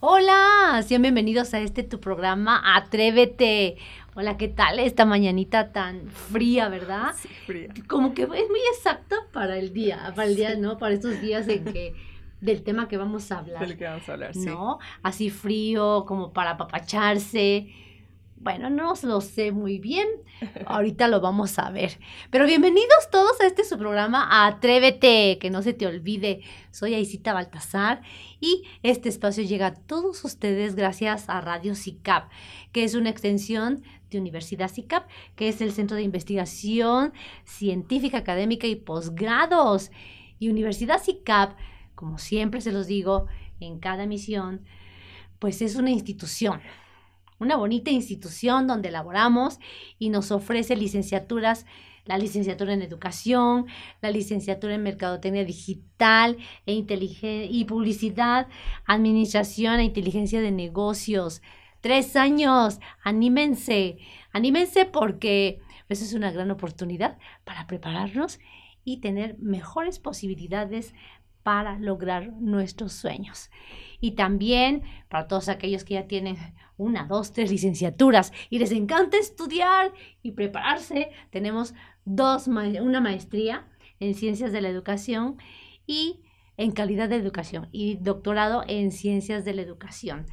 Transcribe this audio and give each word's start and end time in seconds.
Hola, 0.00 0.80
sean 0.86 1.02
bienvenidos 1.02 1.54
a 1.54 1.58
este 1.58 1.82
tu 1.82 1.98
programa 1.98 2.62
Atrévete. 2.76 3.78
Hola, 4.14 4.36
¿qué 4.36 4.46
tal 4.46 4.78
esta 4.78 5.04
mañanita 5.04 5.72
tan 5.72 6.08
fría, 6.08 6.68
verdad? 6.68 7.16
Sí, 7.20 7.26
fría. 7.44 7.68
Como 7.88 8.14
que 8.14 8.22
es 8.22 8.28
muy 8.28 8.60
exacta 8.76 9.16
para 9.32 9.58
el 9.58 9.72
día, 9.72 10.12
para 10.14 10.28
el 10.28 10.36
día, 10.36 10.54
¿no? 10.54 10.78
Para 10.78 10.94
estos 10.94 11.20
días 11.20 11.48
en 11.48 11.64
que 11.64 11.94
del 12.40 12.62
tema 12.62 12.86
que 12.86 12.96
vamos 12.96 13.32
a 13.32 13.40
hablar. 13.40 13.66
Del 13.66 13.76
que 13.76 13.86
vamos 13.86 14.08
a 14.08 14.12
hablar, 14.12 14.34
sí. 14.34 14.46
¿No? 14.46 14.78
Así 15.02 15.30
frío, 15.30 16.04
como 16.06 16.32
para 16.32 16.50
apapacharse. 16.50 17.66
Bueno, 18.36 18.70
no 18.70 18.94
lo 19.02 19.20
sé 19.20 19.50
muy 19.50 19.80
bien. 19.80 20.06
Ahorita 20.66 21.08
lo 21.08 21.20
vamos 21.20 21.58
a 21.58 21.70
ver. 21.70 21.98
Pero 22.30 22.46
bienvenidos 22.46 23.10
todos 23.10 23.40
a 23.40 23.46
este 23.46 23.64
su 23.64 23.78
programa 23.78 24.46
Atrévete, 24.46 25.38
que 25.38 25.50
no 25.50 25.62
se 25.62 25.72
te 25.72 25.86
olvide. 25.86 26.42
Soy 26.70 26.94
Aisita 26.94 27.32
Baltasar 27.32 28.02
y 28.40 28.64
este 28.82 29.08
espacio 29.08 29.42
llega 29.44 29.68
a 29.68 29.74
todos 29.74 30.24
ustedes 30.24 30.74
gracias 30.74 31.28
a 31.28 31.40
Radio 31.40 31.74
CICAP, 31.74 32.30
que 32.72 32.84
es 32.84 32.94
una 32.94 33.10
extensión 33.10 33.82
de 34.10 34.18
Universidad 34.18 34.70
CICAP, 34.70 35.08
que 35.36 35.48
es 35.48 35.60
el 35.60 35.72
Centro 35.72 35.96
de 35.96 36.02
Investigación 36.02 37.12
Científica, 37.44 38.18
Académica 38.18 38.66
y 38.66 38.76
Posgrados. 38.76 39.90
Y 40.38 40.50
Universidad 40.50 41.02
CICAP, 41.02 41.56
como 41.94 42.18
siempre 42.18 42.60
se 42.60 42.72
los 42.72 42.86
digo 42.86 43.26
en 43.60 43.80
cada 43.80 44.06
misión, 44.06 44.64
pues 45.40 45.62
es 45.62 45.76
una 45.76 45.90
institución 45.90 46.60
una 47.38 47.56
bonita 47.56 47.90
institución 47.90 48.66
donde 48.66 48.88
elaboramos 48.88 49.58
y 49.98 50.10
nos 50.10 50.30
ofrece 50.30 50.76
licenciaturas, 50.76 51.66
la 52.04 52.18
licenciatura 52.18 52.72
en 52.72 52.82
educación, 52.82 53.66
la 54.00 54.10
licenciatura 54.10 54.74
en 54.74 54.82
mercadotecnia 54.82 55.44
digital 55.44 56.38
e 56.66 56.72
y 56.72 57.64
publicidad, 57.64 58.48
administración 58.86 59.80
e 59.80 59.84
inteligencia 59.84 60.40
de 60.40 60.50
negocios. 60.50 61.42
Tres 61.80 62.16
años, 62.16 62.80
anímense, 63.04 63.98
anímense 64.32 64.84
porque 64.86 65.60
eso 65.88 66.04
es 66.04 66.14
una 66.14 66.32
gran 66.32 66.50
oportunidad 66.50 67.18
para 67.44 67.66
prepararnos 67.66 68.40
y 68.84 68.98
tener 68.98 69.38
mejores 69.38 69.98
posibilidades 69.98 70.94
para 71.42 71.78
lograr 71.78 72.32
nuestros 72.32 72.92
sueños. 72.92 73.50
Y 74.00 74.12
también 74.12 74.82
para 75.08 75.28
todos 75.28 75.48
aquellos 75.48 75.84
que 75.84 75.94
ya 75.94 76.06
tienen 76.06 76.36
una, 76.78 77.04
dos, 77.06 77.32
tres 77.32 77.50
licenciaturas 77.50 78.32
y 78.48 78.58
les 78.58 78.72
encanta 78.72 79.18
estudiar 79.18 79.92
y 80.22 80.32
prepararse, 80.32 81.10
tenemos 81.30 81.74
dos, 82.06 82.46
una 82.46 83.00
maestría 83.00 83.66
en 84.00 84.14
ciencias 84.14 84.52
de 84.52 84.62
la 84.62 84.70
educación 84.70 85.36
y 85.86 86.20
en 86.56 86.72
calidad 86.72 87.08
de 87.08 87.16
educación 87.16 87.68
y 87.72 87.96
doctorado 87.96 88.64
en 88.66 88.92
ciencias 88.92 89.44
de 89.44 89.54
la 89.54 89.62
educación. 89.62 90.26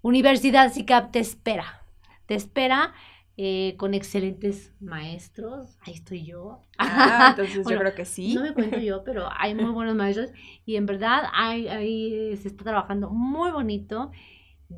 Universidad 0.00 0.72
SICAP 0.72 1.12
te 1.12 1.18
espera, 1.18 1.82
te 2.26 2.34
espera 2.34 2.94
eh, 3.36 3.74
con 3.78 3.94
excelentes 3.94 4.72
maestros. 4.80 5.76
Ahí 5.80 5.94
estoy 5.94 6.24
yo. 6.24 6.60
Ah, 6.78 7.28
entonces 7.36 7.66
yo 7.68 7.78
creo 7.78 7.94
que 7.94 8.04
sí. 8.04 8.34
No 8.34 8.42
me 8.42 8.54
cuento 8.54 8.78
yo, 8.78 9.02
pero 9.02 9.28
hay 9.36 9.56
muy 9.56 9.72
buenos 9.72 9.96
maestros 9.96 10.30
y 10.64 10.76
en 10.76 10.86
verdad 10.86 11.24
hay, 11.32 12.36
se 12.36 12.46
está 12.46 12.62
trabajando 12.62 13.10
muy 13.10 13.50
bonito. 13.50 14.12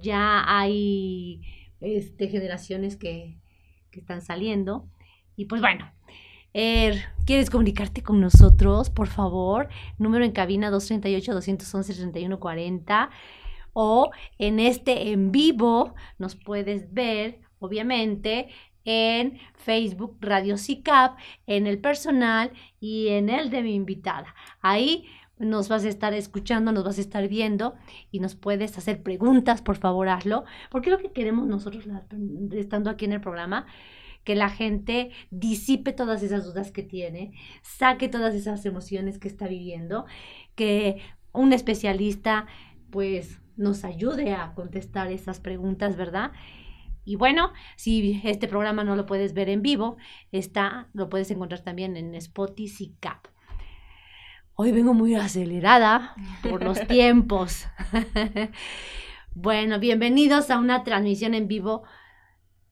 Ya 0.01 0.45
hay 0.47 1.43
este, 1.81 2.29
generaciones 2.29 2.97
que, 2.97 3.37
que 3.91 4.01
están 4.01 4.23
saliendo. 4.23 4.89
Y 5.37 5.47
pues 5.47 5.61
bueno, 5.61 5.91
Er, 6.59 7.05
¿Quieres 7.27 7.51
comunicarte 7.51 8.03
con 8.03 8.19
nosotros? 8.19 8.89
Por 8.89 9.09
favor, 9.09 9.69
número 9.99 10.25
en 10.25 10.33
cabina 10.33 10.71
238-211-3140 10.71 13.11
o 13.75 14.11
en 14.39 14.59
este 14.59 15.11
en 15.11 15.33
vivo 15.33 15.95
nos 16.17 16.35
puedes 16.35 16.95
ver 16.95 17.41
obviamente, 17.59 18.49
en 18.85 19.39
Facebook 19.55 20.17
Radio 20.21 20.57
CICAP, 20.57 21.19
en 21.47 21.67
el 21.67 21.79
personal 21.79 22.53
y 22.79 23.09
en 23.09 23.29
el 23.29 23.51
de 23.51 23.63
mi 23.63 23.75
invitada. 23.75 24.35
Ahí 24.61 25.07
nos 25.39 25.69
vas 25.69 25.85
a 25.85 25.89
estar 25.89 26.15
escuchando, 26.15 26.73
nos 26.73 26.85
vas 26.85 26.99
a 26.99 27.03
estar 27.03 27.29
viendo 27.29 27.75
y 28.11 28.21
nos 28.21 28.35
puedes 28.35 28.77
hacer 28.79 29.03
preguntas, 29.03 29.63
por 29.63 29.77
favor, 29.77 30.09
hazlo, 30.09 30.45
porque 30.71 30.91
lo 30.91 30.99
que 30.99 31.13
queremos 31.13 31.47
nosotros, 31.47 31.87
estando 32.53 32.91
aquí 32.91 33.05
en 33.05 33.13
el 33.13 33.21
programa, 33.21 33.67
que 34.25 34.35
la 34.35 34.49
gente 34.49 35.11
disipe 35.31 35.93
todas 35.93 36.23
esas 36.23 36.45
dudas 36.45 36.73
que 36.73 36.83
tiene, 36.83 37.33
saque 37.63 38.09
todas 38.09 38.35
esas 38.35 38.65
emociones 38.67 39.19
que 39.19 39.29
está 39.29 39.47
viviendo, 39.47 40.07
que 40.55 41.01
un 41.33 41.53
especialista 41.53 42.47
pues 42.91 43.41
nos 43.57 43.85
ayude 43.85 44.33
a 44.33 44.53
contestar 44.55 45.13
esas 45.13 45.39
preguntas, 45.39 45.97
¿verdad? 45.97 46.33
Y 47.05 47.15
bueno, 47.15 47.53
si 47.77 48.21
este 48.25 48.49
programa 48.49 48.83
no 48.83 48.97
lo 48.97 49.07
puedes 49.07 49.33
ver 49.33 49.49
en 49.49 49.63
vivo, 49.63 49.97
está, 50.33 50.89
lo 50.93 51.09
puedes 51.09 51.31
encontrar 51.31 51.61
también 51.61 51.97
en 51.97 52.15
Spotify 52.17 52.97
Cap. 52.99 53.29
Hoy 54.59 54.73
vengo 54.73 54.95
muy 54.95 55.15
acelerada 55.15 56.15
por 56.43 56.65
los 56.65 56.81
tiempos. 56.89 57.67
bueno, 59.35 59.79
bienvenidos 59.79 60.51
a 60.51 60.59
una 60.59 60.83
transmisión 60.83 61.35
en 61.35 61.47
vivo 61.47 61.83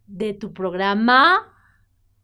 de 0.06 0.32
tu 0.32 0.54
programa 0.54 1.50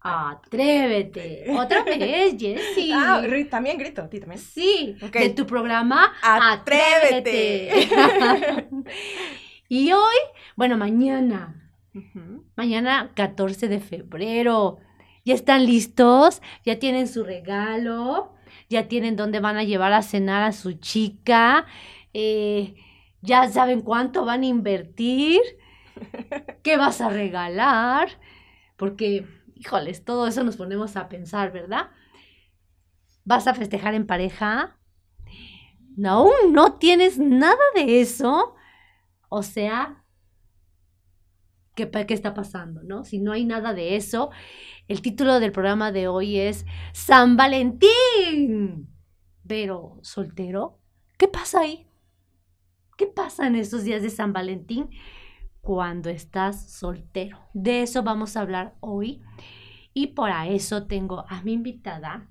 Atrévete. 0.01 1.45
Otra 1.51 1.85
vez, 1.85 2.37
Jessie. 2.39 2.91
Ah, 2.95 3.23
también 3.51 3.77
grito, 3.77 4.01
a 4.01 4.09
ti 4.09 4.19
también. 4.19 4.41
Sí, 4.41 4.97
de 5.13 5.29
tu 5.29 5.47
programa 5.47 6.11
Atrévete. 6.23 7.71
Atrévete. 7.71 8.69
y 9.69 9.93
hoy, 9.93 10.17
bueno, 10.57 10.79
mañana, 10.79 11.57
Mañana 12.57 13.11
14 13.15 13.69
de 13.69 13.81
febrero. 13.81 14.79
¿Ya 15.27 15.35
están 15.35 15.67
listos? 15.67 16.41
¿Ya 16.65 16.79
tienen 16.79 17.09
su 17.09 17.25
regalo? 17.25 18.33
¿Ya 18.71 18.89
tienen 18.89 19.17
dónde 19.17 19.41
van 19.41 19.57
a 19.59 19.65
llevar 19.65 19.93
a 19.93 20.03
cenar 20.03 20.45
a 20.45 20.53
su 20.53 20.75
chica? 20.75 21.67
Eh, 22.15 22.77
¿Ya 23.21 23.49
saben 23.51 23.83
cuánto 23.83 24.25
van 24.25 24.43
a 24.43 24.47
invertir? 24.47 25.41
¿Qué 26.63 26.77
vas 26.79 27.01
a 27.01 27.11
regalar? 27.11 28.09
Porque, 28.77 29.27
híjoles, 29.57 30.05
todo 30.05 30.29
eso 30.29 30.45
nos 30.45 30.57
ponemos 30.57 30.97
a 30.97 31.09
pensar, 31.09 31.53
¿verdad? 31.53 31.91
¿Vas 33.25 33.47
a 33.47 33.55
festejar 33.55 33.95
en 33.95 34.07
pareja? 34.07 34.79
No, 35.97 36.29
no 36.51 36.75
tienes 36.79 37.19
nada 37.19 37.59
de 37.75 38.01
eso. 38.01 38.55
O 39.29 39.43
sea, 39.43 40.00
qué, 41.75 41.91
está 42.09 42.35
pasando, 42.35 42.83
¿no? 42.83 43.05
Si 43.05 43.19
no 43.19 43.33
hay 43.33 43.45
nada 43.45 43.75
de 43.75 43.97
eso, 43.97 44.31
el 44.89 45.03
título 45.03 45.41
del 45.41 45.53
programa 45.53 45.93
de 45.93 46.09
hoy 46.09 46.39
es 46.39 46.67
San 46.93 47.37
Valentín. 47.37 48.89
Pero, 49.47 49.99
¿soltero? 50.03 50.79
¿Qué 51.17 51.29
pasa 51.29 51.61
ahí? 51.61 51.87
¿Qué 52.97 53.07
pasa 53.07 53.47
en 53.47 53.57
estos 53.57 53.85
días 53.85 54.03
de 54.03 54.11
San 54.11 54.33
Valentín 54.33 54.91
cuando 55.61 56.11
estás 56.11 56.71
soltero? 56.71 57.39
De 57.55 57.83
eso 57.83 58.03
vamos 58.03 58.37
a 58.37 58.43
hablar 58.43 58.77
hoy. 58.81 59.23
Y 59.93 60.09
por 60.09 60.31
eso 60.31 60.87
tengo 60.87 61.25
a 61.29 61.43
mi 61.43 61.53
invitada, 61.55 62.29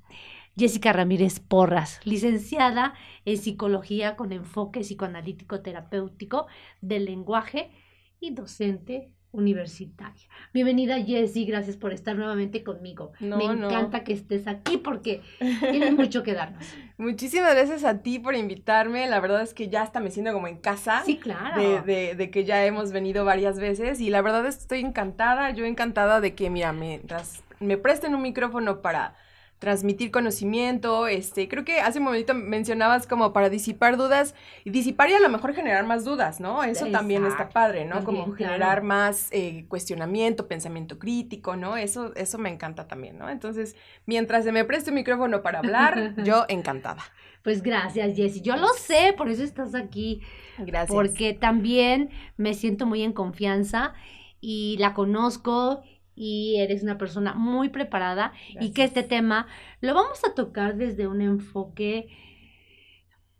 Jessica 0.56 0.94
Ramírez 0.94 1.40
Porras, 1.40 2.00
licenciada 2.06 2.94
en 3.26 3.38
psicología 3.38 4.16
con 4.16 4.32
enfoque 4.32 4.82
psicoanalítico 4.82 5.62
terapéutico 5.62 6.48
del 6.82 7.06
lenguaje 7.06 7.72
y 8.20 8.32
docente 8.32 9.12
universitaria. 9.32 10.28
Bienvenida 10.54 11.02
Jessie, 11.04 11.46
gracias 11.46 11.78
por 11.78 11.94
estar 11.94 12.16
nuevamente 12.16 12.64
conmigo. 12.64 13.12
Me 13.20 13.46
encanta 13.46 14.04
que 14.04 14.14
estés 14.14 14.48
aquí 14.48 14.78
porque 14.78 15.22
tienes 15.38 15.94
mucho 15.94 16.24
que 16.24 16.34
darnos. 16.34 16.66
Muchísimas 16.98 17.54
gracias 17.54 17.84
a 17.84 18.02
ti 18.02 18.20
por 18.20 18.36
invitarme. 18.36 19.08
La 19.08 19.20
verdad 19.20 19.42
es 19.42 19.54
que 19.54 19.70
ya 19.70 19.84
hasta 19.84 20.00
me 20.00 20.12
siento 20.12 20.34
como 20.34 20.48
en 20.48 20.58
casa. 20.58 21.04
Sí, 21.06 21.18
claro. 21.18 21.62
De, 21.62 21.82
de, 21.82 22.16
de 22.16 22.32
que 22.32 22.44
ya 22.44 22.66
hemos 22.66 22.92
venido 22.92 23.24
varias 23.24 23.60
veces 23.60 24.02
y 24.02 24.10
la 24.10 24.22
verdad 24.22 24.46
es 24.48 24.56
que 24.56 24.62
estoy 24.62 24.80
encantada. 24.80 25.52
Yo 25.52 25.66
encantada 25.66 26.22
de 26.22 26.34
que, 26.34 26.50
mira, 26.50 26.74
mientras 26.74 27.44
me 27.60 27.78
presten 27.78 28.16
un 28.16 28.22
micrófono 28.22 28.82
para 28.82 29.16
transmitir 29.60 30.10
conocimiento, 30.10 31.08
este, 31.08 31.50
creo 31.50 31.66
que 31.66 31.82
hace 31.82 32.00
un 32.00 32.06
momento 32.06 32.34
mencionabas 32.34 33.06
como 33.06 33.34
para 33.34 33.50
disipar 33.50 33.98
dudas, 33.98 34.34
y 34.64 34.70
disipar 34.70 35.10
y 35.10 35.14
a 35.14 35.20
lo 35.20 35.28
mejor 35.28 35.54
generar 35.54 35.86
más 35.86 36.06
dudas, 36.06 36.40
¿no? 36.40 36.64
Eso 36.64 36.88
también 36.88 37.26
está 37.26 37.50
padre, 37.50 37.86
¿no? 37.86 38.04
como 38.06 38.32
generar 38.34 38.84
más 38.84 39.28
eh, 39.32 39.66
cuestionamiento, 39.68 40.48
pensamiento 40.48 40.98
crítico, 40.98 41.58
¿no? 41.58 41.76
Eso, 41.76 42.16
eso 42.16 42.38
me 42.38 42.50
encanta 42.50 42.88
también, 42.88 43.18
¿no? 43.18 43.30
Entonces, 43.30 43.76
mientras 44.06 44.46
se 44.46 44.54
me 44.54 44.64
preste 44.64 44.92
un 44.92 44.96
micrófono 44.96 45.42
para 45.42 45.60
hablar, 45.60 46.16
yo 46.24 46.46
encantada. 46.48 47.04
Pues 47.44 47.62
gracias, 47.62 48.16
Jessie. 48.16 48.42
Yo 48.42 48.56
lo 48.56 48.70
sé, 48.70 49.14
por 49.18 49.30
eso 49.30 49.44
estás 49.44 49.76
aquí. 49.76 50.22
Gracias. 50.58 50.94
Porque 50.94 51.34
también 51.34 52.10
me 52.38 52.54
siento 52.54 52.86
muy 52.86 53.02
en 53.02 53.14
confianza 53.14 53.94
y 54.42 54.78
la 54.80 54.94
conozco 54.94 55.84
y 56.20 56.58
eres 56.58 56.84
una 56.84 56.98
persona 56.98 57.34
muy 57.34 57.70
preparada 57.70 58.34
y 58.60 58.72
que 58.74 58.84
este 58.84 59.04
tema 59.04 59.48
lo 59.80 59.94
vamos 59.94 60.22
a 60.26 60.34
tocar 60.34 60.76
desde 60.76 61.08
un 61.08 61.22
enfoque, 61.22 62.10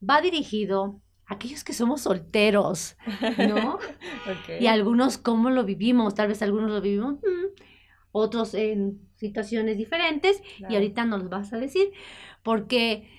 va 0.02 0.22
dirigido 0.22 1.02
aquellos 1.26 1.66
que 1.66 1.74
somos 1.74 2.02
solteros, 2.02 2.96
¿no? 3.38 3.80
Y 4.62 4.68
algunos 4.68 5.18
cómo 5.18 5.50
lo 5.50 5.66
vivimos, 5.66 6.16
tal 6.16 6.30
vez 6.30 6.42
algunos 6.42 6.72
lo 6.72 6.80
vivimos, 6.80 7.16
mm, 7.16 7.62
otros 8.14 8.54
en 8.54 9.02
situaciones 9.18 9.78
diferentes, 9.78 10.42
y 10.70 10.74
ahorita 10.74 11.04
nos 11.04 11.30
vas 11.30 11.52
a 11.54 11.60
decir, 11.60 11.92
porque... 12.44 13.10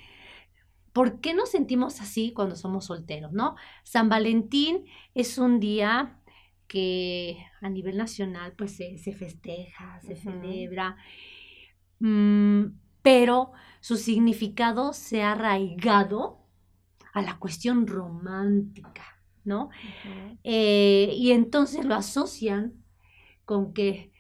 ¿Por 0.93 1.21
qué 1.21 1.35
nos 1.35 1.51
sentimos 1.51 2.01
así 2.01 2.33
cuando 2.33 2.56
somos 2.56 2.87
solteros, 2.87 3.31
no? 3.31 3.55
San 3.85 4.09
Valentín 4.09 4.87
es 5.15 5.39
un 5.39 5.61
día 5.61 6.19
que 6.67 7.39
a 7.61 7.69
nivel 7.69 7.97
nacional 7.97 8.53
pues 8.57 8.77
se, 8.77 8.97
festeja, 9.12 10.01
se 10.01 10.17
celebra, 10.17 10.97
mm, 11.99 12.65
pero 13.03 13.53
su 13.81 13.97
significado 13.97 14.93
se 14.93 15.23
ha 15.23 15.33
arraigado 15.33 16.39
a 17.12 17.23
la 17.23 17.39
cuestión 17.39 17.87
romántica, 17.87 19.21
¿no? 19.45 19.71
Eh, 20.45 21.12
y 21.17 21.33
entonces 21.33 21.85
lo 21.85 21.95
asocian 21.95 22.75
con 23.45 23.73
que 23.73 24.13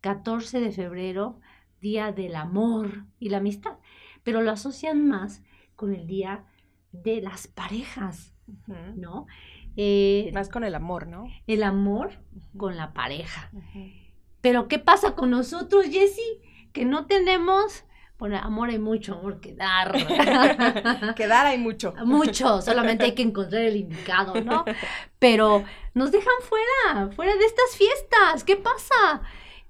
14 0.00 0.60
de 0.60 0.72
febrero, 0.72 1.40
día 1.80 2.12
del 2.12 2.36
amor 2.36 3.06
y 3.18 3.30
la 3.30 3.38
amistad, 3.38 3.78
pero 4.22 4.42
lo 4.42 4.50
asocian 4.50 5.08
más 5.08 5.42
con 5.76 5.94
el 5.94 6.06
día 6.06 6.44
de 6.92 7.22
las 7.22 7.46
parejas, 7.48 8.34
¿no? 8.96 9.26
Eh, 9.82 10.30
más 10.34 10.50
con 10.50 10.62
el 10.62 10.74
amor, 10.74 11.06
¿no? 11.06 11.26
El 11.46 11.62
amor 11.62 12.10
con 12.54 12.76
la 12.76 12.92
pareja. 12.92 13.50
Pero 14.42 14.68
¿qué 14.68 14.78
pasa 14.78 15.14
con 15.14 15.30
nosotros, 15.30 15.86
Jessie? 15.86 16.68
Que 16.74 16.84
no 16.84 17.06
tenemos 17.06 17.84
bueno, 18.18 18.36
amor 18.36 18.68
hay 18.68 18.78
mucho, 18.78 19.14
amor 19.14 19.40
que 19.40 19.54
dar. 19.54 19.92
que 21.16 21.26
dar 21.26 21.46
hay 21.46 21.56
mucho. 21.56 21.94
Mucho, 22.04 22.60
solamente 22.60 23.06
hay 23.06 23.14
que 23.14 23.22
encontrar 23.22 23.62
el 23.62 23.76
indicado, 23.76 24.38
¿no? 24.42 24.66
Pero 25.18 25.64
nos 25.94 26.12
dejan 26.12 26.34
fuera, 26.42 27.10
fuera 27.16 27.34
de 27.34 27.46
estas 27.46 27.74
fiestas. 27.74 28.44
¿Qué 28.44 28.56
pasa? 28.56 29.22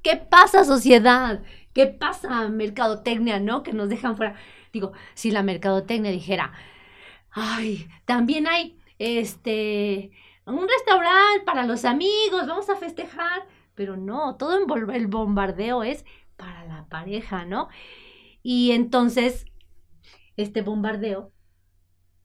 ¿Qué 0.02 0.16
pasa, 0.16 0.64
sociedad? 0.64 1.40
¿Qué 1.72 1.86
pasa, 1.86 2.48
mercadotecnia, 2.48 3.38
no? 3.38 3.62
Que 3.62 3.72
nos 3.72 3.88
dejan 3.88 4.16
fuera. 4.16 4.34
Digo, 4.72 4.90
si 5.14 5.30
la 5.30 5.44
mercadotecnia 5.44 6.10
dijera, 6.10 6.52
ay, 7.30 7.88
también 8.04 8.48
hay, 8.48 8.79
este, 9.00 10.10
un 10.44 10.68
restaurante 10.68 11.44
para 11.44 11.64
los 11.64 11.84
amigos, 11.84 12.46
vamos 12.46 12.68
a 12.68 12.76
festejar. 12.76 13.48
Pero 13.74 13.96
no, 13.96 14.36
todo 14.36 14.58
el 14.92 15.06
bombardeo 15.06 15.82
es 15.82 16.04
para 16.36 16.66
la 16.66 16.86
pareja, 16.88 17.46
¿no? 17.46 17.68
Y 18.42 18.72
entonces, 18.72 19.46
este 20.36 20.60
bombardeo 20.60 21.32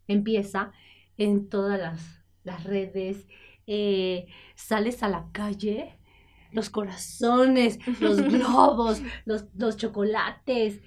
empieza 0.08 0.74
en 1.18 1.50
todas 1.50 1.80
las, 2.44 2.64
redes, 2.66 3.28
eh, 3.68 4.28
sales 4.56 5.02
a 5.02 5.08
la 5.08 5.28
calle, 5.32 5.98
los 6.52 6.70
corazones, 6.70 7.80
los 8.02 8.22
globos, 8.32 9.02
los, 9.26 9.78
chocolates, 9.78 10.82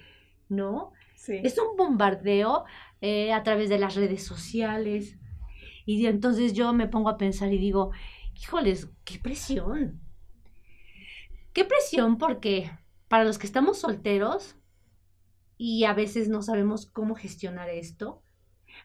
¿no? 0.48 0.92
Sí. 1.16 1.40
Es 1.42 1.58
un 1.58 1.76
bombardeo 1.76 2.64
eh, 3.00 3.32
a 3.32 3.42
través 3.42 3.68
de 3.70 3.78
las 3.78 3.94
redes 3.94 4.24
sociales. 4.24 5.16
Y 5.88 6.06
entonces 6.06 6.52
yo 6.52 6.74
me 6.74 6.86
pongo 6.86 7.08
a 7.08 7.16
pensar 7.16 7.50
y 7.50 7.56
digo, 7.56 7.92
híjoles, 8.38 8.90
qué 9.06 9.18
presión. 9.18 9.98
Qué 11.54 11.64
presión 11.64 12.18
porque 12.18 12.70
para 13.08 13.24
los 13.24 13.38
que 13.38 13.46
estamos 13.46 13.78
solteros, 13.78 14.54
y 15.56 15.84
a 15.84 15.94
veces 15.94 16.28
no 16.28 16.42
sabemos 16.42 16.84
cómo 16.84 17.14
gestionar 17.14 17.70
esto. 17.70 18.22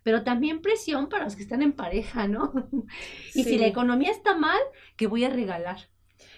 Pero 0.03 0.23
también 0.23 0.61
presión 0.61 1.09
para 1.09 1.25
los 1.25 1.35
que 1.35 1.43
están 1.43 1.61
en 1.61 1.73
pareja, 1.73 2.29
¿no? 2.29 2.53
y 3.35 3.43
si 3.43 3.57
la 3.57 3.67
economía 3.67 4.09
está 4.09 4.37
mal, 4.37 4.61
¿qué 4.95 5.07
voy 5.07 5.25
a 5.25 5.29
regalar? 5.29 5.89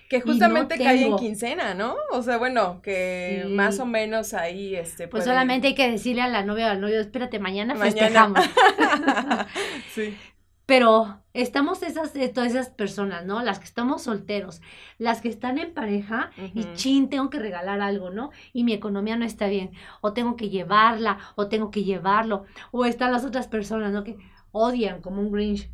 Que 0.10 0.20
justamente 0.20 0.80
cae 0.80 1.06
en 1.06 1.16
quincena, 1.16 1.76
¿no? 1.76 1.96
O 2.12 2.24
sea, 2.24 2.38
bueno, 2.38 2.82
que 2.82 3.46
más 3.50 3.80
o 3.80 3.86
menos 3.86 4.34
ahí, 4.34 4.76
este... 4.76 5.08
Pues 5.08 5.26
solamente 5.26 5.68
hay 5.68 5.76
que 5.76 5.92
decirle 5.92 6.24
a 6.24 6.28
la 6.28 6.44
novia 6.44 6.70
o 6.70 6.72
al 6.72 6.82
novio, 6.82 7.00
espérate, 7.00 7.38
mañana, 7.38 7.76
mañana. 7.76 7.92
festejamos. 7.92 8.40
sí. 9.94 10.18
Pero 10.66 11.22
estamos 11.34 11.84
esas, 11.84 12.16
eh, 12.16 12.30
todas 12.30 12.52
esas 12.52 12.70
personas, 12.70 13.26
¿no? 13.26 13.44
Las 13.44 13.60
que 13.60 13.66
estamos 13.66 14.04
solteros, 14.04 14.62
las 14.98 15.22
que 15.22 15.30
están 15.30 15.60
en 15.60 15.74
pareja 15.74 16.32
y 16.54 16.66
chin, 16.74 17.10
tengo 17.10 17.30
que 17.30 17.40
regalar 17.40 17.82
algo, 17.82 18.10
¿no? 18.10 18.32
Y 18.52 18.64
mi 18.64 18.74
economía 18.74 19.16
no 19.16 19.26
está 19.26 19.48
bien. 19.48 19.72
O 20.02 20.14
tengo 20.14 20.36
que 20.36 20.50
llevarla, 20.50 21.20
o 21.36 21.48
tengo 21.48 21.70
que 21.70 21.84
llevarlo. 21.84 22.46
O 22.72 22.86
están 22.86 23.12
las 23.12 23.26
otras 23.26 23.48
personas, 23.48 23.92
¿no? 23.92 24.04
Que 24.04 24.18
odian 24.52 25.02
como 25.02 25.22
un 25.22 25.32
Grinch. 25.32 25.70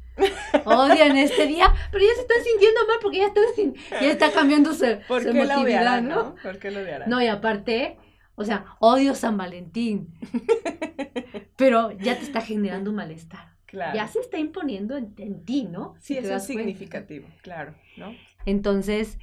Odian 0.65 1.15
este 1.15 1.47
día, 1.47 1.73
pero 1.91 2.03
ya 2.03 2.13
se 2.15 2.21
están 2.21 2.43
sintiendo 2.43 2.81
mal 2.85 2.97
porque 3.01 3.19
ya, 3.19 3.27
están, 3.27 3.73
ya 4.01 4.11
está 4.11 4.31
cambiando 4.31 4.73
su, 4.73 4.85
¿Por 5.07 5.23
qué 5.23 5.29
emotividad, 5.29 6.01
¿no? 6.01 6.35
¿Por 6.43 6.59
qué 6.59 6.69
lo 6.69 6.81
odiarán? 6.81 7.09
No, 7.09 7.21
y 7.21 7.27
aparte, 7.27 7.97
o 8.35 8.43
sea, 8.43 8.65
odio 8.79 9.15
San 9.15 9.37
Valentín. 9.37 10.13
pero 11.55 11.91
ya 11.91 12.17
te 12.17 12.23
está 12.23 12.41
generando 12.41 12.89
un 12.89 12.97
malestar 12.97 13.51
ya 13.71 14.07
se 14.07 14.19
está 14.19 14.37
imponiendo 14.37 14.97
en, 14.97 15.45
ti, 15.45 15.63
¿no? 15.63 15.95
Sí, 15.99 16.17
eso 16.17 16.35
es 16.35 16.43
significativo, 16.43 17.27
claro, 17.41 17.75
¿no? 17.97 18.13
Entonces, 18.45 19.17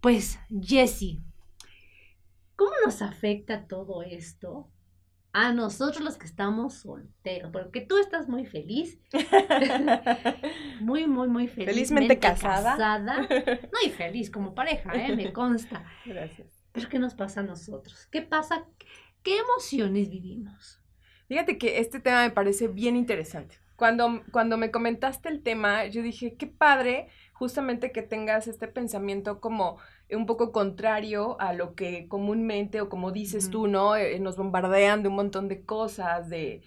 pues, 0.00 0.38
Jessie, 0.62 1.22
¿cómo 2.54 2.72
nos 2.84 3.02
afecta 3.02 3.66
todo 3.66 4.02
esto 4.02 4.70
a 5.32 5.52
nosotros 5.52 6.02
los 6.02 6.16
que 6.16 6.26
estamos 6.26 6.74
solteros? 6.74 7.50
Porque 7.52 7.80
tú 7.80 7.98
estás 7.98 8.28
muy 8.28 8.46
feliz. 8.46 8.98
muy, 10.80 11.06
muy, 11.06 11.28
muy 11.28 11.48
feliz. 11.48 11.70
Felizmente 11.74 12.18
casada. 12.18 12.76
casada. 12.76 13.28
No, 13.72 13.78
y 13.84 13.90
feliz 13.90 14.30
como 14.30 14.54
pareja, 14.54 14.92
¿eh? 14.94 15.14
Me 15.14 15.32
consta. 15.32 15.84
Gracias. 16.04 16.64
Pero 16.72 16.88
¿qué 16.88 16.98
nos 16.98 17.14
pasa 17.14 17.40
a 17.40 17.44
nosotros? 17.44 18.06
¿Qué 18.10 18.22
pasa? 18.22 18.66
¿Qué 19.22 19.38
emociones 19.38 20.08
vivimos? 20.08 20.80
Fíjate 21.26 21.58
que 21.58 21.80
este 21.80 22.00
tema 22.00 22.22
me 22.22 22.30
parece 22.30 22.68
bien 22.68 22.96
interesante. 22.96 23.56
Cuando, 23.76 24.22
cuando 24.32 24.56
me 24.56 24.70
comentaste 24.70 25.28
el 25.28 25.42
tema, 25.42 25.86
yo 25.86 26.02
dije, 26.02 26.36
qué 26.36 26.46
padre 26.46 27.08
justamente 27.32 27.92
que 27.92 28.02
tengas 28.02 28.48
este 28.48 28.68
pensamiento 28.68 29.40
como 29.40 29.78
un 30.10 30.26
poco 30.26 30.52
contrario 30.52 31.38
a 31.40 31.52
lo 31.52 31.74
que 31.74 32.08
comúnmente 32.08 32.80
o 32.80 32.88
como 32.88 33.12
dices 33.12 33.50
tú, 33.50 33.66
¿no? 33.66 33.96
Eh, 33.96 34.18
nos 34.20 34.36
bombardean 34.36 35.02
de 35.02 35.08
un 35.08 35.16
montón 35.16 35.48
de 35.48 35.64
cosas, 35.64 36.28
de, 36.30 36.62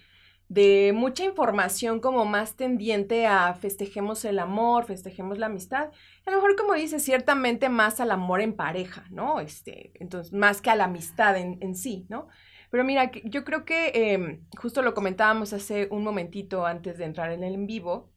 de 0.48 0.92
mucha 0.94 1.24
información 1.24 2.00
como 2.00 2.24
más 2.24 2.56
tendiente 2.56 3.26
a 3.26 3.54
festejemos 3.54 4.24
el 4.24 4.38
amor, 4.38 4.84
festejemos 4.84 5.38
la 5.38 5.46
amistad. 5.46 5.90
A 6.26 6.30
lo 6.30 6.36
mejor 6.36 6.56
como 6.56 6.74
dices, 6.74 7.02
ciertamente 7.02 7.68
más 7.68 7.98
al 8.00 8.10
amor 8.10 8.40
en 8.40 8.54
pareja, 8.54 9.06
¿no? 9.10 9.40
Este, 9.40 9.92
entonces, 9.94 10.32
más 10.32 10.60
que 10.60 10.70
a 10.70 10.76
la 10.76 10.84
amistad 10.84 11.36
en, 11.36 11.58
en 11.60 11.74
sí, 11.74 12.06
¿no? 12.08 12.28
Pero 12.70 12.84
mira, 12.84 13.10
yo 13.24 13.44
creo 13.44 13.64
que 13.64 13.90
em, 13.94 14.46
justo 14.56 14.82
lo 14.82 14.94
comentábamos 14.94 15.52
hace 15.52 15.88
un 15.90 16.04
momentito 16.04 16.66
antes 16.66 16.98
de 16.98 17.04
entrar 17.04 17.32
en 17.32 17.42
el 17.42 17.54
en 17.54 17.66
vivo, 17.66 18.12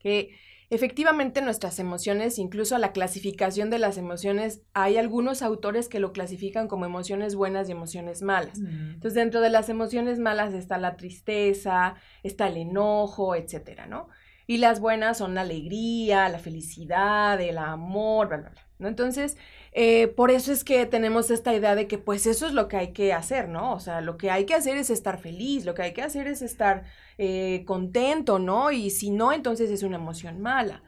que 0.00 0.30
efectivamente 0.70 1.40
nuestras 1.40 1.78
emociones, 1.78 2.38
incluso 2.38 2.76
la 2.78 2.92
clasificación 2.92 3.70
de 3.70 3.78
las 3.78 3.96
emociones, 3.96 4.62
hay 4.72 4.96
algunos 4.96 5.42
autores 5.42 5.88
que 5.88 6.00
lo 6.00 6.12
clasifican 6.12 6.66
como 6.66 6.84
emociones 6.84 7.36
buenas 7.36 7.68
y 7.68 7.72
emociones 7.72 8.22
malas. 8.22 8.58
Mm. 8.58 8.94
Entonces, 8.94 9.14
dentro 9.14 9.40
de 9.40 9.50
las 9.50 9.68
emociones 9.68 10.18
malas 10.18 10.52
está 10.52 10.78
la 10.78 10.96
tristeza, 10.96 11.94
está 12.22 12.48
el 12.48 12.56
enojo, 12.56 13.36
etcétera, 13.36 13.86
¿no? 13.86 14.08
Y 14.46 14.58
las 14.58 14.80
buenas 14.80 15.18
son 15.18 15.34
la 15.34 15.42
alegría, 15.42 16.28
la 16.28 16.40
felicidad, 16.40 17.40
el 17.40 17.58
amor, 17.58 18.28
bla, 18.28 18.36
bla, 18.38 18.50
bla. 18.50 18.69
¿No? 18.80 18.88
Entonces, 18.88 19.36
eh, 19.72 20.08
por 20.08 20.30
eso 20.30 20.52
es 20.52 20.64
que 20.64 20.86
tenemos 20.86 21.30
esta 21.30 21.54
idea 21.54 21.74
de 21.74 21.86
que 21.86 21.98
pues 21.98 22.26
eso 22.26 22.46
es 22.46 22.52
lo 22.52 22.68
que 22.68 22.76
hay 22.76 22.92
que 22.92 23.12
hacer, 23.12 23.48
¿no? 23.48 23.72
O 23.74 23.80
sea, 23.80 24.00
lo 24.00 24.16
que 24.16 24.30
hay 24.30 24.46
que 24.46 24.54
hacer 24.54 24.76
es 24.76 24.90
estar 24.90 25.18
feliz, 25.20 25.64
lo 25.64 25.74
que 25.74 25.82
hay 25.82 25.92
que 25.92 26.02
hacer 26.02 26.26
es 26.26 26.42
estar 26.42 26.84
eh, 27.18 27.64
contento, 27.66 28.38
¿no? 28.38 28.72
Y 28.72 28.90
si 28.90 29.10
no, 29.10 29.32
entonces 29.32 29.70
es 29.70 29.82
una 29.82 29.96
emoción 29.96 30.40
mala. 30.40 30.82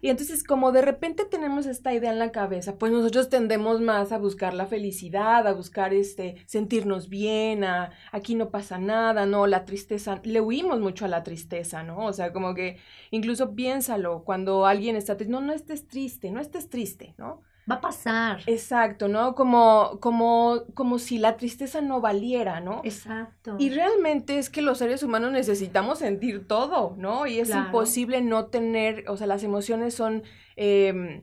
Y 0.00 0.10
entonces 0.10 0.44
como 0.44 0.72
de 0.72 0.82
repente 0.82 1.24
tenemos 1.24 1.66
esta 1.66 1.92
idea 1.94 2.10
en 2.10 2.18
la 2.18 2.32
cabeza, 2.32 2.78
pues 2.78 2.92
nosotros 2.92 3.28
tendemos 3.28 3.80
más 3.80 4.12
a 4.12 4.18
buscar 4.18 4.54
la 4.54 4.66
felicidad, 4.66 5.46
a 5.46 5.52
buscar 5.52 5.94
este 5.94 6.36
sentirnos 6.46 7.08
bien, 7.08 7.64
a 7.64 7.92
aquí 8.12 8.34
no 8.34 8.50
pasa 8.50 8.78
nada, 8.78 9.26
no, 9.26 9.46
la 9.46 9.64
tristeza, 9.64 10.20
le 10.24 10.40
huimos 10.40 10.80
mucho 10.80 11.04
a 11.04 11.08
la 11.08 11.22
tristeza, 11.22 11.82
¿no? 11.82 12.06
O 12.06 12.12
sea, 12.12 12.32
como 12.32 12.54
que 12.54 12.78
incluso 13.10 13.54
piénsalo 13.54 14.24
cuando 14.24 14.66
alguien 14.66 14.96
está 14.96 15.16
triste, 15.16 15.32
no, 15.32 15.40
no 15.40 15.52
estés 15.52 15.86
triste, 15.88 16.30
no 16.30 16.40
estés 16.40 16.68
triste, 16.68 17.14
¿no? 17.18 17.42
Va 17.70 17.76
a 17.76 17.80
pasar. 17.80 18.42
Exacto, 18.46 19.08
¿no? 19.08 19.34
Como, 19.34 19.98
como, 20.00 20.62
como 20.74 20.98
si 20.98 21.18
la 21.18 21.36
tristeza 21.36 21.80
no 21.80 22.00
valiera, 22.00 22.60
¿no? 22.60 22.80
Exacto. 22.84 23.56
Y 23.58 23.70
realmente 23.70 24.38
es 24.38 24.50
que 24.50 24.62
los 24.62 24.78
seres 24.78 25.02
humanos 25.02 25.32
necesitamos 25.32 25.98
sentir 25.98 26.46
todo, 26.46 26.94
¿no? 26.96 27.26
Y 27.26 27.40
es 27.40 27.50
imposible 27.50 28.20
no 28.20 28.46
tener, 28.46 29.04
o 29.08 29.16
sea, 29.16 29.26
las 29.26 29.42
emociones 29.42 29.94
son... 29.94 30.22
Em, 30.56 31.22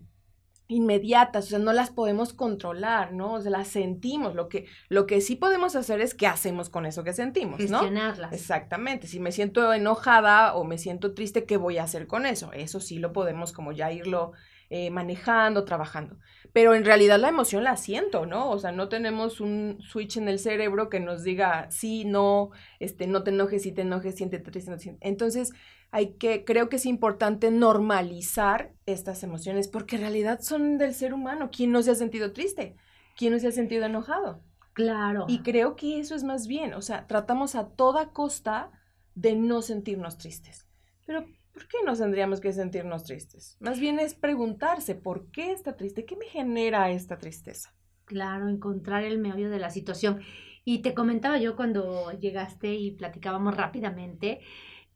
inmediatas, 0.69 1.45
o 1.45 1.49
sea, 1.49 1.59
no 1.59 1.73
las 1.73 1.91
podemos 1.91 2.33
controlar, 2.33 3.13
¿no? 3.13 3.33
O 3.33 3.41
sea, 3.41 3.51
las 3.51 3.67
sentimos. 3.67 4.33
Lo 4.33 4.49
que, 4.49 4.65
lo 4.89 5.05
que 5.05 5.21
sí 5.21 5.35
podemos 5.35 5.75
hacer 5.75 6.01
es 6.01 6.15
qué 6.15 6.25
hacemos 6.25 6.69
con 6.69 6.85
eso 6.85 7.03
que 7.03 7.13
sentimos, 7.13 7.59
¿no? 7.59 7.79
Gestionarlas. 7.79 8.33
Exactamente. 8.33 9.07
Si 9.07 9.19
me 9.19 9.31
siento 9.31 9.73
enojada 9.73 10.55
o 10.55 10.63
me 10.63 10.77
siento 10.77 11.13
triste, 11.13 11.45
¿qué 11.45 11.57
voy 11.57 11.77
a 11.77 11.83
hacer 11.83 12.07
con 12.07 12.25
eso? 12.25 12.51
Eso 12.53 12.79
sí 12.79 12.97
lo 12.97 13.13
podemos 13.13 13.51
como 13.51 13.71
ya 13.71 13.91
irlo 13.91 14.31
eh, 14.75 14.89
manejando, 14.89 15.65
trabajando. 15.65 16.17
Pero 16.51 16.73
en 16.73 16.83
realidad 16.83 17.19
la 17.19 17.29
emoción 17.29 17.63
la 17.63 17.77
siento, 17.77 18.25
¿no? 18.25 18.49
O 18.49 18.57
sea, 18.57 18.71
no 18.71 18.89
tenemos 18.89 19.39
un 19.39 19.77
switch 19.81 20.17
en 20.17 20.27
el 20.27 20.39
cerebro 20.39 20.89
que 20.89 20.99
nos 20.99 21.21
diga 21.21 21.69
sí, 21.69 22.05
no, 22.05 22.49
este, 22.79 23.05
no 23.05 23.21
te 23.21 23.29
enojes, 23.29 23.61
sí 23.61 23.71
te 23.71 23.83
enojes, 23.83 24.15
siéntete 24.15 24.49
triste, 24.49 24.71
no. 24.71 24.77
Entonces, 24.99 25.51
hay 25.91 26.13
que, 26.13 26.43
creo 26.43 26.69
que 26.69 26.77
es 26.77 26.87
importante 26.87 27.51
normalizar 27.51 28.73
estas 28.87 29.21
emociones 29.21 29.67
porque 29.67 29.97
en 29.97 30.01
realidad 30.01 30.39
son 30.41 30.79
del 30.79 30.95
ser 30.95 31.13
humano. 31.13 31.51
¿Quién 31.55 31.71
no 31.71 31.83
se 31.83 31.91
ha 31.91 31.95
sentido 31.95 32.33
triste? 32.33 32.75
¿Quién 33.15 33.33
no 33.33 33.37
se 33.37 33.49
ha 33.49 33.51
sentido 33.51 33.85
enojado? 33.85 34.41
Claro. 34.73 35.25
Y 35.27 35.43
creo 35.43 35.75
que 35.75 35.99
eso 35.99 36.15
es 36.15 36.23
más 36.23 36.47
bien, 36.47 36.73
o 36.73 36.81
sea, 36.81 37.05
tratamos 37.05 37.53
a 37.53 37.67
toda 37.67 38.09
costa 38.09 38.71
de 39.13 39.35
no 39.35 39.61
sentirnos 39.61 40.17
tristes. 40.17 40.65
Pero, 41.05 41.27
¿por 41.53 41.67
qué 41.67 41.77
nos 41.85 41.99
tendríamos 41.99 42.41
que 42.41 42.51
sentirnos 42.51 43.03
tristes? 43.03 43.57
Más 43.59 43.79
bien 43.79 43.99
es 43.99 44.15
preguntarse, 44.15 44.95
¿por 44.95 45.31
qué 45.31 45.51
está 45.51 45.77
triste? 45.77 46.05
¿Qué 46.05 46.15
me 46.15 46.25
genera 46.25 46.89
esta 46.91 47.17
tristeza? 47.17 47.73
Claro, 48.05 48.49
encontrar 48.49 49.03
el 49.03 49.19
meollo 49.19 49.49
de 49.49 49.59
la 49.59 49.69
situación. 49.69 50.21
Y 50.65 50.79
te 50.79 50.93
comentaba 50.93 51.37
yo 51.37 51.55
cuando 51.55 52.11
llegaste 52.11 52.73
y 52.73 52.91
platicábamos 52.91 53.55
rápidamente, 53.55 54.41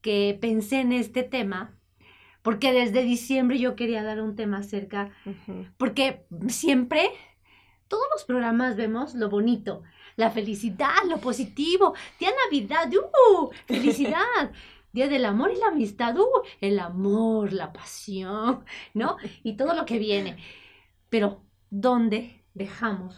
que 0.02 0.38
pensé 0.40 0.80
en 0.80 0.94
este 0.94 1.24
tema, 1.24 1.78
porque 2.42 2.72
desde 2.72 3.04
diciembre 3.04 3.60
yo 3.60 3.76
quería 3.76 4.04
dar 4.04 4.22
un 4.22 4.36
tema 4.36 4.60
acerca, 4.60 5.12
porque 5.78 6.26
siempre, 6.48 7.10
todos 7.88 8.06
los 8.14 8.24
programas 8.24 8.78
vemos 8.78 9.14
lo 9.16 9.30
bonito, 9.30 9.84
la 10.16 10.32
felicidad, 10.32 11.04
lo 11.08 11.18
positivo, 11.18 11.94
día 12.20 12.32
Navidad, 12.46 12.90
¡uh! 12.94 13.50
¡Felicidad! 13.68 14.52
Día 14.98 15.10
del 15.10 15.26
amor 15.26 15.52
y 15.52 15.60
la 15.60 15.68
amistad, 15.68 16.18
¡uh! 16.18 16.42
El 16.60 16.80
amor, 16.80 17.54
la 17.54 17.72
pasión, 17.72 18.66
¿no? 18.96 19.18
Y 19.44 19.56
todo 19.56 19.76
lo 19.76 19.86
que 19.86 20.00
viene. 20.00 20.38
Pero, 21.10 21.44
¿dónde 21.70 22.44
dejamos? 22.56 23.16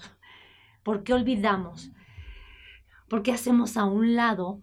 ¿Por 0.83 1.05
qué 1.05 1.13
olvidamos? 1.13 1.89
¿Por 3.07 3.23
qué 3.23 3.31
hacemos 3.31 3.77
a 3.77 3.85
un 3.85 4.17
lado 4.17 4.61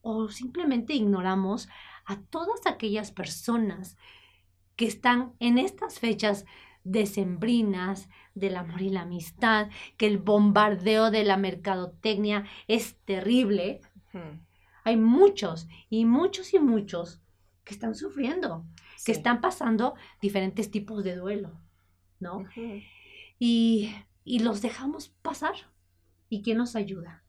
o 0.00 0.28
simplemente 0.28 0.92
ignoramos 0.94 1.68
a 2.04 2.20
todas 2.20 2.66
aquellas 2.66 3.12
personas 3.12 3.96
que 4.74 4.86
están 4.86 5.34
en 5.38 5.58
estas 5.58 6.00
fechas 6.00 6.46
decembrinas 6.82 8.08
del 8.34 8.56
amor 8.56 8.82
y 8.82 8.90
la 8.90 9.02
amistad, 9.02 9.68
que 9.96 10.08
el 10.08 10.18
bombardeo 10.18 11.12
de 11.12 11.22
la 11.22 11.36
mercadotecnia 11.36 12.44
es 12.66 12.98
terrible. 13.04 13.82
Hay 14.86 14.96
muchos 14.96 15.66
y 15.90 16.04
muchos 16.04 16.54
y 16.54 16.60
muchos 16.60 17.20
que 17.64 17.74
están 17.74 17.96
sufriendo, 17.96 18.64
que 19.04 19.10
están 19.10 19.40
pasando 19.40 19.96
diferentes 20.22 20.70
tipos 20.70 21.02
de 21.02 21.16
duelo, 21.16 21.60
¿no? 22.20 22.46
y, 23.40 23.92
y 24.22 24.38
los 24.38 24.62
dejamos 24.62 25.08
pasar. 25.08 25.54
¿Y 26.28 26.42
quién 26.42 26.58
nos 26.58 26.76
ayuda? 26.76 27.24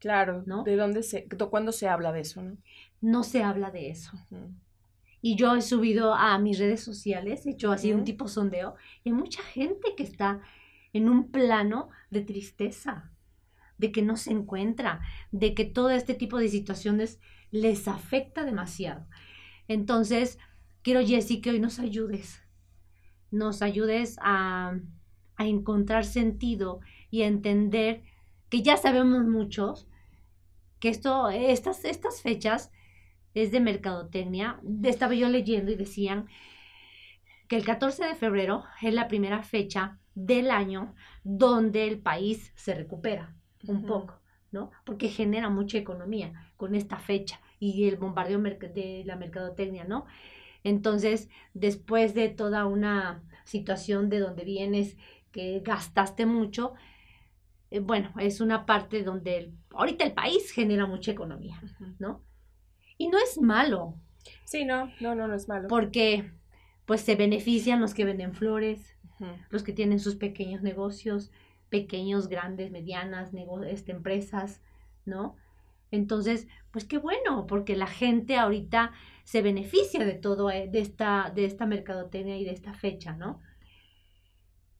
Claro, 0.00 0.42
¿no? 0.46 0.64
¿De 0.64 0.74
dónde 0.74 1.04
se, 1.04 1.28
cuándo 1.28 1.70
se 1.70 1.88
habla 1.88 2.10
de 2.10 2.20
eso, 2.22 2.42
no? 2.42 2.56
No 3.00 3.22
se 3.22 3.44
habla 3.44 3.70
de 3.70 3.90
eso. 3.90 4.18
Y 5.20 5.36
yo 5.36 5.54
he 5.54 5.62
subido 5.62 6.12
a 6.12 6.36
mis 6.38 6.58
redes 6.58 6.82
sociales, 6.82 7.46
he 7.46 7.50
hecho 7.50 7.70
así 7.70 7.92
un 7.92 8.02
tipo 8.02 8.26
sondeo, 8.26 8.74
y 9.04 9.10
hay 9.10 9.14
mucha 9.14 9.44
gente 9.44 9.94
que 9.96 10.02
está 10.02 10.40
en 10.92 11.08
un 11.08 11.30
plano 11.30 11.90
de 12.10 12.22
tristeza, 12.22 13.12
de 13.78 13.92
que 13.92 14.02
no 14.02 14.16
se 14.16 14.32
encuentra, 14.32 15.00
de 15.30 15.54
que 15.54 15.64
todo 15.64 15.90
este 15.90 16.14
tipo 16.14 16.38
de 16.38 16.48
situaciones 16.48 17.20
les 17.50 17.88
afecta 17.88 18.44
demasiado. 18.44 19.06
Entonces, 19.68 20.38
quiero, 20.82 21.04
Jessy, 21.06 21.40
que 21.40 21.50
hoy 21.50 21.60
nos 21.60 21.78
ayudes, 21.78 22.42
nos 23.30 23.62
ayudes 23.62 24.16
a, 24.20 24.78
encontrar 25.40 26.04
sentido 26.04 26.80
y 27.12 27.22
a 27.22 27.28
entender 27.28 28.02
que 28.48 28.62
ya 28.62 28.76
sabemos 28.76 29.24
muchos, 29.24 29.86
que 30.80 30.88
esto, 30.88 31.28
estas, 31.28 31.84
estas 31.84 32.22
fechas 32.22 32.72
es 33.34 33.52
de 33.52 33.60
mercadotecnia. 33.60 34.60
Estaba 34.82 35.14
yo 35.14 35.28
leyendo 35.28 35.70
y 35.70 35.76
decían 35.76 36.26
que 37.46 37.54
el 37.54 37.64
14 37.64 38.04
de 38.04 38.14
febrero 38.16 38.64
es 38.82 38.92
la 38.92 39.06
primera 39.06 39.44
fecha 39.44 40.00
del 40.16 40.50
año 40.50 40.96
donde 41.22 41.86
el 41.86 42.00
país 42.00 42.52
se 42.56 42.74
recupera 42.74 43.37
un 43.66 43.84
poco, 43.86 44.20
¿no? 44.52 44.70
Porque 44.84 45.08
genera 45.08 45.50
mucha 45.50 45.78
economía 45.78 46.52
con 46.56 46.74
esta 46.74 46.98
fecha 46.98 47.40
y 47.58 47.88
el 47.88 47.96
bombardeo 47.96 48.40
de 48.40 49.02
la 49.04 49.16
mercadotecnia, 49.16 49.84
¿no? 49.84 50.06
Entonces, 50.64 51.28
después 51.54 52.14
de 52.14 52.28
toda 52.28 52.66
una 52.66 53.22
situación 53.44 54.08
de 54.08 54.20
donde 54.20 54.44
vienes, 54.44 54.96
que 55.32 55.60
gastaste 55.60 56.26
mucho, 56.26 56.74
eh, 57.70 57.80
bueno, 57.80 58.12
es 58.18 58.40
una 58.40 58.66
parte 58.66 59.02
donde 59.02 59.52
ahorita 59.70 60.04
el 60.04 60.12
país 60.12 60.50
genera 60.50 60.86
mucha 60.86 61.12
economía, 61.12 61.60
¿no? 61.98 62.24
Y 62.96 63.08
no 63.08 63.18
es 63.18 63.40
malo. 63.40 63.94
Sí, 64.44 64.64
no, 64.64 64.90
no, 65.00 65.14
no, 65.14 65.28
no 65.28 65.34
es 65.34 65.48
malo. 65.48 65.68
Porque 65.68 66.32
pues 66.86 67.02
se 67.02 67.14
benefician 67.16 67.80
los 67.80 67.94
que 67.94 68.04
venden 68.04 68.34
flores, 68.34 68.96
los 69.50 69.62
que 69.62 69.72
tienen 69.72 70.00
sus 70.00 70.14
pequeños 70.14 70.62
negocios, 70.62 71.30
pequeños, 71.68 72.28
grandes, 72.28 72.70
medianas, 72.70 73.30
este, 73.66 73.92
empresas, 73.92 74.60
¿no? 75.04 75.36
Entonces, 75.90 76.48
pues 76.70 76.84
qué 76.84 76.98
bueno, 76.98 77.46
porque 77.46 77.76
la 77.76 77.86
gente 77.86 78.36
ahorita 78.36 78.92
se 79.24 79.42
beneficia 79.42 80.04
de 80.04 80.14
todo, 80.14 80.50
eh, 80.50 80.68
de 80.70 80.80
esta, 80.80 81.32
de 81.34 81.44
esta 81.44 81.66
mercadotecnia 81.66 82.36
y 82.38 82.44
de 82.44 82.52
esta 82.52 82.74
fecha, 82.74 83.12
¿no? 83.14 83.40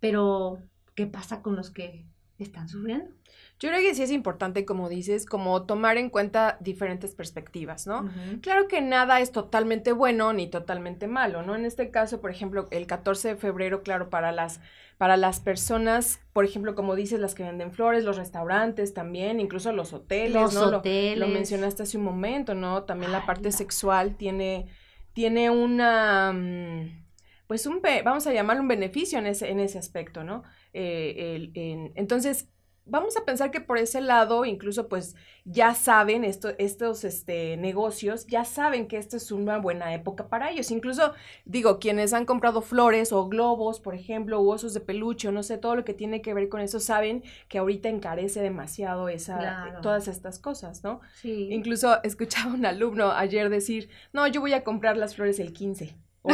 Pero, 0.01 0.59
¿qué 0.95 1.07
pasa 1.07 1.43
con 1.43 1.57
los 1.57 1.71
que 1.71 2.07
están 2.39 2.69
sufriendo. 2.69 3.11
Yo 3.61 3.71
creo 3.71 3.81
que 3.81 3.93
sí 3.93 4.05
es 4.05 4.13
importante, 4.13 4.65
como 4.65 4.89
dices, 4.89 5.27
como 5.27 5.65
tomar 5.65 5.97
en 5.97 6.11
cuenta 6.11 6.59
diferentes 6.61 7.17
perspectivas, 7.17 7.89
¿no? 7.89 8.09
Claro 8.41 8.69
que 8.69 8.81
nada 8.81 9.21
es 9.21 9.33
totalmente 9.33 9.91
bueno 9.91 10.33
ni 10.33 10.47
totalmente 10.47 11.09
malo, 11.09 11.43
¿no? 11.43 11.57
En 11.57 11.65
este 11.65 11.91
caso, 11.91 12.21
por 12.21 12.31
ejemplo, 12.31 12.69
el 12.71 12.87
14 12.87 13.29
de 13.29 13.37
febrero, 13.37 13.83
claro, 13.83 14.11
para 14.11 14.31
las, 14.31 14.61
para 14.97 15.17
las 15.17 15.41
personas, 15.41 16.21
por 16.33 16.45
ejemplo, 16.45 16.77
como 16.77 16.95
dices, 16.95 17.19
las 17.19 17.35
que 17.35 17.43
venden 17.43 17.73
flores, 17.73 18.05
los 18.05 18.17
restaurantes 18.17 18.95
también, 18.95 19.41
incluso 19.41 19.73
los 19.73 19.93
hoteles, 19.93 20.35
los 20.35 20.55
¿no? 20.55 20.79
Hoteles. 20.79 21.19
Lo, 21.19 21.27
mencionaste 21.27 21.83
hace 21.83 21.99
un 21.99 22.05
momento, 22.05 22.55
¿no? 22.55 22.85
También 22.85 23.11
la 23.11 23.27
parte 23.27 23.51
sexual 23.51 24.17
tiene, 24.17 24.69
tiene 25.15 25.51
una... 25.51 26.33
Mm, 26.33 27.07
pues 27.49 27.67
un, 27.67 27.81
vamos 28.05 28.25
a 28.29 28.33
llamarlo 28.33 28.63
un 28.63 28.69
beneficio 28.69 29.19
en 29.19 29.27
ese, 29.27 29.51
en 29.51 29.59
ese 29.59 29.79
aspecto, 29.79 30.23
¿no? 30.23 30.45
Eh, 30.75 31.51
entonces, 31.97 32.47
vamos 32.89 33.17
a 33.17 33.25
pensar 33.25 33.51
que 33.51 33.61
por 33.61 33.79
ese 33.79 34.01
lado, 34.01 34.45
incluso 34.45 34.89
pues 34.89 35.15
ya 35.45 35.75
saben, 35.75 36.25
esto, 36.25 36.51
estos 36.59 37.05
este, 37.05 37.57
negocios, 37.57 38.27
ya 38.27 38.45
saben 38.45 38.87
que 38.87 38.99
esta 38.99 39.17
es 39.17 39.33
una 39.33 39.59
buena 39.59 39.95
época 39.95 40.29
para 40.29 40.51
ellos. 40.51 40.71
Incluso, 40.71 41.15
digo, 41.45 41.79
quienes 41.79 42.13
han 42.13 42.27
comprado 42.27 42.61
flores 42.61 43.13
o 43.13 43.29
globos, 43.29 43.81
por 43.81 43.95
ejemplo, 43.95 44.41
u 44.41 44.51
osos 44.51 44.75
de 44.75 44.81
peluche, 44.81 45.33
no 45.33 45.43
sé, 45.43 45.57
todo 45.57 45.75
lo 45.77 45.85
que 45.85 45.95
tiene 45.95 46.21
que 46.21 46.35
ver 46.35 46.49
con 46.49 46.61
eso, 46.61 46.81
saben 46.81 47.23
que 47.49 47.59
ahorita 47.59 47.89
encarece 47.89 48.43
demasiado 48.43 49.09
esa, 49.09 49.81
todas 49.81 50.07
estas 50.09 50.39
cosas, 50.39 50.85
¿no? 50.85 51.01
Sí. 51.15 51.49
Incluso 51.51 51.99
escuchaba 52.03 52.53
un 52.53 52.67
alumno 52.67 53.13
ayer 53.13 53.49
decir, 53.49 53.89
no, 54.13 54.27
yo 54.27 54.41
voy 54.41 54.53
a 54.53 54.65
comprar 54.65 54.97
las 54.97 55.15
flores 55.15 55.39
el 55.41 55.53
15 55.53 55.97
o, 56.23 56.31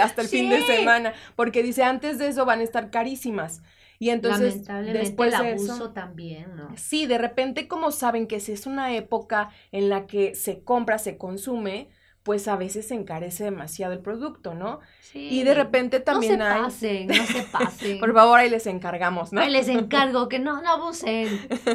hasta 0.00 0.22
el 0.22 0.28
fin 0.28 0.50
de 0.50 0.62
semana, 0.62 1.12
porque 1.36 1.62
dice, 1.62 1.84
antes 1.84 2.18
de 2.18 2.28
eso 2.28 2.44
van 2.44 2.60
a 2.60 2.64
estar 2.64 2.90
carísimas. 2.90 3.62
Y 4.02 4.10
entonces, 4.10 4.64
después 4.66 5.32
el 5.32 5.52
abuso 5.52 5.90
también, 5.92 6.56
¿no? 6.56 6.76
Sí, 6.76 7.06
de 7.06 7.18
repente, 7.18 7.68
como 7.68 7.92
saben 7.92 8.26
que 8.26 8.40
si 8.40 8.50
es 8.50 8.66
una 8.66 8.96
época 8.96 9.50
en 9.70 9.88
la 9.88 10.08
que 10.08 10.34
se 10.34 10.64
compra, 10.64 10.98
se 10.98 11.16
consume, 11.16 11.88
pues 12.24 12.48
a 12.48 12.56
veces 12.56 12.88
se 12.88 12.94
encarece 12.94 13.44
demasiado 13.44 13.92
el 13.92 14.00
producto, 14.00 14.54
¿no? 14.54 14.80
Sí. 15.02 15.28
Y 15.30 15.44
de 15.44 15.54
repente 15.54 16.00
también 16.00 16.40
no 16.40 16.68
se 16.68 17.06
Pasen, 17.06 17.06
no 17.06 17.26
se 17.26 17.42
pasen. 17.44 18.00
Por 18.00 18.12
favor, 18.12 18.40
ahí 18.40 18.50
les 18.50 18.66
encargamos, 18.66 19.32
¿no? 19.32 19.40
Ahí 19.40 19.52
les 19.52 19.68
encargo 19.68 20.28
que 20.28 20.40
no, 20.40 20.60
no 20.60 20.68
abusen. 20.68 21.28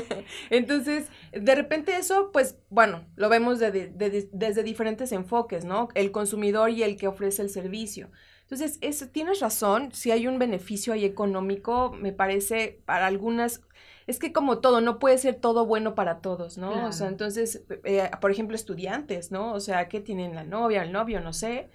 Entonces, 0.49 1.07
de 1.31 1.55
repente 1.55 1.95
eso, 1.95 2.31
pues, 2.33 2.57
bueno, 2.69 3.05
lo 3.15 3.29
vemos 3.29 3.59
desde 3.59 4.63
diferentes 4.63 5.13
enfoques, 5.13 5.63
¿no? 5.63 5.87
El 5.95 6.11
consumidor 6.11 6.71
y 6.71 6.83
el 6.83 6.97
que 6.97 7.07
ofrece 7.07 7.41
el 7.41 7.49
servicio. 7.49 8.09
Entonces, 8.49 8.77
eso, 8.81 9.09
tienes 9.09 9.41
razón, 9.41 9.91
si 9.91 10.11
hay 10.11 10.25
un 10.25 10.39
beneficio 10.39 10.93
ahí 10.93 11.03
económico, 11.03 11.91
me 11.91 12.13
parece, 12.13 12.81
para 12.85 13.07
algunas 13.07 13.61
es 14.07 14.19
que 14.19 14.31
como 14.31 14.59
todo, 14.59 14.79
no 14.81 14.99
puede 14.99 15.17
ser 15.17 15.35
todo 15.35 15.65
bueno 15.65 15.93
para 15.93 16.21
todos, 16.21 16.57
¿no? 16.57 16.85
O 16.87 16.91
sea, 16.93 17.09
entonces, 17.09 17.65
eh, 17.83 18.09
por 18.21 18.31
ejemplo, 18.31 18.55
estudiantes, 18.55 19.31
¿no? 19.31 19.53
O 19.53 19.59
sea, 19.59 19.89
¿qué 19.89 19.99
tienen 19.99 20.33
la 20.33 20.45
novia, 20.45 20.81
el 20.83 20.93
novio? 20.93 21.19
No 21.19 21.33
sé. 21.33 21.69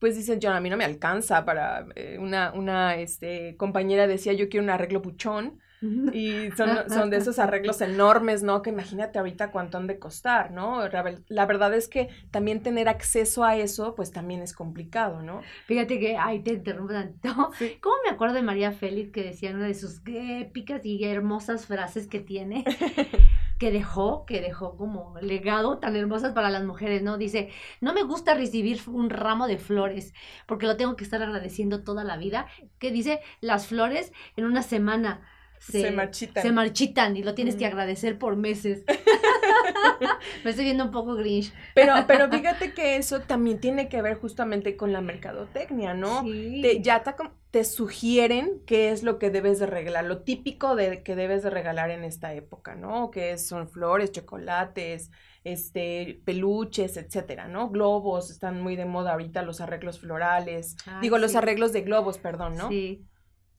pues 0.00 0.16
dicen, 0.16 0.40
yo 0.40 0.52
a 0.52 0.60
mí 0.60 0.70
no 0.70 0.76
me 0.76 0.84
alcanza 0.84 1.44
para 1.44 1.86
eh, 1.96 2.18
una, 2.20 2.52
una 2.52 2.96
este, 2.96 3.56
compañera 3.56 4.06
decía, 4.08 4.32
yo 4.34 4.48
quiero 4.48 4.64
un 4.64 4.70
arreglo 4.70 5.02
puchón. 5.02 5.60
Y 5.80 6.50
son, 6.56 6.68
son, 6.88 7.10
de 7.10 7.18
esos 7.18 7.38
arreglos 7.38 7.80
enormes, 7.80 8.42
¿no? 8.42 8.62
Que 8.62 8.70
imagínate 8.70 9.18
ahorita 9.18 9.50
cuánto 9.50 9.78
han 9.78 9.86
de 9.86 9.98
costar, 9.98 10.50
¿no? 10.50 10.82
La 11.28 11.46
verdad 11.46 11.74
es 11.74 11.88
que 11.88 12.08
también 12.30 12.62
tener 12.62 12.88
acceso 12.88 13.44
a 13.44 13.56
eso, 13.56 13.94
pues 13.94 14.10
también 14.10 14.42
es 14.42 14.52
complicado, 14.52 15.22
¿no? 15.22 15.42
Fíjate 15.66 15.98
que, 15.98 16.16
ay, 16.16 16.40
te 16.40 16.52
interrumpo 16.52 16.92
tanto. 16.92 17.52
¿Cómo 17.80 17.96
me 18.04 18.10
acuerdo 18.10 18.34
de 18.34 18.42
María 18.42 18.72
Félix 18.72 19.12
que 19.12 19.22
decía 19.22 19.50
una 19.50 19.66
de 19.66 19.74
sus 19.74 20.00
épicas 20.06 20.84
y 20.84 21.04
hermosas 21.04 21.66
frases 21.66 22.06
que 22.06 22.20
tiene? 22.20 22.64
que 23.58 23.72
dejó, 23.72 24.24
que 24.24 24.40
dejó 24.40 24.76
como 24.76 25.14
legado 25.20 25.78
tan 25.78 25.96
hermosas 25.96 26.32
para 26.32 26.48
las 26.48 26.64
mujeres, 26.64 27.02
¿no? 27.02 27.18
Dice, 27.18 27.50
no 27.80 27.92
me 27.92 28.04
gusta 28.04 28.34
recibir 28.34 28.80
un 28.86 29.10
ramo 29.10 29.48
de 29.48 29.58
flores, 29.58 30.14
porque 30.46 30.66
lo 30.66 30.76
tengo 30.76 30.96
que 30.96 31.04
estar 31.04 31.22
agradeciendo 31.22 31.82
toda 31.82 32.04
la 32.04 32.16
vida. 32.16 32.46
Que 32.78 32.92
dice, 32.92 33.20
las 33.40 33.66
flores 33.66 34.12
en 34.36 34.44
una 34.44 34.62
semana 34.62 35.20
se, 35.58 35.90
marchitan. 35.90 36.42
Se 36.42 36.52
marchitan 36.52 37.16
y 37.16 37.22
lo 37.22 37.34
tienes 37.34 37.56
que 37.56 37.66
agradecer 37.66 38.18
por 38.18 38.36
meses. 38.36 38.84
Me 40.44 40.50
estoy 40.50 40.64
viendo 40.64 40.84
un 40.84 40.90
poco 40.90 41.14
grinch. 41.14 41.52
Pero, 41.74 41.94
pero 42.06 42.30
fíjate 42.30 42.72
que 42.72 42.96
eso 42.96 43.20
también 43.20 43.60
tiene 43.60 43.88
que 43.88 44.02
ver 44.02 44.18
justamente 44.18 44.76
con 44.76 44.92
la 44.92 45.00
mercadotecnia, 45.00 45.94
¿no? 45.94 46.24
Te, 46.24 46.80
ya 46.82 47.02
te, 47.02 47.14
te, 47.50 47.64
sugieren 47.64 48.62
qué 48.66 48.90
es 48.90 49.02
lo 49.02 49.18
que 49.18 49.30
debes 49.30 49.58
de 49.58 49.66
regalar, 49.66 50.04
lo 50.04 50.22
típico 50.22 50.76
de 50.76 51.02
que 51.02 51.16
debes 51.16 51.42
de 51.42 51.50
regalar 51.50 51.90
en 51.90 52.04
esta 52.04 52.34
época, 52.34 52.74
¿no? 52.74 53.10
Que 53.10 53.38
son 53.38 53.68
flores, 53.68 54.12
chocolates, 54.12 55.10
este, 55.44 56.20
peluches, 56.24 56.96
etcétera, 56.96 57.48
¿no? 57.48 57.70
Globos, 57.70 58.30
están 58.30 58.60
muy 58.60 58.76
de 58.76 58.84
moda 58.84 59.12
ahorita 59.12 59.42
los 59.42 59.60
arreglos 59.60 60.00
florales, 60.00 60.76
digo, 61.00 61.18
los 61.18 61.34
arreglos 61.36 61.72
de 61.72 61.82
globos, 61.82 62.18
perdón, 62.18 62.56
¿no? 62.56 62.68
Sí. 62.68 63.07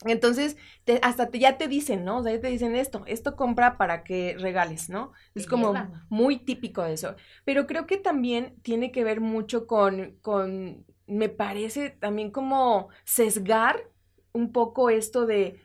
Entonces, 0.06 0.56
hasta 1.02 1.30
te, 1.30 1.40
ya 1.40 1.58
te 1.58 1.68
dicen, 1.68 2.06
¿no? 2.06 2.20
O 2.20 2.24
sea, 2.24 2.34
ya 2.34 2.40
te 2.40 2.48
dicen 2.48 2.74
esto, 2.76 3.04
esto 3.06 3.36
compra 3.36 3.78
para 3.78 4.04
que 4.04 4.36
regales, 4.40 4.90
¿no? 4.90 5.12
Es 5.36 5.46
como 5.46 5.74
muy 6.10 6.38
típico 6.38 6.84
de 6.84 6.94
eso. 6.94 7.16
Pero 7.44 7.68
creo 7.68 7.86
que 7.86 7.98
también 7.98 8.56
tiene 8.62 8.92
que 8.92 9.04
ver 9.04 9.20
mucho 9.20 9.68
con, 9.68 10.18
con, 10.22 10.86
me 11.06 11.28
parece 11.28 11.90
también 11.90 12.32
como 12.32 12.88
sesgar 13.04 13.90
un 14.32 14.54
poco 14.54 14.90
esto 14.90 15.26
de 15.26 15.60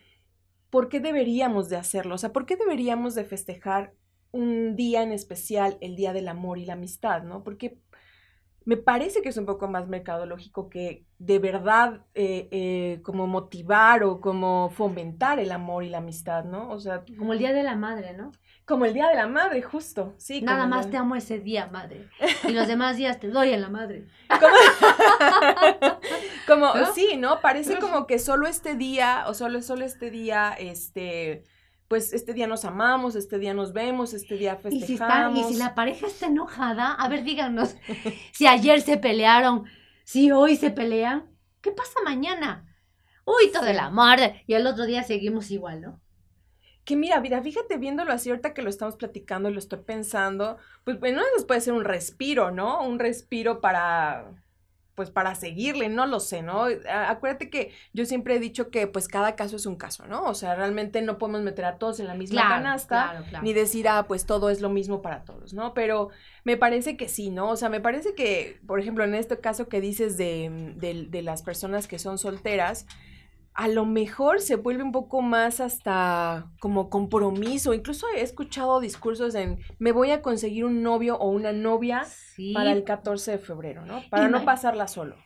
por 0.68 0.88
qué 0.88 0.98
deberíamos 0.98 1.68
de 1.68 1.76
hacerlo, 1.76 2.16
o 2.16 2.18
sea, 2.18 2.32
por 2.32 2.46
qué 2.46 2.56
deberíamos 2.56 3.14
de 3.14 3.24
festejar 3.24 3.94
un 4.32 4.74
día 4.74 5.04
en 5.04 5.12
especial, 5.12 5.78
el 5.80 5.94
Día 5.94 6.12
del 6.12 6.26
Amor 6.26 6.58
y 6.58 6.64
la 6.64 6.72
Amistad, 6.72 7.22
¿no? 7.22 7.44
Porque 7.44 7.78
me 8.64 8.76
parece 8.76 9.20
que 9.20 9.28
es 9.28 9.36
un 9.36 9.46
poco 9.46 9.68
más 9.68 9.88
mercadológico 9.88 10.70
que 10.70 11.04
de 11.18 11.38
verdad 11.38 12.00
eh, 12.14 12.48
eh, 12.50 13.00
como 13.02 13.26
motivar 13.26 14.02
o 14.04 14.20
como 14.20 14.70
fomentar 14.70 15.38
el 15.38 15.52
amor 15.52 15.84
y 15.84 15.90
la 15.90 15.98
amistad, 15.98 16.44
¿no? 16.44 16.70
O 16.70 16.80
sea... 16.80 17.04
Como 17.18 17.34
el 17.34 17.38
Día 17.38 17.52
de 17.52 17.62
la 17.62 17.76
Madre, 17.76 18.14
¿no? 18.14 18.32
Como 18.64 18.86
el 18.86 18.94
Día 18.94 19.08
de 19.08 19.16
la 19.16 19.26
Madre, 19.26 19.60
justo, 19.60 20.14
sí. 20.16 20.40
Nada 20.40 20.66
más 20.66 20.90
te 20.90 20.96
amo 20.96 21.14
ese 21.16 21.38
día, 21.38 21.68
madre. 21.70 22.08
Y 22.48 22.52
los 22.52 22.66
demás 22.66 22.96
días 22.96 23.20
te 23.20 23.28
doy 23.28 23.50
en 23.50 23.60
la 23.60 23.68
madre. 23.68 24.06
Como, 26.46 26.72
sí, 26.94 27.16
¿no? 27.18 27.40
Parece 27.40 27.78
como 27.78 28.06
que 28.06 28.18
solo 28.18 28.46
este 28.46 28.74
día, 28.74 29.24
o 29.26 29.34
solo, 29.34 29.60
solo 29.60 29.84
este 29.84 30.10
día, 30.10 30.54
este 30.58 31.44
pues 31.88 32.12
este 32.12 32.32
día 32.32 32.46
nos 32.46 32.64
amamos, 32.64 33.14
este 33.14 33.38
día 33.38 33.54
nos 33.54 33.72
vemos, 33.72 34.14
este 34.14 34.36
día 34.36 34.56
festejamos. 34.56 35.38
Y 35.38 35.42
si, 35.42 35.48
y 35.48 35.52
si 35.54 35.58
la 35.58 35.74
pareja 35.74 36.06
está 36.06 36.26
enojada, 36.26 36.92
a 36.92 37.08
ver, 37.08 37.24
díganos, 37.24 37.76
si 38.32 38.46
ayer 38.46 38.80
se 38.80 38.96
pelearon, 38.96 39.64
si 40.04 40.30
hoy 40.30 40.56
se 40.56 40.70
pelean, 40.70 41.30
¿qué 41.60 41.72
pasa 41.72 42.00
mañana? 42.04 42.66
Uy, 43.24 43.50
todo 43.52 43.66
el 43.66 43.78
amor, 43.78 44.18
y 44.46 44.54
el 44.54 44.66
otro 44.66 44.86
día 44.86 45.02
seguimos 45.02 45.50
igual, 45.50 45.80
¿no? 45.80 46.00
Que 46.84 46.96
mira, 46.96 47.20
mira, 47.20 47.40
fíjate 47.40 47.78
viéndolo 47.78 48.12
así 48.12 48.28
ahorita 48.28 48.52
que 48.52 48.60
lo 48.60 48.68
estamos 48.68 48.96
platicando 48.96 49.48
y 49.48 49.52
lo 49.54 49.58
estoy 49.58 49.80
pensando, 49.80 50.58
pues 50.84 51.00
bueno, 51.00 51.22
eso 51.36 51.46
puede 51.46 51.62
ser 51.62 51.72
un 51.72 51.84
respiro, 51.84 52.50
¿no? 52.50 52.82
Un 52.82 52.98
respiro 52.98 53.62
para 53.62 54.26
pues 54.94 55.10
para 55.10 55.34
seguirle, 55.34 55.88
no 55.88 56.06
lo 56.06 56.20
sé, 56.20 56.42
¿no? 56.42 56.66
Acuérdate 56.88 57.50
que 57.50 57.72
yo 57.92 58.04
siempre 58.04 58.36
he 58.36 58.38
dicho 58.38 58.70
que 58.70 58.86
pues 58.86 59.08
cada 59.08 59.34
caso 59.34 59.56
es 59.56 59.66
un 59.66 59.76
caso, 59.76 60.06
¿no? 60.06 60.24
O 60.24 60.34
sea, 60.34 60.54
realmente 60.54 61.02
no 61.02 61.18
podemos 61.18 61.42
meter 61.42 61.64
a 61.64 61.78
todos 61.78 62.00
en 62.00 62.06
la 62.06 62.14
misma 62.14 62.48
canasta, 62.48 63.24
ni 63.42 63.52
decir, 63.52 63.88
ah, 63.88 64.06
pues 64.06 64.26
todo 64.26 64.50
es 64.50 64.60
lo 64.60 64.70
mismo 64.70 65.02
para 65.02 65.24
todos, 65.24 65.52
¿no? 65.52 65.74
Pero 65.74 66.10
me 66.44 66.56
parece 66.56 66.96
que 66.96 67.08
sí, 67.08 67.30
¿no? 67.30 67.50
O 67.50 67.56
sea, 67.56 67.68
me 67.68 67.80
parece 67.80 68.14
que, 68.14 68.60
por 68.66 68.78
ejemplo, 68.78 69.04
en 69.04 69.14
este 69.14 69.38
caso 69.38 69.68
que 69.68 69.80
dices 69.80 70.16
de, 70.16 70.74
de, 70.76 71.06
de 71.08 71.22
las 71.22 71.42
personas 71.42 71.88
que 71.88 71.98
son 71.98 72.18
solteras, 72.18 72.86
a 73.54 73.68
lo 73.68 73.84
mejor 73.84 74.40
se 74.40 74.56
vuelve 74.56 74.82
un 74.82 74.90
poco 74.90 75.22
más 75.22 75.60
hasta 75.60 76.50
como 76.60 76.90
compromiso. 76.90 77.72
Incluso 77.72 78.06
he 78.14 78.20
escuchado 78.20 78.80
discursos 78.80 79.36
en 79.36 79.60
me 79.78 79.92
voy 79.92 80.10
a 80.10 80.22
conseguir 80.22 80.64
un 80.64 80.82
novio 80.82 81.16
o 81.16 81.30
una 81.30 81.52
novia 81.52 82.04
para 82.52 82.72
el 82.72 82.82
14 82.82 83.32
de 83.32 83.38
febrero, 83.38 83.86
¿no? 83.86 84.02
Para 84.10 84.28
no 84.28 84.44
pasarla 84.44 84.88
solo. 84.88 85.16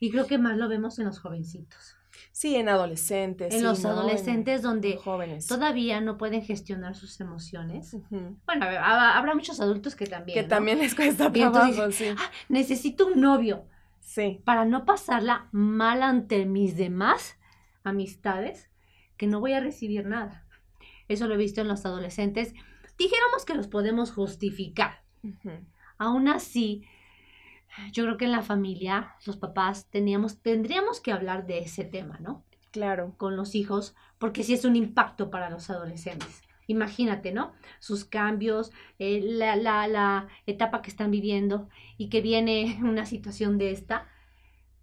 Y 0.00 0.10
creo 0.10 0.26
que 0.26 0.38
más 0.38 0.56
lo 0.56 0.68
vemos 0.68 0.98
en 0.98 1.06
los 1.06 1.20
jovencitos. 1.20 1.94
Sí, 2.32 2.56
en 2.56 2.68
adolescentes. 2.68 3.54
En 3.54 3.62
los 3.62 3.84
adolescentes 3.84 4.62
donde 4.62 4.96
jóvenes. 4.96 5.46
todavía 5.46 6.00
no 6.00 6.18
pueden 6.18 6.42
gestionar 6.42 6.96
sus 6.96 7.20
emociones. 7.20 7.96
Bueno, 8.10 8.66
habrá 8.66 9.34
muchos 9.34 9.60
adultos 9.60 9.94
que 9.94 10.06
también. 10.06 10.42
Que 10.42 10.48
también 10.48 10.78
les 10.78 10.94
cuesta 10.96 11.30
trabajo, 11.32 11.92
sí. 11.92 12.06
Ah, 12.16 12.30
necesito 12.48 13.06
un 13.06 13.20
novio 13.20 13.64
Sí. 14.08 14.40
Para 14.46 14.64
no 14.64 14.86
pasarla 14.86 15.50
mal 15.52 16.02
ante 16.02 16.46
mis 16.46 16.78
demás 16.78 17.38
amistades, 17.84 18.70
que 19.18 19.26
no 19.26 19.38
voy 19.38 19.52
a 19.52 19.60
recibir 19.60 20.06
nada. 20.06 20.46
Eso 21.08 21.28
lo 21.28 21.34
he 21.34 21.36
visto 21.36 21.60
en 21.60 21.68
los 21.68 21.84
adolescentes. 21.84 22.54
Dijéramos 22.96 23.44
que 23.44 23.54
los 23.54 23.68
podemos 23.68 24.10
justificar. 24.10 25.02
Aún 25.98 26.28
así, 26.28 26.86
yo 27.92 28.04
creo 28.04 28.16
que 28.16 28.24
en 28.24 28.32
la 28.32 28.40
familia, 28.40 29.14
los 29.26 29.36
papás 29.36 29.90
teníamos, 29.90 30.40
tendríamos 30.40 31.02
que 31.02 31.12
hablar 31.12 31.46
de 31.46 31.58
ese 31.58 31.84
tema, 31.84 32.18
¿no? 32.18 32.46
Claro. 32.70 33.14
Con 33.18 33.36
los 33.36 33.54
hijos, 33.54 33.94
porque 34.18 34.42
sí 34.42 34.54
es 34.54 34.64
un 34.64 34.74
impacto 34.74 35.28
para 35.28 35.50
los 35.50 35.68
adolescentes. 35.68 36.47
Imagínate, 36.68 37.32
¿no? 37.32 37.52
Sus 37.80 38.04
cambios, 38.04 38.70
eh, 39.00 39.20
la, 39.20 39.56
la, 39.56 39.88
la 39.88 40.28
etapa 40.46 40.80
que 40.80 40.90
están 40.90 41.10
viviendo 41.10 41.68
y 41.96 42.08
que 42.08 42.20
viene 42.20 42.78
una 42.84 43.04
situación 43.04 43.58
de 43.58 43.72
esta, 43.72 44.08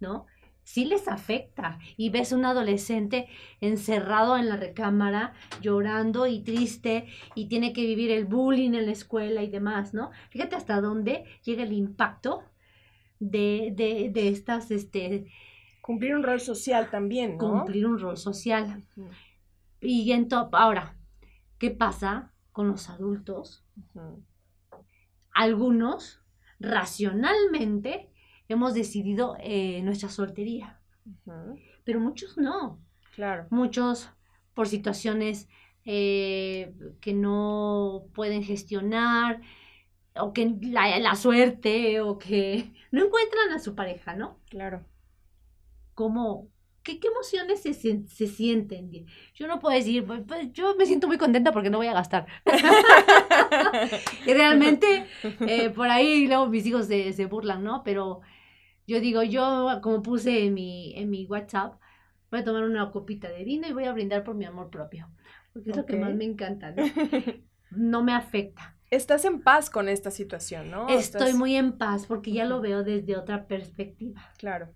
¿no? 0.00 0.26
sí 0.66 0.84
les 0.84 1.08
afecta. 1.08 1.78
Y 1.96 2.10
ves 2.10 2.32
un 2.32 2.44
adolescente 2.44 3.28
encerrado 3.60 4.36
en 4.36 4.48
la 4.48 4.56
recámara, 4.56 5.32
llorando 5.62 6.26
y 6.26 6.40
triste, 6.40 7.06
y 7.34 7.46
tiene 7.46 7.72
que 7.72 7.86
vivir 7.86 8.10
el 8.10 8.26
bullying 8.26 8.74
en 8.74 8.86
la 8.86 8.92
escuela 8.92 9.42
y 9.42 9.48
demás, 9.48 9.94
¿no? 9.94 10.10
Fíjate 10.30 10.56
hasta 10.56 10.80
dónde 10.80 11.24
llega 11.44 11.62
el 11.62 11.72
impacto 11.72 12.42
de, 13.20 13.72
de, 13.74 14.10
de 14.12 14.28
estas, 14.28 14.70
este... 14.70 15.26
Cumplir 15.80 16.16
un 16.16 16.24
rol 16.24 16.40
social 16.40 16.90
también, 16.90 17.38
¿no? 17.38 17.60
Cumplir 17.60 17.86
un 17.86 18.00
rol 18.00 18.16
social. 18.16 18.82
Y 19.80 20.10
entonces, 20.10 20.50
ahora, 20.52 20.95
¿Qué 21.58 21.70
pasa 21.70 22.32
con 22.52 22.68
los 22.68 22.88
adultos? 22.88 23.64
Algunos, 25.32 26.20
racionalmente, 26.58 28.10
hemos 28.48 28.74
decidido 28.74 29.36
eh, 29.40 29.82
nuestra 29.82 30.08
soltería, 30.08 30.80
pero 31.84 32.00
muchos 32.00 32.36
no. 32.36 32.80
Claro. 33.14 33.46
Muchos 33.50 34.10
por 34.54 34.68
situaciones 34.68 35.48
eh, 35.84 36.74
que 37.00 37.14
no 37.14 38.06
pueden 38.14 38.42
gestionar, 38.42 39.40
o 40.18 40.32
que 40.32 40.56
la, 40.62 40.98
la, 40.98 41.14
suerte, 41.14 42.00
o 42.00 42.18
que 42.18 42.72
no 42.90 43.04
encuentran 43.04 43.50
a 43.54 43.58
su 43.58 43.74
pareja, 43.74 44.14
¿no? 44.14 44.40
Claro. 44.50 44.84
¿Cómo, 45.94 46.48
¿Qué, 46.86 47.00
emociones 47.08 47.62
se, 47.62 47.74
se, 47.74 48.26
sienten? 48.28 49.06
Yo 49.34 49.48
no 49.48 49.58
puedo 49.58 49.76
decir, 49.76 50.04
pues, 50.06 50.22
pues, 50.24 50.52
yo 50.52 50.76
me 50.76 50.86
siento 50.86 51.08
muy 51.08 51.18
contenta 51.18 51.50
porque 51.50 51.68
no 51.68 51.78
voy 51.78 51.88
a 51.88 51.92
gastar. 51.92 52.26
y 54.26 54.32
realmente, 54.32 55.04
eh, 55.40 55.70
por 55.70 55.88
ahí 55.88 56.28
luego 56.28 56.46
mis 56.46 56.64
hijos 56.64 56.86
se, 56.86 57.12
se, 57.12 57.26
burlan, 57.26 57.64
¿no? 57.64 57.82
Pero 57.82 58.20
yo 58.86 59.00
digo, 59.00 59.24
yo 59.24 59.80
como 59.82 60.00
puse 60.00 60.46
en 60.46 60.54
mi, 60.54 60.96
en 60.96 61.10
mi 61.10 61.26
WhatsApp, 61.26 61.74
voy 62.30 62.40
a 62.40 62.44
tomar 62.44 62.62
una 62.62 62.92
copita 62.92 63.28
de 63.28 63.42
vino 63.42 63.66
y 63.66 63.72
voy 63.72 63.84
a 63.84 63.92
brindar 63.92 64.22
por 64.22 64.36
mi 64.36 64.44
amor 64.44 64.70
propio. 64.70 65.08
Porque 65.52 65.70
es 65.70 65.76
lo 65.76 65.86
que 65.86 65.96
más 65.96 66.14
me 66.14 66.24
encanta, 66.24 66.70
¿no? 66.70 66.84
No 67.72 68.04
me 68.04 68.14
afecta. 68.14 68.76
Estás 68.92 69.24
en 69.24 69.42
paz 69.42 69.70
con 69.70 69.88
esta 69.88 70.12
situación, 70.12 70.70
¿no? 70.70 70.88
Estoy 70.88 71.32
muy 71.32 71.56
en 71.56 71.76
paz 71.76 72.06
porque 72.06 72.30
ya 72.30 72.44
lo 72.44 72.60
veo 72.60 72.84
desde 72.84 73.16
otra 73.16 73.48
perspectiva. 73.48 74.32
Claro 74.38 74.72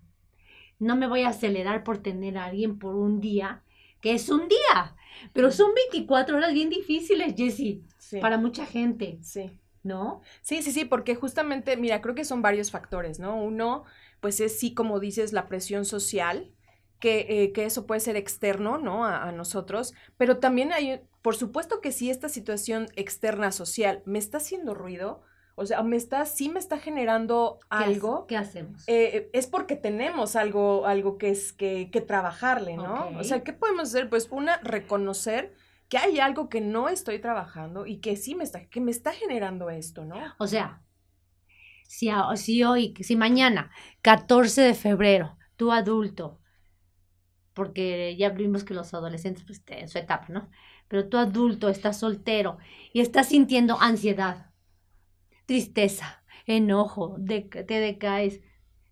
no 0.81 0.95
me 0.95 1.07
voy 1.07 1.21
a 1.21 1.29
acelerar 1.29 1.83
por 1.83 1.99
tener 1.99 2.37
a 2.37 2.45
alguien 2.45 2.79
por 2.79 2.95
un 2.95 3.21
día, 3.21 3.63
que 4.01 4.13
es 4.13 4.29
un 4.29 4.47
día, 4.47 4.95
pero 5.31 5.51
son 5.51 5.73
24 5.75 6.35
horas 6.35 6.53
bien 6.53 6.69
difíciles, 6.69 7.35
Jessie, 7.37 7.83
para 8.19 8.37
mucha 8.37 8.65
gente. 8.65 9.19
Sí. 9.21 9.51
¿No? 9.83 10.21
Sí, 10.41 10.61
sí, 10.61 10.71
sí, 10.71 10.85
porque 10.85 11.15
justamente, 11.15 11.75
mira, 11.75 12.01
creo 12.01 12.13
que 12.13 12.25
son 12.25 12.43
varios 12.43 12.69
factores, 12.69 13.19
¿no? 13.19 13.41
Uno, 13.41 13.83
pues 14.19 14.39
es 14.39 14.59
sí, 14.59 14.75
como 14.75 14.99
dices, 14.99 15.33
la 15.33 15.47
presión 15.47 15.85
social, 15.85 16.51
que, 16.99 17.25
eh, 17.29 17.51
que 17.51 17.65
eso 17.65 17.87
puede 17.87 17.99
ser 17.99 18.15
externo, 18.15 18.77
¿no? 18.77 19.05
A, 19.05 19.27
a, 19.27 19.31
nosotros, 19.31 19.93
pero 20.17 20.37
también 20.37 20.71
hay, 20.71 21.01
por 21.23 21.35
supuesto 21.35 21.81
que 21.81 21.91
si 21.91 22.11
esta 22.11 22.29
situación 22.29 22.89
externa 22.95 23.51
social 23.51 24.03
me 24.05 24.19
está 24.19 24.37
haciendo 24.37 24.75
ruido, 24.75 25.23
o 25.55 25.65
sea, 25.65 25.83
me 25.83 25.97
está, 25.97 26.25
sí 26.25 26.49
me 26.49 26.59
está 26.59 26.79
generando 26.79 27.59
algo. 27.69 28.25
¿Qué 28.27 28.37
hacemos? 28.37 28.83
Eh, 28.87 29.29
es 29.33 29.47
porque 29.47 29.75
tenemos 29.75 30.35
algo, 30.35 30.85
algo 30.85 31.17
que 31.17 31.29
es 31.29 31.53
que, 31.53 31.89
que 31.91 32.01
trabajarle, 32.01 32.77
¿no? 32.77 33.05
Okay. 33.05 33.17
O 33.17 33.23
sea, 33.23 33.43
¿qué 33.43 33.53
podemos 33.53 33.89
hacer? 33.89 34.09
Pues 34.09 34.27
una, 34.31 34.57
reconocer 34.59 35.53
que 35.89 35.97
hay 35.97 36.19
algo 36.19 36.47
que 36.47 36.61
no 36.61 36.87
estoy 36.87 37.19
trabajando 37.19 37.85
y 37.85 37.97
que 37.97 38.15
sí 38.15 38.33
me 38.33 38.45
está, 38.45 38.65
que 38.65 38.79
me 38.79 38.91
está 38.91 39.11
generando 39.11 39.69
esto, 39.69 40.05
¿no? 40.05 40.15
O 40.39 40.47
sea, 40.47 40.81
si, 41.85 42.09
si 42.35 42.63
hoy, 42.63 42.93
si 43.01 43.17
mañana, 43.17 43.71
14 44.01 44.61
de 44.61 44.73
febrero, 44.73 45.37
tú 45.57 45.73
adulto, 45.73 46.39
porque 47.53 48.15
ya 48.15 48.29
vimos 48.29 48.63
que 48.63 48.73
los 48.73 48.93
adolescentes, 48.93 49.43
pues, 49.45 49.61
en 49.67 49.89
su 49.89 49.97
etapa, 49.97 50.27
¿no? 50.29 50.49
Pero 50.87 51.09
tú 51.09 51.17
adulto 51.17 51.67
estás 51.67 51.99
soltero 51.99 52.57
y 52.93 53.01
estás 53.01 53.27
sintiendo 53.27 53.77
ansiedad, 53.81 54.50
tristeza, 55.51 56.23
enojo, 56.45 57.15
de, 57.17 57.41
te 57.41 57.79
decaes. 57.79 58.39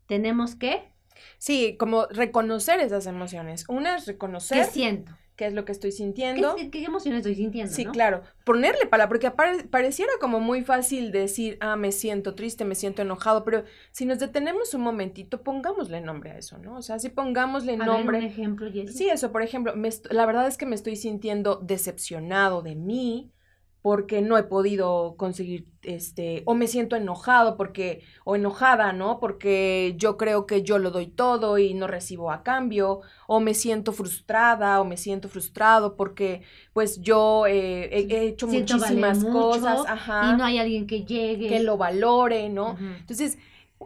Tenemos 0.08 0.56
que... 0.56 0.92
Sí, 1.38 1.78
como 1.78 2.06
reconocer 2.08 2.82
esas 2.82 3.06
emociones. 3.06 3.64
Una 3.70 3.96
es 3.96 4.08
reconocer... 4.08 4.66
¿Qué 4.66 4.72
siento? 4.72 5.16
qué 5.38 5.46
es 5.46 5.54
lo 5.54 5.64
que 5.64 5.72
estoy 5.72 5.94
sintiendo. 5.94 6.54
¿Qué, 6.58 6.70
qué 6.70 6.84
emociones 6.84 7.20
estoy 7.20 7.36
sintiendo? 7.36 7.74
Sí, 7.74 7.86
¿no? 7.86 7.94
claro. 7.94 8.24
Ponerle 8.44 8.88
palabra, 8.88 9.08
porque 9.08 9.32
pare, 9.32 9.64
pareciera 9.64 10.12
como 10.20 10.42
muy 10.42 10.64
fácil 10.64 11.14
decir, 11.14 11.58
ah, 11.62 11.78
me 11.78 11.94
siento 11.94 12.36
triste, 12.36 12.66
me 12.66 12.76
siento 12.76 13.04
enojado, 13.04 13.46
pero 13.46 13.64
si 13.92 14.06
nos 14.06 14.20
detenemos 14.20 14.74
un 14.74 14.82
momentito, 14.82 15.42
pongámosle 15.42 16.02
nombre 16.02 16.32
a 16.32 16.38
eso, 16.38 16.58
¿no? 16.58 16.76
O 16.76 16.82
sea, 16.82 17.00
si 17.00 17.08
pongámosle 17.08 17.76
a 17.76 17.78
nombre. 17.78 18.18
Ver 18.18 18.28
un 18.28 18.34
ejemplo, 18.34 18.70
Jessie. 18.70 18.98
Sí, 18.98 19.10
eso, 19.10 19.32
por 19.32 19.42
ejemplo, 19.42 19.74
me, 19.78 19.88
la 20.10 20.26
verdad 20.26 20.46
es 20.46 20.58
que 20.58 20.66
me 20.66 20.76
estoy 20.76 20.98
sintiendo 20.98 21.56
decepcionado 21.64 22.62
de 22.62 22.76
mí, 22.76 23.32
porque 23.82 24.22
no 24.22 24.38
he 24.38 24.44
podido 24.44 25.16
conseguir 25.18 25.68
este 25.84 26.44
o 26.46 26.54
me 26.54 26.68
siento 26.68 26.98
enojado 26.98 27.56
porque 27.56 28.04
o 28.26 28.36
enojada, 28.36 28.92
¿no? 28.92 29.20
Porque 29.20 29.96
yo 29.98 30.18
creo 30.18 30.46
que 30.46 30.64
yo 30.64 30.78
lo 30.78 30.92
doy 30.92 31.08
todo 31.08 31.58
y 31.58 31.74
no 31.74 31.88
recibo 31.88 32.32
a 32.32 32.44
cambio 32.44 33.02
o 33.28 33.40
me 33.40 33.54
siento 33.54 33.94
frustrada 33.94 34.82
o 34.82 34.86
me 34.86 34.98
siento 34.98 35.30
frustrado 35.30 35.96
porque 35.96 36.42
pues 36.74 37.00
yo 37.00 37.46
eh, 37.48 37.90
he, 37.92 38.14
he, 38.14 38.28
hecho 38.28 38.50
siento 38.50 38.76
muchísimas 38.76 39.24
vale 39.24 39.34
cosas, 39.34 39.78
mucho, 39.80 39.90
ajá, 39.90 40.34
y 40.34 40.38
no 40.38 40.44
hay 40.44 40.58
alguien 40.58 40.86
que 40.86 41.06
llegue 41.06 41.48
que 41.48 41.62
lo 41.62 41.78
valore, 41.78 42.50
¿no? 42.50 42.72
Uh 42.72 42.76
-huh. 42.76 42.98
Entonces, 43.00 43.38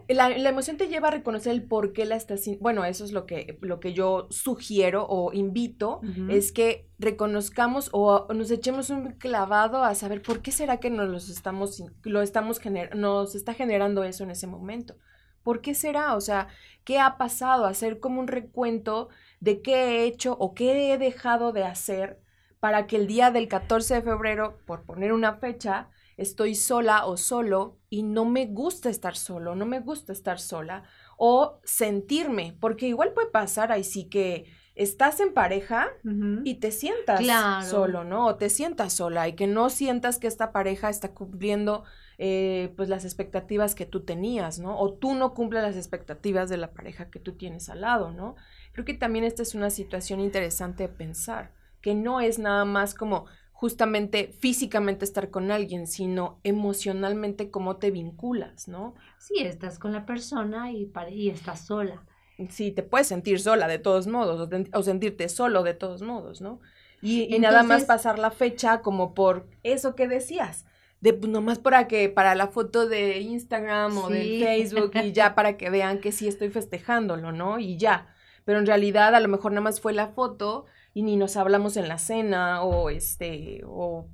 la, 0.07 0.29
la, 0.29 0.49
emoción 0.49 0.77
te 0.77 0.87
lleva 0.87 1.09
a 1.09 1.11
reconocer 1.11 1.53
el 1.53 1.63
por 1.63 1.93
qué 1.93 2.05
la 2.05 2.15
estás 2.15 2.49
bueno 2.59 2.83
eso 2.83 3.05
es 3.05 3.11
lo 3.11 3.25
que 3.25 3.57
lo 3.61 3.79
que 3.79 3.93
yo 3.93 4.27
sugiero 4.31 5.05
o 5.07 5.31
invito 5.33 5.99
uh 6.01 6.05
-huh. 6.05 6.31
es 6.31 6.51
que 6.51 6.87
reconozcamos 6.97 7.89
o 7.91 8.27
nos 8.33 8.49
echemos 8.49 8.89
un 8.89 9.11
clavado 9.13 9.83
a 9.83 9.93
saber 9.93 10.21
por 10.21 10.41
qué 10.41 10.51
será 10.51 10.77
que 10.77 10.89
nos 10.89 11.09
los 11.09 11.29
estamos 11.29 11.83
lo 12.03 12.21
estamos 12.21 12.59
gener 12.59 12.95
nos 12.95 13.35
está 13.35 13.53
generando 13.53 14.03
eso 14.03 14.23
en 14.23 14.31
ese 14.31 14.47
momento. 14.47 14.95
Por 15.43 15.61
qué 15.61 15.75
será 15.75 16.15
o 16.15 16.21
sea 16.21 16.47
qué 16.85 16.99
ha 16.99 17.17
pasado 17.17 17.65
hacer 17.65 17.99
como 17.99 18.19
un 18.19 18.27
recuento 18.27 19.09
de 19.41 19.61
qué 19.61 19.75
he 19.75 20.03
hecho 20.05 20.35
o 20.39 20.53
qué 20.53 20.93
he 20.93 20.97
dejado 20.97 21.51
de 21.51 21.65
hacer 21.65 22.19
para 22.59 22.87
que 22.87 22.95
el 22.95 23.07
día 23.07 23.29
del 23.29 23.47
14 23.47 23.95
de 23.95 24.01
febrero 24.01 24.57
por 24.65 24.83
poner 24.83 25.11
una 25.11 25.33
fecha 25.33 25.89
estoy 26.17 26.55
sola 26.55 27.05
o 27.05 27.17
solo 27.17 27.79
y 27.89 28.03
no 28.03 28.25
me 28.25 28.45
gusta 28.45 28.89
estar 28.89 29.15
solo, 29.15 29.55
no 29.55 29.65
me 29.65 29.79
gusta 29.79 30.13
estar 30.13 30.39
sola 30.39 30.83
o 31.17 31.59
sentirme, 31.63 32.57
porque 32.59 32.87
igual 32.87 33.13
puede 33.13 33.29
pasar 33.29 33.71
ahí 33.71 33.83
sí 33.83 34.09
que 34.09 34.45
estás 34.75 35.19
en 35.19 35.33
pareja 35.33 35.89
uh 36.03 36.09
-huh. 36.09 36.41
y 36.43 36.55
te 36.55 36.71
sientas 36.71 37.19
claro. 37.19 37.65
solo, 37.65 38.03
¿no? 38.03 38.25
O 38.25 38.35
te 38.35 38.49
sientas 38.49 38.93
sola 38.93 39.27
y 39.27 39.33
que 39.33 39.47
no 39.47 39.69
sientas 39.69 40.17
que 40.17 40.27
esta 40.27 40.51
pareja 40.51 40.89
está 40.89 41.13
cumpliendo 41.13 41.83
eh, 42.17 42.73
pues 42.75 42.89
las 42.89 43.05
expectativas 43.05 43.75
que 43.75 43.85
tú 43.85 44.03
tenías, 44.03 44.59
¿no? 44.59 44.79
O 44.79 44.93
tú 44.93 45.13
no 45.13 45.33
cumples 45.33 45.63
las 45.63 45.75
expectativas 45.75 46.49
de 46.49 46.57
la 46.57 46.71
pareja 46.73 47.09
que 47.09 47.19
tú 47.19 47.33
tienes 47.33 47.69
al 47.69 47.81
lado, 47.81 48.11
¿no? 48.11 48.35
Creo 48.71 48.85
que 48.85 48.93
también 48.93 49.25
esta 49.25 49.43
es 49.43 49.55
una 49.55 49.69
situación 49.69 50.19
interesante 50.19 50.83
de 50.83 50.89
pensar, 50.89 51.51
que 51.81 51.95
no 51.95 52.21
es 52.21 52.39
nada 52.39 52.65
más 52.65 52.95
como 52.95 53.25
justamente 53.63 54.35
físicamente 54.39 55.05
estar 55.05 55.29
con 55.29 55.49
alguien, 55.49 55.87
sino 55.87 56.37
emocionalmente 56.43 57.49
cómo 57.49 57.77
te 57.77 57.91
vinculas, 57.91 58.67
¿no? 58.67 58.93
Sí, 59.19 59.35
estás 59.39 59.79
con 59.79 59.93
la 59.93 60.05
persona 60.05 60.69
y, 60.73 60.91
y 61.11 61.29
estás 61.29 61.65
sola. 61.67 62.03
Sí, 62.49 62.73
te 62.73 62.83
puedes 62.83 63.07
sentir 63.07 63.39
sola 63.39 63.69
de 63.69 63.79
todos 63.79 64.05
modos, 64.05 64.41
o, 64.41 64.49
te, 64.49 64.69
o 64.73 64.83
sentirte 64.83 65.29
solo 65.29 65.63
de 65.63 65.73
todos 65.75 66.01
modos, 66.01 66.41
¿no? 66.41 66.59
Y, 67.01 67.39
nada 67.39 67.63
más 67.63 67.85
pasar 67.85 68.19
la 68.19 68.31
fecha 68.31 68.81
como 68.81 69.13
por 69.13 69.47
eso 69.63 69.95
que 69.95 70.09
decías, 70.09 70.65
de 70.99 71.13
pues, 71.13 71.31
nomás 71.31 71.57
para 71.57 71.87
que, 71.87 72.09
para 72.09 72.35
la 72.35 72.47
foto 72.47 72.85
de 72.85 73.21
Instagram 73.21 73.97
o 73.97 74.09
sí. 74.09 74.39
de 74.39 74.45
Facebook 74.45 74.91
y 75.01 75.11
ya 75.13 75.35
para 75.35 75.55
que 75.55 75.69
vean 75.69 76.01
que 76.01 76.11
sí 76.11 76.27
estoy 76.27 76.49
festejándolo, 76.49 77.31
¿no? 77.31 77.59
Y 77.59 77.77
ya. 77.77 78.13
Pero 78.43 78.59
en 78.59 78.65
realidad 78.65 79.15
a 79.15 79.21
lo 79.21 79.29
mejor 79.29 79.53
nada 79.53 79.61
más 79.61 79.79
fue 79.79 79.93
la 79.93 80.09
foto 80.09 80.65
y 80.93 81.01
ni 81.01 81.15
nos 81.17 81.37
hablamos 81.37 81.75
en 81.77 81.87
la 81.87 81.97
cena 81.97 82.61
o 82.63 82.89
este 82.89 83.61
o, 83.65 84.07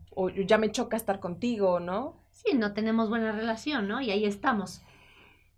ya 0.46 0.58
me 0.58 0.72
choca 0.72 0.98
estar 0.98 1.20
contigo, 1.20 1.80
¿no? 1.80 2.18
Sí, 2.32 2.56
no 2.56 2.74
tenemos 2.74 3.10
buena 3.10 3.32
relación, 3.32 3.88
¿no? 3.88 4.02
Y 4.02 4.12
ahí 4.12 4.26
estamos. 4.26 4.82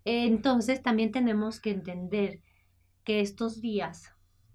Entonces 0.04 0.82
también 0.82 1.12
tenemos 1.12 1.60
que 1.60 1.70
entender 1.70 2.40
que 3.04 3.20
estos 3.20 3.60
días, 3.60 4.12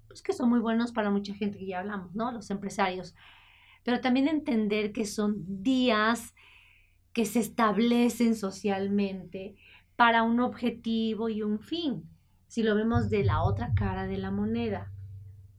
pues 0.08 0.22
que 0.22 0.34
son 0.34 0.50
muy 0.50 0.60
buenos 0.60 0.92
para 0.92 1.10
mucha 1.10 1.34
gente 1.34 1.58
que 1.58 1.68
ya 1.68 1.80
hablamos, 1.80 2.16
¿no? 2.16 2.32
Los 2.32 2.50
empresarios, 2.52 3.16
pero 3.84 4.02
también 4.02 4.28
entender 4.28 4.92
que 4.92 5.06
son 5.06 5.64
días 5.64 6.34
que 7.14 7.26
se 7.26 7.40
establecen 7.40 8.36
socialmente 8.36 9.56
para 9.96 10.24
un 10.24 10.40
objetivo 10.40 11.30
y 11.30 11.42
un 11.42 11.60
fin, 11.60 12.08
si 12.48 12.64
lo 12.64 12.76
vemos 12.76 13.10
de 13.10 13.24
la 13.24 13.44
otra 13.44 13.74
cara 13.74 14.06
de 14.06 14.18
la 14.18 14.32
moneda, 14.32 14.92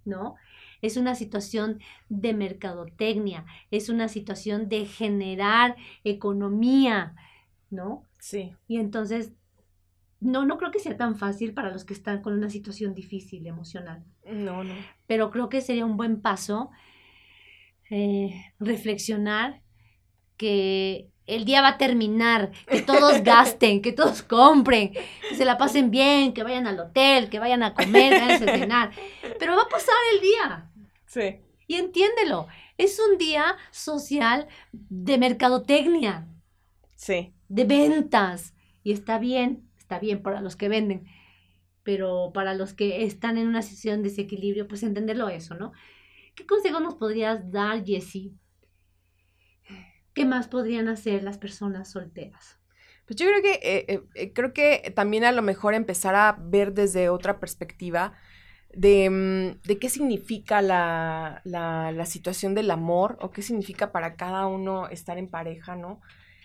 ¿no? 0.04 0.36
Es 0.82 0.96
una 0.96 1.14
situación 1.14 1.80
de 2.08 2.34
mercadotecnia, 2.34 3.44
es 3.70 3.88
una 3.88 4.08
situación 4.08 4.68
de 4.68 4.86
generar 4.86 5.76
economía, 6.04 7.14
¿no? 7.70 8.04
Sí. 8.18 8.54
Y 8.66 8.78
entonces, 8.78 9.32
no, 10.20 10.44
no 10.44 10.58
creo 10.58 10.70
que 10.70 10.80
sea 10.80 10.96
tan 10.96 11.16
fácil 11.16 11.54
para 11.54 11.70
los 11.70 11.84
que 11.84 11.94
están 11.94 12.22
con 12.22 12.32
una 12.32 12.50
situación 12.50 12.94
difícil 12.94 13.46
emocional. 13.46 14.04
No, 14.24 14.64
no. 14.64 14.74
Pero 15.06 15.30
creo 15.30 15.48
que 15.48 15.60
sería 15.60 15.86
un 15.86 15.96
buen 15.96 16.20
paso 16.20 16.70
eh, 17.90 18.52
reflexionar 18.58 19.62
que 20.36 21.10
el 21.26 21.44
día 21.44 21.60
va 21.60 21.68
a 21.68 21.78
terminar, 21.78 22.50
que 22.66 22.82
todos 22.82 23.22
gasten, 23.22 23.82
que 23.82 23.92
todos 23.92 24.22
compren, 24.22 24.92
que 24.92 25.34
se 25.36 25.44
la 25.44 25.58
pasen 25.58 25.90
bien, 25.90 26.32
que 26.32 26.42
vayan 26.42 26.66
al 26.66 26.80
hotel, 26.80 27.28
que 27.28 27.38
vayan 27.38 27.62
a 27.62 27.74
comer, 27.74 28.14
que 28.14 28.20
vayan 28.20 28.48
a 28.48 28.58
cenar. 28.58 28.90
Pero 29.38 29.54
va 29.54 29.62
a 29.62 29.68
pasar 29.68 29.94
el 30.14 30.20
día. 30.20 30.67
Sí. 31.08 31.40
Y 31.66 31.74
entiéndelo, 31.74 32.46
es 32.76 33.00
un 33.00 33.18
día 33.18 33.56
social 33.72 34.46
de 34.72 35.18
mercadotecnia. 35.18 36.28
Sí. 36.94 37.34
De 37.48 37.64
ventas. 37.64 38.54
Y 38.82 38.92
está 38.92 39.18
bien, 39.18 39.68
está 39.76 39.98
bien 39.98 40.22
para 40.22 40.40
los 40.40 40.56
que 40.56 40.68
venden. 40.68 41.06
Pero 41.82 42.30
para 42.32 42.54
los 42.54 42.74
que 42.74 43.04
están 43.04 43.36
en 43.38 43.48
una 43.48 43.62
situación 43.62 44.02
de 44.02 44.10
desequilibrio, 44.10 44.68
pues 44.68 44.82
entenderlo 44.82 45.28
eso, 45.28 45.54
¿no? 45.54 45.72
¿Qué 46.34 46.46
consejo 46.46 46.80
nos 46.80 46.94
podrías 46.94 47.50
dar, 47.50 47.84
Jessie? 47.84 48.32
¿Qué 50.14 50.24
más 50.24 50.48
podrían 50.48 50.88
hacer 50.88 51.22
las 51.22 51.38
personas 51.38 51.90
solteras? 51.90 52.58
Pues 53.06 53.16
yo 53.16 53.26
creo 53.26 53.42
que, 53.42 53.60
eh, 53.62 54.02
eh, 54.14 54.32
creo 54.32 54.52
que 54.52 54.92
también 54.94 55.24
a 55.24 55.32
lo 55.32 55.42
mejor 55.42 55.74
empezar 55.74 56.14
a 56.14 56.36
ver 56.38 56.74
desde 56.74 57.08
otra 57.08 57.40
perspectiva 57.40 58.12
de, 58.72 59.58
de 59.64 59.78
qué 59.78 59.88
significa 59.88 60.62
la, 60.62 61.40
la, 61.44 61.90
la, 61.92 62.06
situación 62.06 62.54
del 62.54 62.70
amor 62.70 63.18
o 63.20 63.30
qué 63.30 63.42
significa 63.42 63.92
para 63.92 64.14
cada 64.14 64.46
uno 64.46 64.88
estar 64.88 65.18
en 65.18 65.28
pareja, 65.28 65.74
¿no? 65.74 66.00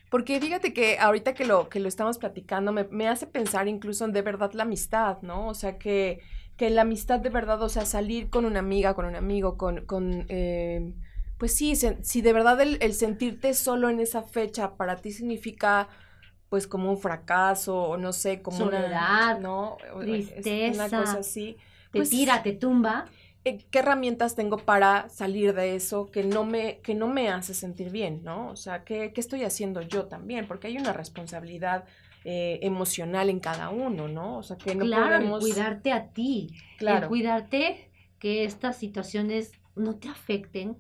Porque 0.10 0.40
fíjate 0.40 0.74
que 0.74 1.00
ahorita 1.00 1.34
que 1.34 1.46
lo, 1.46 1.70
que 1.70 1.80
lo 1.80 1.88
estamos 1.88 2.18
platicando 2.18 2.72
me, 2.72 2.86
me 2.86 3.08
hace 3.08 3.28
pensar 3.28 3.68
incluso 3.68 4.06
en 4.06 4.14
de 4.14 4.22
verdad 4.22 4.54
la 4.54 4.64
amistad, 4.64 5.18
¿no? 5.22 5.48
O 5.48 5.54
sea, 5.54 5.78
que, 5.78 6.22
que 6.56 6.70
la 6.70 6.84
amistad 6.84 7.20
de 7.20 7.30
verdad, 7.30 7.62
o 7.62 7.70
sea, 7.70 7.86
salir 7.86 8.30
con 8.30 8.46
una 8.46 8.60
amiga, 8.60 8.94
con 8.94 9.06
un 9.06 9.16
amigo, 9.16 9.58
con... 9.58 9.86
con 9.86 10.26
eh, 10.30 10.94
pues 11.40 11.58
sí, 11.58 11.76
se, 11.76 12.02
si 12.04 12.22
de 12.22 12.32
verdad 12.32 12.62
el, 12.62 12.78
el, 12.80 12.94
sentirte 12.94 13.54
solo 13.54 13.90
en 13.90 14.00
esa 14.00 14.22
fecha 14.22 14.78
para 14.78 14.98
ti 14.98 15.12
significa 15.12 15.90
pues 16.48 16.68
como 16.68 16.92
un 16.92 17.00
fracaso 17.00 17.76
o 17.76 17.98
no 17.98 18.14
sé, 18.14 18.42
como 18.42 18.60
Soledad, 18.60 19.40
una, 19.40 19.40
¿no? 19.40 19.78
tristeza, 20.00 20.86
una 20.86 21.02
cosa 21.02 21.20
así. 21.20 21.58
Te 21.94 22.00
pues, 22.00 22.10
tira, 22.10 22.42
te 22.42 22.54
tumba. 22.54 23.06
Eh, 23.46 23.60
¿Qué 23.70 23.80
herramientas 23.80 24.36
tengo 24.36 24.58
para 24.58 25.10
salir 25.10 25.54
de 25.54 25.76
eso 25.76 26.10
que 26.10 26.24
no 26.24 26.44
me, 26.44 26.80
que 26.80 26.96
no 26.96 27.08
me 27.08 27.30
hace 27.30 27.54
sentir 27.54 27.92
bien, 27.92 28.24
¿no? 28.24 28.50
O 28.50 28.56
sea, 28.56 28.84
¿qué, 28.84 29.14
¿qué 29.14 29.22
estoy 29.22 29.44
haciendo 29.44 29.82
yo 29.82 30.06
también? 30.08 30.48
Porque 30.48 30.68
hay 30.68 30.78
una 30.78 30.92
responsabilidad 30.92 31.86
eh, 32.26 32.60
emocional 32.64 33.30
en 33.30 33.40
cada 33.40 33.70
uno, 33.70 34.08
¿no? 34.08 34.40
O 34.40 34.44
sea, 34.44 34.58
que 34.58 34.74
no 34.74 34.86
claro, 34.86 35.18
podemos... 35.18 35.40
cuidarte 35.42 35.92
a 35.92 36.10
ti, 36.10 36.48
Claro. 36.80 37.10
cuidarte 37.10 37.92
que 38.18 38.44
estas 38.44 38.78
situaciones 38.78 39.52
no 39.76 39.96
te 40.00 40.10
afecten 40.10 40.78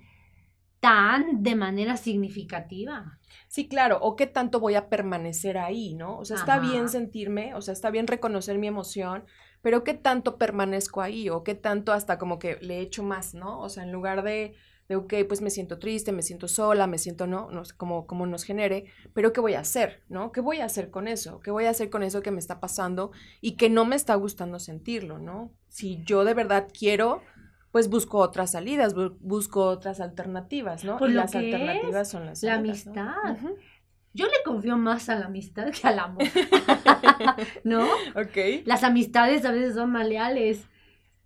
tan 0.79 1.43
de 1.43 1.55
manera 1.55 1.95
significativa. 1.95 3.19
Sí, 3.47 3.67
claro, 3.67 3.99
o 4.01 4.15
qué 4.15 4.25
tanto 4.25 4.59
voy 4.59 4.75
a 4.75 4.89
permanecer 4.89 5.57
ahí, 5.57 5.93
¿no? 5.93 6.17
O 6.17 6.25
sea, 6.25 6.37
está 6.37 6.59
bien 6.59 6.89
sentirme, 6.89 7.53
o 7.53 7.61
sea, 7.61 7.73
está 7.73 7.91
bien 7.91 8.07
reconocer 8.07 8.57
mi 8.57 8.67
emoción, 8.67 9.25
pero 9.63 9.83
qué 9.83 9.95
tanto 9.95 10.37
permanezco 10.37 11.01
ahí, 11.01 11.29
o 11.31 11.43
qué 11.43 11.55
tanto 11.55 11.93
hasta 11.93 12.19
como 12.19 12.39
que 12.39 12.59
le 12.61 12.81
echo 12.81 13.03
más, 13.03 13.33
¿no? 13.35 13.59
O 13.61 13.69
sea, 13.69 13.83
en 13.83 13.91
lugar 13.93 14.23
de, 14.23 14.55
de 14.89 14.97
ok, 14.97 15.13
pues 15.27 15.41
me 15.41 15.49
siento 15.49 15.79
triste, 15.79 16.11
me 16.13 16.21
siento 16.21 16.47
sola, 16.47 16.87
me 16.87 16.99
siento, 16.99 17.27
no, 17.27 17.49
no 17.51 17.65
sé, 17.65 17.75
como, 17.77 18.07
como 18.07 18.27
nos 18.27 18.43
genere, 18.43 18.85
pero 19.15 19.33
¿qué 19.33 19.41
voy 19.41 19.55
a 19.55 19.61
hacer, 19.61 20.03
¿no? 20.09 20.31
¿Qué 20.33 20.41
voy 20.41 20.59
a 20.59 20.65
hacer 20.65 20.91
con 20.91 21.07
eso? 21.07 21.39
¿Qué 21.41 21.51
voy 21.51 21.65
a 21.65 21.71
hacer 21.71 21.89
con 21.89 22.03
eso 22.03 22.21
que 22.21 22.31
me 22.31 22.39
está 22.39 22.59
pasando 22.61 23.11
y 23.41 23.57
que 23.57 23.69
no 23.71 23.85
me 23.85 23.95
está 23.95 24.15
gustando 24.15 24.59
sentirlo, 24.59 25.19
¿no? 25.19 25.51
Si 25.69 26.03
yo 26.03 26.25
de 26.25 26.35
verdad 26.35 26.67
quiero, 26.77 27.23
pues 27.71 27.89
busco 27.89 28.19
otras 28.19 28.51
salidas, 28.51 28.95
bu- 28.95 29.17
busco 29.21 29.63
otras 29.65 29.99
alternativas, 30.01 30.83
¿no? 30.83 30.99
Por 30.99 31.09
y 31.09 31.13
lo 31.13 31.21
las 31.21 31.31
que 31.31 31.89
es 31.89 31.95
alternativas 31.95 32.09
son 32.09 32.25
las 32.25 32.39
la 32.41 32.55
salidas, 32.55 32.85
¿no? 32.85 32.93
amistad. 32.95 33.37
Yo 34.13 34.25
le 34.27 34.33
confío 34.45 34.77
más 34.77 35.09
a 35.09 35.15
la 35.15 35.25
amistad 35.25 35.71
que 35.71 35.87
al 35.87 35.99
amor, 35.99 36.23
¿no? 37.63 37.83
Ok. 38.15 38.63
Las 38.65 38.83
amistades 38.83 39.45
a 39.45 39.51
veces 39.51 39.75
son 39.75 39.91
maleales. 39.91 40.67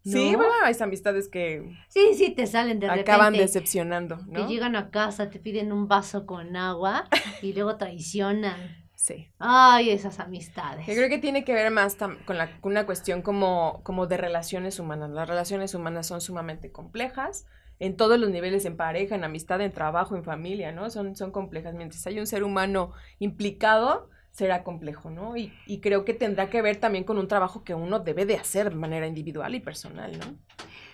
Sí, 0.05 0.31
¿no? 0.31 0.37
bueno, 0.37 0.53
hay 0.63 0.73
amistades 0.79 1.27
que 1.27 1.69
Sí, 1.89 2.13
sí, 2.15 2.31
te 2.31 2.47
salen 2.47 2.79
de 2.79 2.87
acaban 2.89 3.33
repente. 3.33 3.41
decepcionando, 3.41 4.17
Que 4.19 4.39
¿no? 4.39 4.47
llegan 4.47 4.75
a 4.77 4.89
casa, 4.89 5.29
te 5.29 5.37
piden 5.39 5.73
un 5.73 5.89
vaso 5.89 6.25
con 6.25 6.55
agua 6.55 7.09
y 7.41 7.51
luego 7.53 7.75
traicionan. 7.75 8.87
Sí. 8.95 9.29
Ay, 9.37 9.89
esas 9.89 10.19
amistades. 10.19 10.87
Yo 10.87 10.93
creo 10.93 11.09
que 11.09 11.17
tiene 11.17 11.43
que 11.43 11.53
ver 11.53 11.71
más 11.71 11.95
con, 11.95 12.37
la, 12.37 12.59
con 12.61 12.71
una 12.71 12.85
cuestión 12.85 13.21
como, 13.21 13.81
como 13.83 14.07
de 14.07 14.15
relaciones 14.17 14.79
humanas. 14.79 15.09
Las 15.11 15.27
relaciones 15.27 15.73
humanas 15.75 16.07
son 16.07 16.21
sumamente 16.21 16.71
complejas 16.71 17.45
en 17.79 17.95
todos 17.95 18.19
los 18.19 18.29
niveles, 18.29 18.65
en 18.65 18.77
pareja, 18.77 19.15
en 19.15 19.23
amistad, 19.23 19.61
en 19.61 19.71
trabajo, 19.71 20.15
en 20.15 20.23
familia, 20.23 20.71
¿no? 20.71 20.89
Son, 20.89 21.15
son 21.15 21.31
complejas. 21.31 21.75
Mientras 21.75 22.05
hay 22.07 22.19
un 22.19 22.27
ser 22.27 22.43
humano 22.43 22.93
implicado, 23.19 24.09
será 24.31 24.63
complejo, 24.63 25.09
¿no? 25.09 25.37
Y, 25.37 25.53
y 25.65 25.79
creo 25.79 26.05
que 26.05 26.13
tendrá 26.13 26.49
que 26.49 26.61
ver 26.61 26.77
también 26.77 27.03
con 27.03 27.17
un 27.17 27.27
trabajo 27.27 27.63
que 27.63 27.73
uno 27.73 27.99
debe 27.99 28.25
de 28.25 28.35
hacer 28.35 28.69
de 28.69 28.75
manera 28.75 29.07
individual 29.07 29.55
y 29.55 29.59
personal, 29.59 30.17
¿no? 30.17 30.37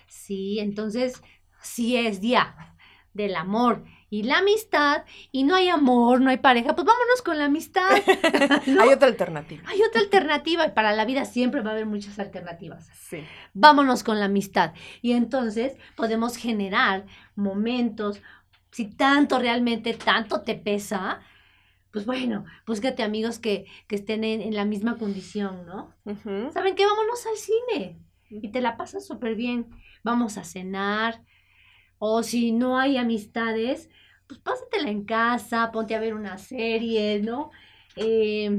Sí, 0.06 0.58
entonces, 0.60 1.22
si 1.60 1.96
es 1.96 2.20
día 2.20 2.54
del 3.12 3.36
amor 3.36 3.84
y 4.14 4.22
la 4.22 4.38
amistad, 4.38 5.02
y 5.32 5.42
no 5.42 5.56
hay 5.56 5.68
amor, 5.68 6.20
no 6.20 6.30
hay 6.30 6.36
pareja, 6.36 6.76
pues 6.76 6.86
vámonos 6.86 7.20
con 7.24 7.36
la 7.36 7.46
amistad. 7.46 7.90
¿no? 8.68 8.82
Hay 8.82 8.90
otra 8.90 9.08
alternativa. 9.08 9.64
Hay 9.66 9.82
otra 9.82 10.02
alternativa 10.02 10.64
y 10.68 10.70
para 10.70 10.92
la 10.92 11.04
vida 11.04 11.24
siempre 11.24 11.62
va 11.62 11.70
a 11.70 11.72
haber 11.72 11.86
muchas 11.86 12.20
alternativas. 12.20 12.88
Sí. 12.94 13.24
Vámonos 13.54 14.04
con 14.04 14.20
la 14.20 14.26
amistad. 14.26 14.72
Y 15.02 15.14
entonces 15.14 15.76
podemos 15.96 16.36
generar 16.36 17.06
momentos, 17.34 18.20
si 18.70 18.84
tanto 18.84 19.40
realmente, 19.40 19.94
tanto 19.94 20.42
te 20.42 20.54
pesa, 20.54 21.20
pues 21.90 22.06
bueno, 22.06 22.44
búscate 22.68 23.02
amigos 23.02 23.40
que, 23.40 23.66
que 23.88 23.96
estén 23.96 24.22
en, 24.22 24.42
en 24.42 24.54
la 24.54 24.64
misma 24.64 24.96
condición, 24.96 25.66
¿no? 25.66 25.92
¿Saben 26.52 26.76
qué? 26.76 26.86
Vámonos 26.86 27.26
al 27.26 27.36
cine 27.36 27.98
y 28.30 28.50
te 28.50 28.60
la 28.60 28.76
pasas 28.76 29.04
súper 29.04 29.34
bien. 29.34 29.70
Vamos 30.04 30.38
a 30.38 30.44
cenar. 30.44 31.20
O 31.98 32.22
si 32.22 32.52
no 32.52 32.78
hay 32.78 32.96
amistades, 32.96 33.90
pues 34.26 34.40
pásatela 34.40 34.90
en 34.90 35.04
casa, 35.04 35.70
ponte 35.72 35.94
a 35.94 36.00
ver 36.00 36.14
una 36.14 36.38
serie, 36.38 37.20
¿no? 37.20 37.50
Eh, 37.96 38.58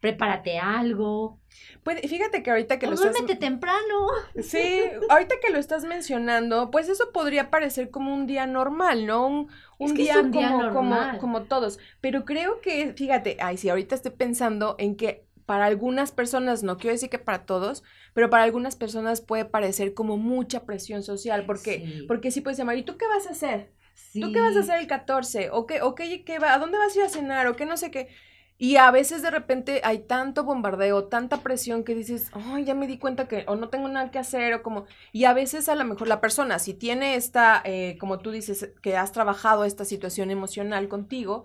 prepárate 0.00 0.58
algo. 0.58 1.38
Pues 1.84 2.00
fíjate 2.02 2.42
que 2.42 2.50
ahorita 2.50 2.78
que 2.78 2.86
O 2.86 2.90
lo 2.90 2.94
estás... 2.94 3.12
duérmete 3.12 3.36
temprano. 3.36 4.08
Sí, 4.40 4.80
ahorita 5.08 5.36
que 5.44 5.52
lo 5.52 5.58
estás 5.58 5.84
mencionando, 5.84 6.70
pues 6.70 6.88
eso 6.88 7.10
podría 7.12 7.50
parecer 7.50 7.90
como 7.90 8.14
un 8.14 8.26
día 8.26 8.46
normal, 8.46 9.06
¿no? 9.06 9.26
Un, 9.26 9.48
un 9.78 9.86
Es 9.90 9.92
que 9.92 10.02
es 10.02 10.08
día, 10.08 10.20
un 10.20 10.30
día 10.30 10.50
como, 10.50 10.72
como, 10.72 11.18
como 11.18 11.42
todos. 11.42 11.78
Pero 12.00 12.24
creo 12.24 12.60
que, 12.60 12.94
fíjate, 12.94 13.36
ay, 13.40 13.56
sí, 13.58 13.68
ahorita 13.68 13.94
estoy 13.94 14.12
pensando 14.12 14.76
en 14.78 14.96
que 14.96 15.26
para 15.46 15.66
algunas 15.66 16.12
personas, 16.12 16.62
no 16.62 16.78
quiero 16.78 16.94
decir 16.94 17.10
que 17.10 17.18
para 17.18 17.44
todos, 17.44 17.82
pero 18.14 18.30
para 18.30 18.44
algunas 18.44 18.76
personas 18.76 19.20
puede 19.20 19.44
parecer 19.44 19.92
como 19.92 20.16
mucha 20.16 20.64
presión 20.64 21.02
social, 21.02 21.44
porque, 21.46 21.78
Sí. 21.84 22.04
porque 22.08 22.30
sí 22.30 22.40
puedes 22.40 22.58
llamar, 22.58 22.76
¿y 22.78 22.84
tú 22.84 22.96
qué 22.96 23.06
vas 23.08 23.26
a 23.26 23.30
hacer? 23.30 23.72
¿Tú 24.20 24.26
Sí. 24.26 24.32
qué 24.32 24.40
vas 24.40 24.56
a 24.56 24.60
hacer 24.60 24.78
el 24.80 24.86
14? 24.86 25.50
¿O 25.50 25.66
qué, 25.66 25.82
o 25.82 25.94
qué, 25.94 26.24
qué 26.24 26.38
va, 26.38 26.54
a 26.54 26.58
dónde 26.58 26.78
vas 26.78 26.94
a 26.94 26.98
ir 26.98 27.04
a 27.04 27.08
cenar? 27.08 27.46
¿O 27.46 27.56
qué 27.56 27.66
no 27.66 27.76
sé 27.76 27.90
qué? 27.90 28.08
Y 28.58 28.76
a 28.76 28.90
veces 28.92 29.22
de 29.22 29.30
repente 29.30 29.80
hay 29.84 30.00
tanto 30.00 30.44
bombardeo, 30.44 31.04
tanta 31.08 31.38
presión 31.42 31.82
que 31.82 31.94
dices, 31.96 32.30
ay, 32.32 32.64
ya 32.64 32.74
me 32.74 32.86
di 32.86 32.98
cuenta 32.98 33.26
que 33.26 33.44
o 33.48 33.56
no 33.56 33.68
tengo 33.70 33.88
nada 33.88 34.10
que 34.10 34.18
hacer 34.20 34.54
o 34.54 34.62
como... 34.62 34.86
Y 35.12 35.24
a 35.24 35.32
veces 35.32 35.68
a 35.68 35.74
lo 35.74 35.84
mejor 35.84 36.06
la 36.08 36.20
persona, 36.20 36.58
si 36.60 36.74
tiene 36.74 37.16
esta, 37.16 37.60
eh, 37.64 37.96
como 37.98 38.20
tú 38.20 38.30
dices, 38.30 38.70
que 38.82 38.96
has 38.96 39.10
trabajado 39.12 39.64
esta 39.64 39.84
situación 39.84 40.30
emocional 40.30 40.88
contigo, 40.88 41.44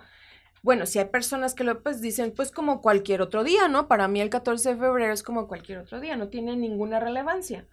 bueno, 0.61 0.85
si 0.85 0.99
hay 0.99 1.05
personas 1.05 1.55
que 1.55 1.63
lo 1.63 1.81
pues 1.81 2.01
dicen, 2.01 2.33
pues 2.35 2.51
como 2.51 2.81
cualquier 2.81 3.21
otro 3.21 3.43
día, 3.43 3.67
¿no? 3.67 3.87
Para 3.87 4.07
mí 4.07 4.21
el 4.21 4.29
14 4.29 4.75
de 4.75 4.79
febrero 4.79 5.13
es 5.13 5.23
como 5.23 5.47
cualquier 5.47 5.79
otro 5.79 5.99
día, 5.99 6.17
no 6.17 6.27
tiene 6.29 6.55
ninguna 6.55 6.99
relevancia. 6.99 7.67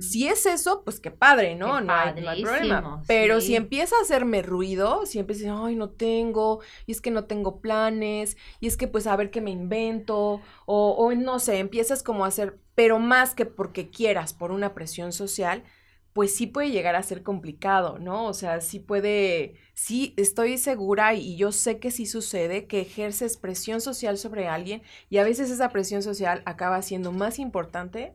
Si 0.00 0.28
es 0.28 0.46
eso, 0.46 0.82
pues 0.84 1.00
qué 1.00 1.10
padre, 1.10 1.56
¿no? 1.56 1.78
Qué 1.78 1.84
no, 1.84 1.92
hay, 1.92 2.20
no 2.20 2.30
hay 2.30 2.42
problema. 2.42 3.02
Pero 3.06 3.40
sí. 3.40 3.48
si 3.48 3.56
empieza 3.56 3.96
a 3.96 4.02
hacerme 4.02 4.42
ruido, 4.42 5.06
si 5.06 5.18
empieza, 5.18 5.64
ay, 5.64 5.74
no 5.74 5.90
tengo, 5.90 6.60
y 6.86 6.92
es 6.92 7.00
que 7.00 7.10
no 7.10 7.24
tengo 7.24 7.60
planes, 7.60 8.36
y 8.60 8.68
es 8.68 8.76
que 8.76 8.86
pues 8.86 9.06
a 9.06 9.16
ver 9.16 9.30
qué 9.30 9.40
me 9.40 9.50
invento, 9.50 10.40
o, 10.66 10.90
o 10.92 11.14
no 11.14 11.38
sé, 11.40 11.58
empiezas 11.58 12.02
como 12.02 12.24
a 12.24 12.28
hacer, 12.28 12.58
pero 12.74 12.98
más 12.98 13.34
que 13.34 13.44
porque 13.44 13.90
quieras, 13.90 14.34
por 14.34 14.52
una 14.52 14.72
presión 14.72 15.12
social, 15.12 15.64
pues 16.12 16.34
sí 16.34 16.46
puede 16.46 16.70
llegar 16.70 16.96
a 16.96 17.02
ser 17.02 17.22
complicado, 17.22 17.98
¿no? 17.98 18.24
O 18.24 18.32
sea, 18.32 18.62
sí 18.62 18.78
puede, 18.78 19.56
sí 19.74 20.14
estoy 20.16 20.56
segura 20.56 21.12
y 21.12 21.36
yo 21.36 21.52
sé 21.52 21.78
que 21.78 21.90
sí 21.90 22.06
sucede 22.06 22.66
que 22.66 22.80
ejerces 22.80 23.36
presión 23.36 23.82
social 23.82 24.16
sobre 24.16 24.48
alguien 24.48 24.80
y 25.10 25.18
a 25.18 25.24
veces 25.24 25.50
esa 25.50 25.68
presión 25.68 26.02
social 26.02 26.42
acaba 26.46 26.80
siendo 26.80 27.12
más 27.12 27.38
importante 27.38 28.14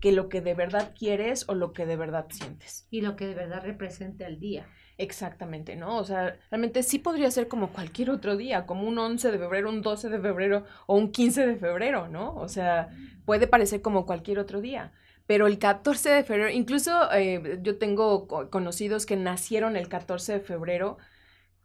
que 0.00 0.12
lo 0.12 0.28
que 0.28 0.40
de 0.40 0.54
verdad 0.54 0.92
quieres 0.98 1.48
o 1.48 1.54
lo 1.54 1.72
que 1.72 1.86
de 1.86 1.96
verdad 1.96 2.26
sientes. 2.30 2.86
Y 2.90 3.00
lo 3.00 3.16
que 3.16 3.26
de 3.26 3.34
verdad 3.34 3.62
representa 3.64 4.26
el 4.26 4.38
día. 4.38 4.66
Exactamente, 4.96 5.76
¿no? 5.76 5.96
O 5.98 6.04
sea, 6.04 6.36
realmente 6.50 6.82
sí 6.82 6.98
podría 6.98 7.30
ser 7.30 7.46
como 7.46 7.72
cualquier 7.72 8.10
otro 8.10 8.36
día, 8.36 8.66
como 8.66 8.82
un 8.88 8.98
11 8.98 9.30
de 9.30 9.38
febrero, 9.38 9.68
un 9.70 9.80
12 9.80 10.08
de 10.08 10.20
febrero 10.20 10.64
o 10.86 10.96
un 10.96 11.12
15 11.12 11.46
de 11.46 11.56
febrero, 11.56 12.08
¿no? 12.08 12.34
O 12.34 12.48
sea, 12.48 12.88
puede 13.24 13.46
parecer 13.46 13.80
como 13.80 14.06
cualquier 14.06 14.40
otro 14.40 14.60
día. 14.60 14.92
Pero 15.26 15.46
el 15.46 15.58
14 15.58 16.08
de 16.10 16.24
febrero, 16.24 16.50
incluso 16.50 17.12
eh, 17.12 17.60
yo 17.62 17.78
tengo 17.78 18.26
co- 18.26 18.50
conocidos 18.50 19.06
que 19.06 19.14
nacieron 19.16 19.76
el 19.76 19.88
14 19.88 20.32
de 20.32 20.40
febrero 20.40 20.98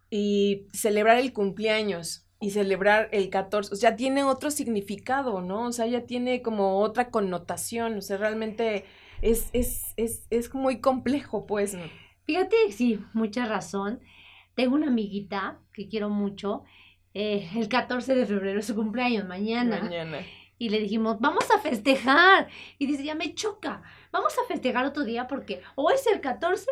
y 0.09 0.67
celebrar 0.73 1.17
el 1.17 1.33
cumpleaños 1.33 2.22
y 2.43 2.51
celebrar 2.51 3.09
el 3.13 3.29
14, 3.29 3.73
o 3.73 3.77
sea, 3.77 3.95
tiene 3.95 4.23
otro 4.23 4.51
significado, 4.51 5.41
¿no? 5.41 5.67
O 5.67 5.71
sea, 5.71 5.85
ya 5.87 6.01
tiene 6.05 6.41
como 6.41 6.79
otra 6.81 7.09
connotación, 7.09 7.97
o 7.97 8.01
sea, 8.01 8.17
realmente 8.17 8.85
es, 9.21 9.49
es, 9.53 9.93
es, 9.97 10.27
es 10.29 10.53
muy 10.53 10.79
complejo, 10.81 11.45
pues. 11.45 11.73
¿no? 11.73 11.83
Fíjate, 12.25 12.55
sí, 12.71 12.99
mucha 13.13 13.45
razón. 13.45 14.01
Tengo 14.55 14.75
una 14.75 14.87
amiguita 14.87 15.59
que 15.73 15.87
quiero 15.87 16.09
mucho. 16.09 16.63
eh, 17.13 17.49
el 17.55 17.69
14 17.69 18.15
de 18.15 18.25
febrero 18.25 18.59
es 18.59 18.65
su 18.65 18.75
cumpleaños, 18.75 19.25
mañana. 19.27 19.79
Mañana. 19.81 20.19
Y 20.57 20.69
le 20.69 20.79
dijimos, 20.79 21.19
vamos 21.19 21.45
a 21.51 21.59
festejar. 21.59 22.47
Y 22.77 22.85
dice, 22.87 23.03
ya 23.03 23.15
me 23.15 23.33
choca. 23.35 23.83
Vamos 24.11 24.33
a 24.37 24.47
festejar 24.47 24.85
otro 24.85 25.03
día 25.03 25.27
porque 25.27 25.61
o 25.75 25.91
es 25.91 26.05
el 26.07 26.21
14, 26.21 26.65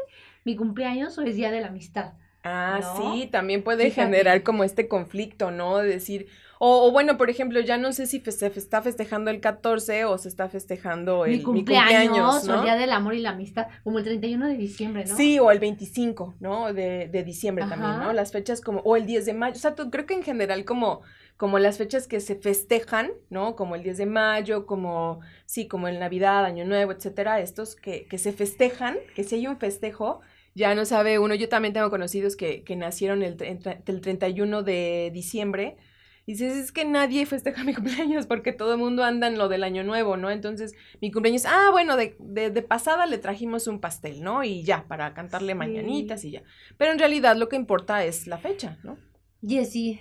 mi 0.45 0.55
cumpleaños, 0.55 1.17
o 1.17 1.21
es 1.21 1.35
Día 1.35 1.51
de 1.51 1.61
la 1.61 1.67
Amistad. 1.67 2.13
Ah, 2.43 2.79
¿no? 2.81 3.13
sí, 3.13 3.27
también 3.27 3.63
puede 3.63 3.85
Fíjate. 3.85 4.01
generar 4.07 4.43
como 4.43 4.63
este 4.63 4.87
conflicto, 4.87 5.51
¿no? 5.51 5.77
De 5.77 5.87
decir, 5.87 6.27
o, 6.57 6.87
o 6.87 6.91
bueno, 6.91 7.17
por 7.17 7.29
ejemplo, 7.29 7.59
ya 7.59 7.77
no 7.77 7.91
sé 7.91 8.07
si 8.07 8.19
fe- 8.19 8.31
se 8.31 8.47
está 8.47 8.81
festejando 8.81 9.29
el 9.31 9.39
14 9.39 10.05
o 10.05 10.17
se 10.17 10.27
está 10.27 10.49
festejando 10.49 11.25
el 11.25 11.37
mi 11.37 11.43
cumpleaños, 11.43 12.43
o 12.43 12.47
¿no? 12.47 12.55
el 12.55 12.61
Día 12.63 12.75
del 12.75 12.91
Amor 12.91 13.13
y 13.15 13.19
la 13.19 13.31
Amistad, 13.31 13.67
como 13.83 13.99
el 13.99 14.03
31 14.03 14.47
de 14.47 14.57
diciembre, 14.57 15.05
¿no? 15.07 15.15
Sí, 15.15 15.39
o 15.39 15.51
el 15.51 15.59
25, 15.59 16.35
¿no? 16.39 16.73
De, 16.73 17.07
de 17.07 17.23
diciembre 17.23 17.65
también. 17.67 17.97
¿no? 17.99 18.13
Las 18.13 18.31
fechas 18.31 18.61
como, 18.61 18.79
o 18.81 18.95
el 18.95 19.05
10 19.05 19.25
de 19.25 19.33
mayo, 19.33 19.55
o 19.55 19.59
sea, 19.59 19.75
tú- 19.75 19.89
creo 19.91 20.05
que 20.05 20.13
en 20.15 20.23
general 20.23 20.65
como, 20.65 21.01
como 21.37 21.57
las 21.59 21.77
fechas 21.77 22.07
que 22.07 22.19
se 22.19 22.35
festejan, 22.35 23.11
¿no? 23.29 23.55
Como 23.55 23.75
el 23.75 23.83
10 23.83 23.97
de 23.97 24.05
mayo, 24.05 24.65
como, 24.67 25.19
sí, 25.45 25.67
como 25.67 25.87
el 25.87 25.99
Navidad, 25.99 26.45
Año 26.45 26.65
Nuevo, 26.65 26.91
etcétera, 26.91 27.39
estos 27.39 27.75
que, 27.75 28.05
que 28.05 28.17
se 28.19 28.31
festejan, 28.33 28.97
que 29.15 29.23
si 29.23 29.35
hay 29.35 29.47
un 29.47 29.57
festejo, 29.57 30.21
ya 30.55 30.75
no 30.75 30.85
sabe 30.85 31.19
uno, 31.19 31.35
yo 31.35 31.49
también 31.49 31.73
tengo 31.73 31.89
conocidos 31.89 32.35
que, 32.35 32.63
que 32.63 32.75
nacieron 32.75 33.23
el, 33.23 33.37
el 33.85 34.01
31 34.01 34.63
de 34.63 35.11
diciembre, 35.13 35.77
y 36.25 36.33
dices, 36.33 36.55
es 36.55 36.71
que 36.71 36.85
nadie 36.85 37.25
festeja 37.25 37.63
mi 37.65 37.73
cumpleaños 37.73 38.27
porque 38.27 38.53
todo 38.53 38.73
el 38.73 38.79
mundo 38.79 39.03
anda 39.03 39.27
en 39.27 39.37
lo 39.37 39.49
del 39.49 39.63
año 39.63 39.83
nuevo, 39.83 40.17
¿no? 40.17 40.29
Entonces, 40.29 40.75
mi 41.01 41.11
cumpleaños, 41.11 41.45
ah, 41.45 41.69
bueno, 41.71 41.97
de, 41.97 42.15
de, 42.19 42.51
de 42.51 42.61
pasada 42.61 43.05
le 43.05 43.17
trajimos 43.17 43.67
un 43.67 43.79
pastel, 43.79 44.21
¿no? 44.21 44.43
Y 44.43 44.63
ya, 44.63 44.87
para 44.87 45.13
cantarle 45.13 45.53
Sí. 45.53 45.57
mañanitas 45.57 46.23
y 46.23 46.31
ya. 46.31 46.43
Pero 46.77 46.91
en 46.91 46.99
realidad 46.99 47.35
lo 47.37 47.49
que 47.49 47.55
importa 47.55 48.03
es 48.05 48.27
la 48.27 48.37
fecha, 48.37 48.77
¿no? 48.83 48.97
Jessie, 49.41 49.99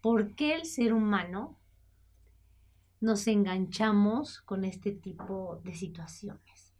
¿por 0.00 0.34
qué 0.36 0.54
el 0.54 0.64
ser 0.64 0.92
humano 0.92 1.58
nos 3.02 3.26
enganchamos 3.26 4.40
con 4.42 4.64
este 4.64 4.92
tipo 4.92 5.60
de 5.64 5.74
situaciones. 5.74 6.72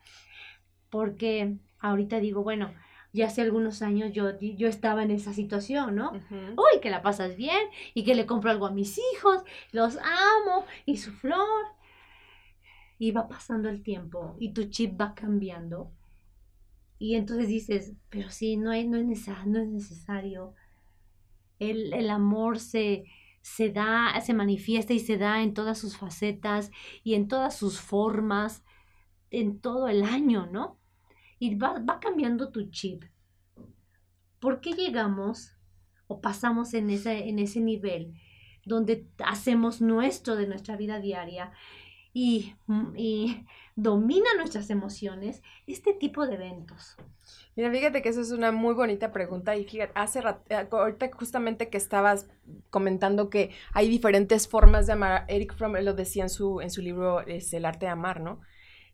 Porque 0.89 1.57
ahorita 1.83 2.21
digo, 2.21 2.43
bueno, 2.43 2.73
ya 3.13 3.27
hace 3.27 3.43
algunos 3.43 3.83
años 3.83 4.13
yo, 4.13 4.39
yo 4.41 4.69
estaba 4.69 5.03
en 5.03 5.11
esa 5.11 5.35
situación, 5.35 5.95
¿no? 5.95 6.13
Uy, 6.13 6.81
que 6.81 6.91
la 6.91 7.03
pasas 7.03 7.37
bien 7.37 7.61
y 7.93 8.05
que 8.05 8.15
le 8.15 8.25
compro 8.25 8.51
algo 8.51 8.67
a 8.67 8.71
mis 8.71 8.99
hijos, 8.99 9.43
los 9.71 9.99
amo 9.99 10.65
y 10.87 10.97
su 10.97 11.13
flor. 11.13 11.67
Y 12.99 13.11
va 13.11 13.29
pasando 13.29 13.69
el 13.69 13.83
tiempo 13.83 14.37
y 14.39 14.53
tu 14.53 14.65
chip 14.65 14.99
va 14.99 15.15
cambiando. 15.15 15.91
Y 16.99 17.17
entonces 17.17 17.49
dices, 17.49 17.93
pero 18.09 18.31
sí, 18.31 18.57
no, 18.57 18.71
hay, 18.71 18.87
no, 18.87 18.97
es, 18.97 19.05
necesario, 19.05 19.45
no 19.47 19.59
es 19.59 19.69
necesario. 19.69 20.55
El, 21.59 21.93
el 21.93 22.09
amor 22.09 22.61
se, 22.61 23.05
se 23.43 23.71
da, 23.71 24.19
se 24.25 24.35
manifiesta 24.35 24.93
y 24.95 25.01
se 25.01 25.19
da 25.19 25.43
en 25.43 25.53
todas 25.53 25.79
sus 25.79 25.97
facetas 25.97 26.71
y 27.03 27.15
en 27.15 27.29
todas 27.29 27.57
sus 27.57 27.81
formas, 27.81 28.65
en 29.31 29.61
todo 29.61 29.89
el 29.89 30.05
año, 30.05 30.47
¿no? 30.47 30.79
Y 31.43 31.57
va, 31.57 31.81
va 31.81 31.99
cambiando 31.99 32.53
tu 32.53 32.71
chip. 32.71 33.03
¿Por 34.39 34.61
qué 34.61 34.75
llegamos 34.75 35.57
o 36.07 36.21
pasamos 36.21 36.73
en 36.73 36.89
ese, 36.89 37.29
en 37.29 37.41
ese 37.41 37.59
nivel 37.59 38.15
donde 38.65 39.09
hacemos 39.19 39.81
nuestro 39.81 40.37
de 40.37 40.47
nuestra 40.47 40.77
vida 40.77 41.01
diaria 41.01 41.51
y, 42.13 42.55
y 42.97 43.45
domina 43.75 44.29
nuestras 44.37 44.71
emociones 44.71 45.43
este 45.67 45.93
tipo 45.95 46.29
de 46.29 46.37
eventos? 46.37 46.95
Mira, 47.57 47.73
fíjate 47.73 48.03
que 48.03 48.11
eso 48.11 48.21
es 48.21 48.31
una 48.31 48.53
muy 48.53 48.75
bonita 48.75 49.11
pregunta 49.11 49.57
y 49.57 49.65
fíjate, 49.65 49.91
hace 49.97 50.21
rato, 50.21 50.45
eh, 50.49 50.69
ahorita 50.71 51.11
justamente 51.13 51.71
que 51.71 51.77
estabas 51.77 52.29
comentando 52.71 53.31
que 53.31 53.51
hay 53.73 53.89
diferentes 53.89 54.47
formas 54.47 54.87
de 54.87 54.93
amar, 54.93 55.25
Eric 55.27 55.57
Fromm 55.57 55.75
lo 55.83 55.95
decía 55.95 56.23
en 56.23 56.31
su, 56.31 56.61
en 56.61 56.71
su 56.71 56.83
libro 56.83 57.21
es 57.23 57.53
El 57.53 57.65
arte 57.65 57.87
de 57.87 57.91
amar, 57.91 58.21
¿no? 58.21 58.41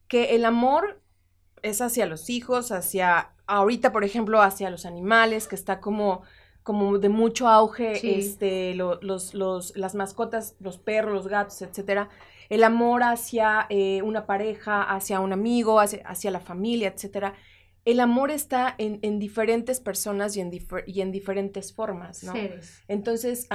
Que 0.07 0.35
el 0.35 0.47
amor 0.47 1.03
es 1.63 1.81
hacia 1.81 2.07
los 2.07 2.31
hijos, 2.31 2.73
hacia, 2.73 3.31
ahorita 3.47 3.93
por 3.93 4.05
ejemplo, 4.05 4.43
hacia 4.43 4.71
los 4.71 4.87
animales, 4.87 5.49
que 5.49 5.55
está 5.55 5.81
como 5.81 6.23
como 6.69 6.99
de 6.99 7.09
mucho 7.09 7.49
auge, 7.49 8.19
este, 8.19 8.75
los, 8.75 9.33
los, 9.33 9.75
las 9.75 9.95
mascotas, 9.95 10.55
los 10.61 10.77
perros, 10.77 11.15
los 11.15 11.27
gatos, 11.27 11.63
etcétera, 11.63 12.11
el 12.51 12.63
amor 12.63 13.05
hacia 13.05 13.65
eh, 13.71 14.03
una 14.03 14.27
pareja, 14.27 14.83
hacia 14.83 15.21
un 15.21 15.33
amigo, 15.33 15.81
hacia, 15.81 16.07
hacia 16.07 16.31
la 16.31 16.41
familia, 16.41 16.89
etcétera. 16.89 17.33
El 17.87 18.01
amor 18.01 18.31
está 18.31 18.75
en, 18.77 19.19
diferentes 19.19 19.81
personas 19.81 20.37
y 20.37 20.41
en, 20.41 20.51
y 20.87 21.01
en, 21.01 21.11
diferentes 21.11 21.73
formas, 21.73 22.23
¿no? 22.23 22.35
Entonces, 22.87 23.49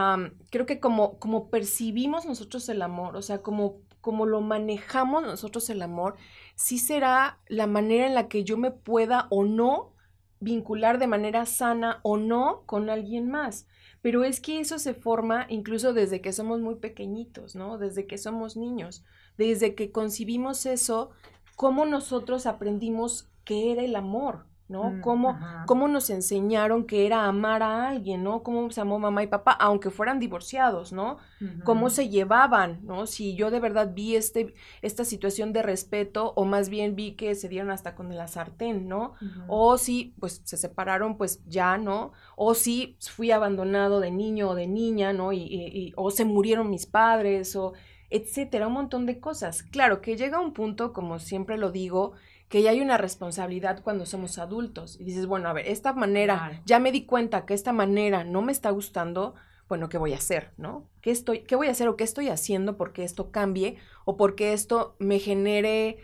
creo 0.49 0.65
que 0.65 0.79
como, 0.79 1.19
como 1.19 1.51
percibimos 1.51 2.25
nosotros 2.25 2.67
el 2.69 2.81
amor, 2.81 3.15
o 3.15 3.21
sea, 3.21 3.43
como, 3.43 3.81
como 4.03 4.25
lo 4.25 4.41
manejamos 4.41 5.23
nosotros 5.23 5.69
el 5.69 5.81
amor, 5.81 6.17
sí 6.55 6.77
será 6.77 7.39
la 7.47 7.67
manera 7.67 8.05
en 8.05 8.13
la 8.13 8.27
que 8.27 8.43
yo 8.43 8.57
me 8.57 8.69
pueda 8.69 9.27
o 9.29 9.45
no 9.45 9.93
vincular 10.41 10.99
de 10.99 11.07
manera 11.07 11.45
sana 11.45 12.01
o 12.03 12.17
no 12.17 12.63
con 12.65 12.89
alguien 12.89 13.31
más. 13.31 13.65
Pero 14.01 14.25
es 14.25 14.41
que 14.41 14.59
eso 14.59 14.77
se 14.77 14.93
forma 14.93 15.45
incluso 15.47 15.93
desde 15.93 16.19
que 16.19 16.33
somos 16.33 16.59
muy 16.59 16.75
pequeñitos, 16.75 17.55
¿no? 17.55 17.77
Desde 17.77 18.05
que 18.05 18.17
somos 18.17 18.57
niños, 18.57 19.05
desde 19.37 19.73
que 19.73 19.93
concibimos 19.93 20.65
eso, 20.65 21.11
cómo 21.55 21.85
nosotros 21.85 22.45
aprendimos 22.45 23.29
qué 23.45 23.71
era 23.71 23.83
el 23.83 23.95
amor, 23.95 24.47
¿no? 24.69 24.91
Mm, 24.91 25.01
cómo, 25.01 25.37
cómo, 25.65 25.87
nos 25.87 26.09
enseñaron 26.09 26.85
que 26.85 27.05
era 27.05 27.25
amar 27.25 27.61
a 27.63 27.87
alguien, 27.87 28.23
¿no? 28.23 28.43
Cómo 28.43 28.71
se 28.71 28.81
amó 28.81 28.97
mamá 28.97 29.23
y 29.23 29.27
papá, 29.27 29.51
aunque 29.51 29.89
fueran 29.89 30.19
divorciados, 30.19 30.93
¿no? 30.93 31.17
Cómo 31.65 31.89
se 31.89 32.07
llevaban, 32.07 32.79
¿no? 32.83 33.05
Si 33.05 33.35
yo 33.35 33.51
de 33.51 33.59
verdad 33.59 33.91
vi 33.93 34.15
este, 34.15 34.53
esta 34.81 35.03
situación 35.03 35.51
de 35.51 35.61
respeto, 35.61 36.31
o 36.35 36.45
más 36.45 36.69
bien 36.69 36.95
vi 36.95 37.15
que 37.15 37.35
se 37.35 37.49
dieron 37.49 37.69
hasta 37.69 37.95
con 37.95 38.15
la 38.15 38.27
sartén, 38.27 38.87
¿no? 38.87 39.13
O 39.47 39.77
si, 39.77 40.15
pues, 40.19 40.41
se 40.45 40.57
separaron, 40.57 41.17
pues 41.17 41.43
ya, 41.45 41.77
¿no? 41.77 42.13
O 42.37 42.53
si 42.53 42.97
fui 43.01 43.31
abandonado 43.31 43.99
de 43.99 44.11
niño 44.11 44.49
o 44.49 44.55
de 44.55 44.67
niña, 44.67 45.11
¿no? 45.11 45.33
y, 45.33 45.93
o 45.97 46.11
se 46.11 46.25
murieron 46.25 46.69
mis 46.69 46.85
padres, 46.85 47.55
o 47.55 47.73
etcétera, 48.13 48.67
un 48.67 48.73
montón 48.73 49.07
de 49.07 49.19
cosas. 49.19 49.63
Claro 49.63 49.99
que 49.99 50.15
llega 50.15 50.39
un 50.39 50.53
punto, 50.53 50.93
como 50.93 51.17
siempre 51.17 51.57
lo 51.57 51.71
digo, 51.71 52.13
que 52.53 52.61
ya 52.61 52.69
hay 52.69 52.81
una 52.81 52.99
responsabilidad 52.99 53.81
cuando 53.81 54.05
somos 54.05 54.37
adultos. 54.37 54.99
Y 54.99 55.05
dices, 55.05 55.25
bueno, 55.25 55.49
a 55.49 55.53
ver, 55.53 55.65
esta 55.67 55.91
manera, 55.93 56.61
ya 56.67 56.77
me 56.77 56.91
di 56.91 57.07
cuenta 57.07 57.47
que 57.47 57.55
esta 57.55 57.73
manera 57.73 58.23
no 58.25 58.43
me 58.43 58.51
está 58.51 58.69
gustando, 58.69 59.33
bueno, 59.67 59.89
¿qué 59.89 59.97
voy 59.97 60.13
a 60.13 60.17
hacer? 60.17 60.51
¿No? 60.57 60.87
¿Qué, 61.01 61.09
estoy, 61.09 61.39
¿Qué 61.39 61.55
voy 61.55 61.65
a 61.65 61.71
hacer 61.71 61.87
o 61.87 61.97
qué 61.97 62.03
estoy 62.03 62.29
haciendo 62.29 62.77
porque 62.77 63.05
esto 63.05 63.31
cambie 63.31 63.77
o 64.05 64.17
porque 64.17 64.53
esto 64.53 64.95
me 64.99 65.17
genere 65.17 65.97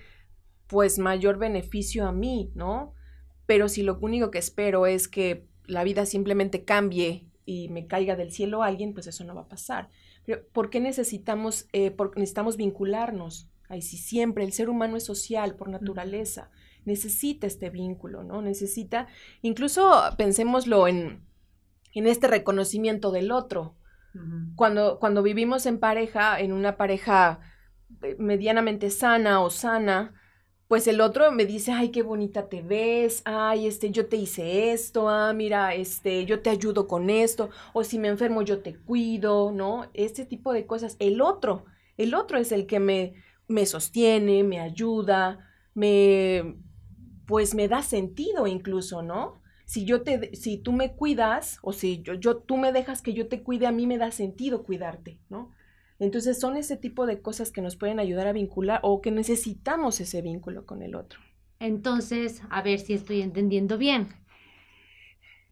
pues 0.66 0.98
mayor 0.98 1.38
beneficio 1.38 2.08
a 2.08 2.12
mí, 2.12 2.52
¿no? 2.56 2.96
Pero 3.46 3.70
si 3.70 3.84
lo 3.84 4.00
único 4.02 4.32
que 4.32 4.40
espero 4.40 4.88
es 4.88 5.08
que 5.08 5.46
la 5.68 5.84
vida 5.84 6.08
simplemente 6.08 6.66
cambie 6.66 7.28
y 7.46 7.70
me 7.70 7.86
caiga 7.86 8.16
del 8.16 8.32
cielo 8.32 8.64
alguien, 8.64 8.96
pues 8.96 9.06
eso 9.06 9.24
no 9.24 9.36
va 9.36 9.42
a 9.42 9.50
pasar. 9.50 9.90
Pero 10.26 10.48
¿por 10.52 10.72
qué 10.72 10.80
necesitamos, 10.80 11.68
eh, 11.74 11.96
necesitamos 12.16 12.58
vincularnos? 12.58 13.52
Ay, 13.70 13.82
si 13.84 13.98
siempre 13.98 14.44
el 14.44 14.52
ser 14.52 14.70
humano 14.70 14.98
es 14.98 15.06
social 15.06 15.56
por 15.56 15.70
naturaleza, 15.70 16.50
necesita 16.86 17.48
este 17.48 17.70
vínculo, 17.70 18.24
¿no? 18.24 18.42
Necesita, 18.42 19.08
incluso 19.44 19.94
pensémoslo 20.18 20.88
en, 20.88 21.24
en 21.94 22.08
este 22.08 22.28
reconocimiento 22.28 23.12
del 23.12 23.32
otro. 23.32 23.76
cuando, 24.56 24.98
cuando 25.00 25.22
vivimos 25.22 25.68
en 25.68 25.80
pareja, 25.80 26.40
en 26.40 26.52
una 26.52 26.78
pareja 26.78 27.40
eh, 28.02 28.16
medianamente 28.18 28.90
sana 28.90 29.42
o 29.42 29.52
sana, 29.52 30.16
pues 30.68 30.88
el 30.88 31.00
otro 31.02 31.32
me 31.32 31.46
dice, 31.46 31.72
ay, 31.72 31.90
qué 31.90 32.04
bonita 32.04 32.50
te 32.50 32.62
ves, 32.62 33.22
ay, 33.26 33.68
este, 33.68 33.92
yo 33.92 34.08
te 34.08 34.18
hice 34.18 34.72
esto, 34.72 35.10
ah, 35.10 35.34
mira, 35.34 35.74
este, 35.74 36.26
yo 36.26 36.42
te 36.42 36.50
ayudo 36.50 36.88
con 36.88 37.10
esto, 37.10 37.50
o 37.74 37.84
si 37.84 37.98
me 37.98 38.08
enfermo 38.08 38.42
yo 38.42 38.60
te 38.62 38.76
cuido, 38.76 39.52
¿no? 39.52 39.90
Este 39.94 40.26
tipo 40.26 40.54
de 40.54 40.66
cosas. 40.66 40.96
El 41.00 41.22
otro, 41.22 41.66
el 41.98 42.14
otro 42.14 42.38
es 42.38 42.52
el 42.52 42.68
que 42.68 42.80
me, 42.80 43.14
me 43.50 43.66
sostiene, 43.66 44.44
me 44.44 44.62
ayuda, 44.62 45.52
me, 45.74 46.56
pues 47.26 47.54
me 47.56 47.68
da 47.68 47.82
sentido 47.84 48.48
incluso, 48.48 49.02
¿no? 49.02 49.42
Si 49.66 49.86
yo 49.86 50.02
te, 50.02 50.36
si 50.36 50.58
tú 50.58 50.72
me 50.72 50.94
cuidas 50.96 51.60
o 51.62 51.74
si 51.74 52.02
yo, 52.02 52.14
yo, 52.14 52.38
tú 52.38 52.58
me 52.58 52.72
dejas 52.72 53.02
que 53.02 53.14
yo 53.14 53.28
te 53.28 53.44
cuide, 53.44 53.68
a 53.68 53.72
mí 53.72 53.86
me 53.86 53.98
da 53.98 54.12
sentido 54.12 54.64
cuidarte, 54.64 55.20
¿no? 55.30 55.52
Entonces 56.00 56.40
son 56.40 56.56
ese 56.56 56.78
tipo 56.78 57.06
de 57.06 57.22
cosas 57.22 57.52
que 57.52 57.62
nos 57.62 57.76
pueden 57.76 58.00
ayudar 58.00 58.28
a 58.28 58.34
vincular 58.34 58.80
o 58.84 59.02
que 59.02 59.12
necesitamos 59.12 60.00
ese 60.00 60.22
vínculo 60.22 60.66
con 60.66 60.82
el 60.82 60.96
otro. 60.96 61.20
Entonces, 61.60 62.42
a 62.50 62.62
ver 62.62 62.80
si 62.80 62.94
estoy 62.94 63.22
entendiendo 63.22 63.78
bien. 63.78 64.08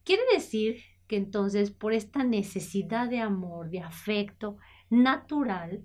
Quiere 0.05 0.23
decir 0.33 0.77
que 1.07 1.17
entonces 1.17 1.71
por 1.71 1.93
esta 1.93 2.23
necesidad 2.23 3.09
de 3.09 3.19
amor, 3.19 3.69
de 3.69 3.81
afecto 3.81 4.57
natural, 4.89 5.83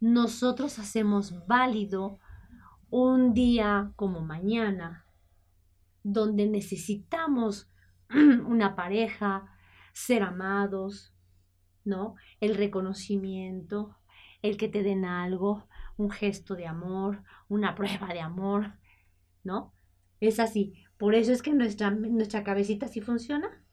nosotros 0.00 0.78
hacemos 0.78 1.46
válido 1.46 2.18
un 2.90 3.34
día 3.34 3.92
como 3.96 4.20
mañana, 4.20 5.06
donde 6.02 6.46
necesitamos 6.46 7.70
una 8.46 8.76
pareja, 8.76 9.52
ser 9.92 10.22
amados, 10.22 11.12
¿no? 11.84 12.14
El 12.40 12.54
reconocimiento, 12.54 13.96
el 14.42 14.56
que 14.56 14.68
te 14.68 14.82
den 14.82 15.04
algo, 15.04 15.66
un 15.96 16.10
gesto 16.10 16.54
de 16.54 16.66
amor, 16.66 17.24
una 17.48 17.74
prueba 17.74 18.08
de 18.08 18.20
amor, 18.20 18.74
¿no? 19.42 19.74
Es 20.20 20.38
así. 20.40 20.74
Por 20.96 21.14
eso 21.14 21.32
es 21.32 21.42
que 21.42 21.52
nuestra, 21.52 21.90
nuestra 21.90 22.44
cabecita 22.44 22.88
sí 22.88 23.00
funciona. 23.00 23.64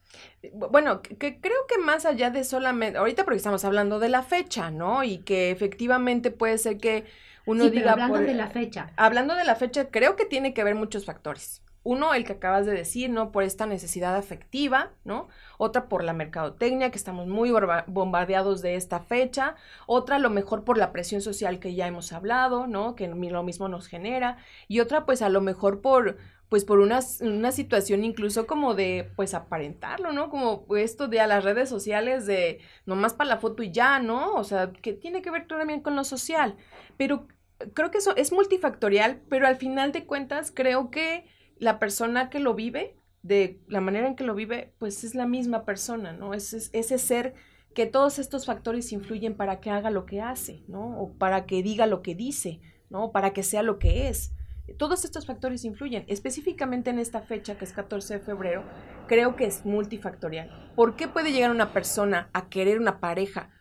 Bueno, 0.53 1.01
que, 1.01 1.39
creo 1.39 1.67
que 1.67 1.77
más 1.77 2.05
allá 2.05 2.29
de 2.29 2.43
solamente, 2.43 2.97
ahorita 2.97 3.23
porque 3.23 3.37
estamos 3.37 3.65
hablando 3.65 3.99
de 3.99 4.09
la 4.09 4.23
fecha, 4.23 4.71
¿no? 4.71 5.03
Y 5.03 5.19
que 5.19 5.51
efectivamente 5.51 6.31
puede 6.31 6.57
ser 6.57 6.77
que 6.77 7.05
uno 7.45 7.69
diga... 7.69 7.93
hablando 7.93 8.19
de 8.19 8.33
la 8.33 8.47
fecha. 8.47 8.91
Hablando 8.95 9.35
de 9.35 9.43
la 9.43 9.55
fecha, 9.55 9.89
creo 9.89 10.15
que 10.15 10.25
tiene 10.25 10.53
que 10.53 10.63
ver 10.63 10.75
muchos 10.75 11.05
factores. 11.05 11.61
Uno, 11.83 12.15
el 12.15 12.25
que 12.25 12.33
acabas 12.33 12.65
de 12.65 12.71
decir, 12.71 13.11
¿no? 13.11 13.31
Por 13.31 13.43
esta 13.43 13.67
necesidad 13.67 14.15
afectiva, 14.15 14.93
¿no? 15.03 15.27
Otra 15.59 15.87
por 15.87 16.03
la 16.03 16.13
mercadotecnia, 16.13 16.89
que 16.89 16.97
estamos 16.97 17.27
muy 17.27 17.51
bombardeados 17.85 18.63
de 18.63 18.73
esta 18.75 19.01
fecha. 19.01 19.55
Otra, 19.85 20.15
a 20.15 20.19
lo 20.19 20.31
mejor 20.31 20.63
por 20.63 20.79
la 20.79 20.91
presión 20.91 21.21
social 21.21 21.59
que 21.59 21.75
ya 21.75 21.85
hemos 21.85 22.11
hablado, 22.11 22.65
¿no? 22.65 22.95
Que 22.95 23.07
lo 23.07 23.43
mismo 23.43 23.69
nos 23.69 23.87
genera. 23.87 24.37
Y 24.67 24.79
otra, 24.79 25.05
pues 25.05 25.21
a 25.21 25.29
lo 25.29 25.41
mejor 25.41 25.81
por 25.81 26.17
pues 26.55 26.63
por 26.63 26.79
una, 26.79 27.01
una 27.19 27.51
situación 27.51 28.05
incluso 28.05 28.47
como 28.47 28.75
de, 28.75 29.11
pues 29.17 29.33
aparentarlo, 29.33 30.13
¿no? 30.13 30.29
Como 30.29 30.65
esto 30.77 31.09
de 31.09 31.19
a 31.19 31.27
las 31.27 31.43
redes 31.43 31.67
sociales 31.67 32.25
de 32.27 32.61
nomás 32.85 33.13
para 33.13 33.31
la 33.31 33.39
foto 33.39 33.61
y 33.61 33.71
ya, 33.71 33.99
¿no? 33.99 34.31
O 34.35 34.45
sea, 34.45 34.71
que 34.71 34.93
tiene 34.93 35.21
que 35.21 35.31
ver 35.31 35.47
también 35.47 35.81
con 35.81 35.97
lo 35.97 36.05
social. 36.05 36.55
Pero 36.95 37.27
creo 37.73 37.91
que 37.91 37.97
eso 37.97 38.15
es 38.15 38.31
multifactorial, 38.31 39.19
pero 39.27 39.47
al 39.47 39.57
final 39.57 39.91
de 39.91 40.05
cuentas 40.05 40.49
creo 40.49 40.91
que 40.91 41.25
la 41.59 41.77
persona 41.77 42.29
que 42.29 42.39
lo 42.39 42.53
vive, 42.53 42.95
de 43.21 43.59
la 43.67 43.81
manera 43.81 44.07
en 44.07 44.15
que 44.15 44.23
lo 44.23 44.33
vive, 44.33 44.73
pues 44.79 45.03
es 45.03 45.13
la 45.13 45.27
misma 45.27 45.65
persona, 45.65 46.13
¿no? 46.13 46.33
Es, 46.33 46.53
ese 46.71 46.97
ser 46.97 47.33
que 47.73 47.85
todos 47.85 48.17
estos 48.17 48.45
factores 48.45 48.93
influyen 48.93 49.35
para 49.35 49.59
que 49.59 49.71
haga 49.71 49.89
lo 49.89 50.05
que 50.05 50.21
hace, 50.21 50.63
¿no? 50.69 51.01
O 51.01 51.17
para 51.17 51.47
que 51.47 51.61
diga 51.61 51.85
lo 51.85 52.01
que 52.01 52.15
dice, 52.15 52.61
¿no? 52.89 53.11
Para 53.11 53.33
que 53.33 53.43
sea 53.43 53.61
lo 53.61 53.77
que 53.77 54.07
es. 54.07 54.31
Todos 54.73 55.05
estos 55.05 55.25
factores 55.25 55.63
influyen. 55.63 56.05
Específicamente 56.07 56.89
en 56.89 56.99
esta 56.99 57.21
fecha, 57.21 57.57
que 57.57 57.65
es 57.65 57.73
14 57.73 58.15
de 58.15 58.19
febrero, 58.19 58.63
creo 59.07 59.35
que 59.35 59.45
es 59.45 59.65
multifactorial. 59.65 60.73
¿Por 60.75 60.95
qué 60.95 61.07
puede 61.07 61.31
llegar 61.31 61.51
una 61.51 61.71
persona 61.71 62.29
a 62.33 62.49
querer 62.49 62.79
una 62.79 62.99
pareja 62.99 63.51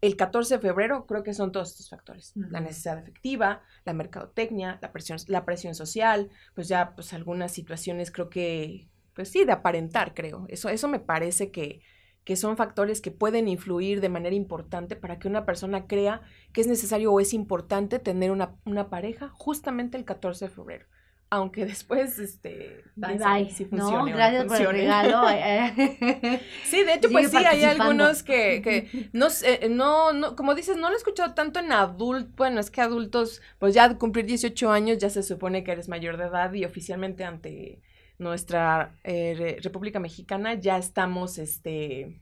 el 0.00 0.16
14 0.16 0.56
de 0.56 0.60
febrero? 0.60 1.06
Creo 1.06 1.22
que 1.22 1.32
son 1.32 1.52
todos 1.52 1.70
estos 1.70 1.88
factores. 1.88 2.32
La 2.34 2.60
necesidad 2.60 2.98
efectiva, 2.98 3.62
la 3.84 3.94
mercadotecnia, 3.94 4.78
la 4.82 4.92
presión, 4.92 5.18
la 5.28 5.44
presión 5.44 5.74
social, 5.74 6.30
pues 6.54 6.68
ya 6.68 6.94
pues 6.94 7.12
algunas 7.14 7.52
situaciones 7.52 8.10
creo 8.10 8.28
que, 8.28 8.88
pues 9.14 9.30
sí, 9.30 9.44
de 9.44 9.52
aparentar, 9.52 10.14
creo. 10.14 10.44
Eso, 10.48 10.68
eso 10.68 10.88
me 10.88 11.00
parece 11.00 11.50
que, 11.50 11.80
que 12.24 12.36
son 12.36 12.56
factores 12.56 13.00
que 13.00 13.10
pueden 13.10 13.48
influir 13.48 14.00
de 14.00 14.08
manera 14.08 14.34
importante 14.34 14.96
para 14.96 15.18
que 15.18 15.28
una 15.28 15.44
persona 15.44 15.86
crea 15.86 16.22
que 16.52 16.62
es 16.62 16.66
necesario 16.66 17.12
o 17.12 17.20
es 17.20 17.34
importante 17.34 17.98
tener 17.98 18.30
una, 18.30 18.56
pareja 18.88 19.28
justamente 19.28 19.98
el 19.98 20.04
14 20.04 20.46
de 20.46 20.50
febrero. 20.50 20.86
Aunque 21.28 21.66
después, 21.66 22.18
este, 22.18 22.82
bye 22.96 23.18
bye. 23.18 23.50
Si 23.50 23.66
no, 23.70 24.04
gracias 24.06 24.46
por 24.46 24.60
el 24.60 24.68
regalo. 24.68 25.22
sí, 26.64 26.82
de 26.82 26.94
hecho, 26.94 27.10
pues 27.10 27.30
sí, 27.30 27.36
hay 27.36 27.64
algunos 27.64 28.22
que, 28.22 28.62
que 28.62 29.08
no, 29.12 29.28
no, 29.68 30.12
no, 30.12 30.36
como 30.36 30.54
dices, 30.54 30.76
no 30.76 30.88
lo 30.88 30.94
he 30.94 30.98
escuchado 30.98 31.34
tanto 31.34 31.60
en 31.60 31.72
adultos, 31.72 32.34
bueno, 32.36 32.60
es 32.60 32.70
que 32.70 32.80
adultos, 32.80 33.42
pues 33.58 33.74
ya 33.74 33.98
cumplir 33.98 34.24
18 34.24 34.70
años 34.70 34.98
ya 34.98 35.10
se 35.10 35.22
supone 35.22 35.62
que 35.62 35.72
eres 35.72 35.88
mayor 35.88 36.16
de 36.16 36.24
edad 36.24 36.52
y 36.54 36.64
oficialmente 36.64 37.24
ante 37.24 37.82
nuestra 38.18 38.98
eh, 39.04 39.58
República 39.62 40.00
Mexicana 40.00 40.54
ya 40.54 40.78
estamos, 40.78 41.38
este... 41.38 42.20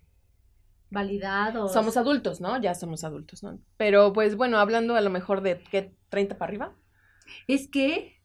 Validados. 0.90 1.72
Somos 1.72 1.96
adultos, 1.96 2.40
¿no? 2.40 2.60
Ya 2.60 2.74
somos 2.74 3.02
adultos, 3.04 3.42
¿no? 3.42 3.58
Pero 3.78 4.12
pues 4.12 4.36
bueno, 4.36 4.58
hablando 4.58 4.94
a 4.94 5.00
lo 5.00 5.08
mejor 5.08 5.40
de, 5.40 5.58
¿qué? 5.70 5.94
¿30 6.10 6.36
para 6.36 6.44
arriba? 6.50 6.76
Es 7.46 7.66
que 7.66 8.20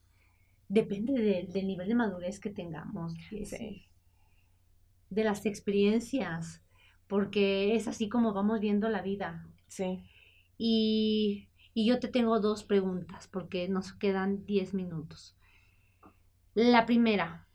depende 0.68 1.47
del 1.47 1.68
nivel 1.68 1.88
de 1.88 1.95
madurez 1.95 2.39
que 2.39 2.49
tengamos. 2.49 3.13
Sí. 3.30 3.88
De 5.09 5.24
las 5.24 5.45
experiencias, 5.45 6.61
porque 7.07 7.76
es 7.76 7.88
así 7.88 8.09
como 8.09 8.34
vamos 8.34 8.59
viendo 8.59 8.89
la 8.89 9.01
vida. 9.01 9.47
Sí. 9.68 10.03
Y, 10.57 11.47
y 11.74 11.86
yo 11.86 11.99
te 11.99 12.09
tengo 12.09 12.41
dos 12.41 12.65
preguntas, 12.65 13.28
porque 13.28 13.70
nos 13.70 13.93
quedan 13.93 14.45
10 14.45 14.74
minutos. 14.74 15.38
La 16.53 16.86
primera, 16.86 17.46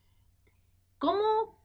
¿Cómo? 1.03 1.59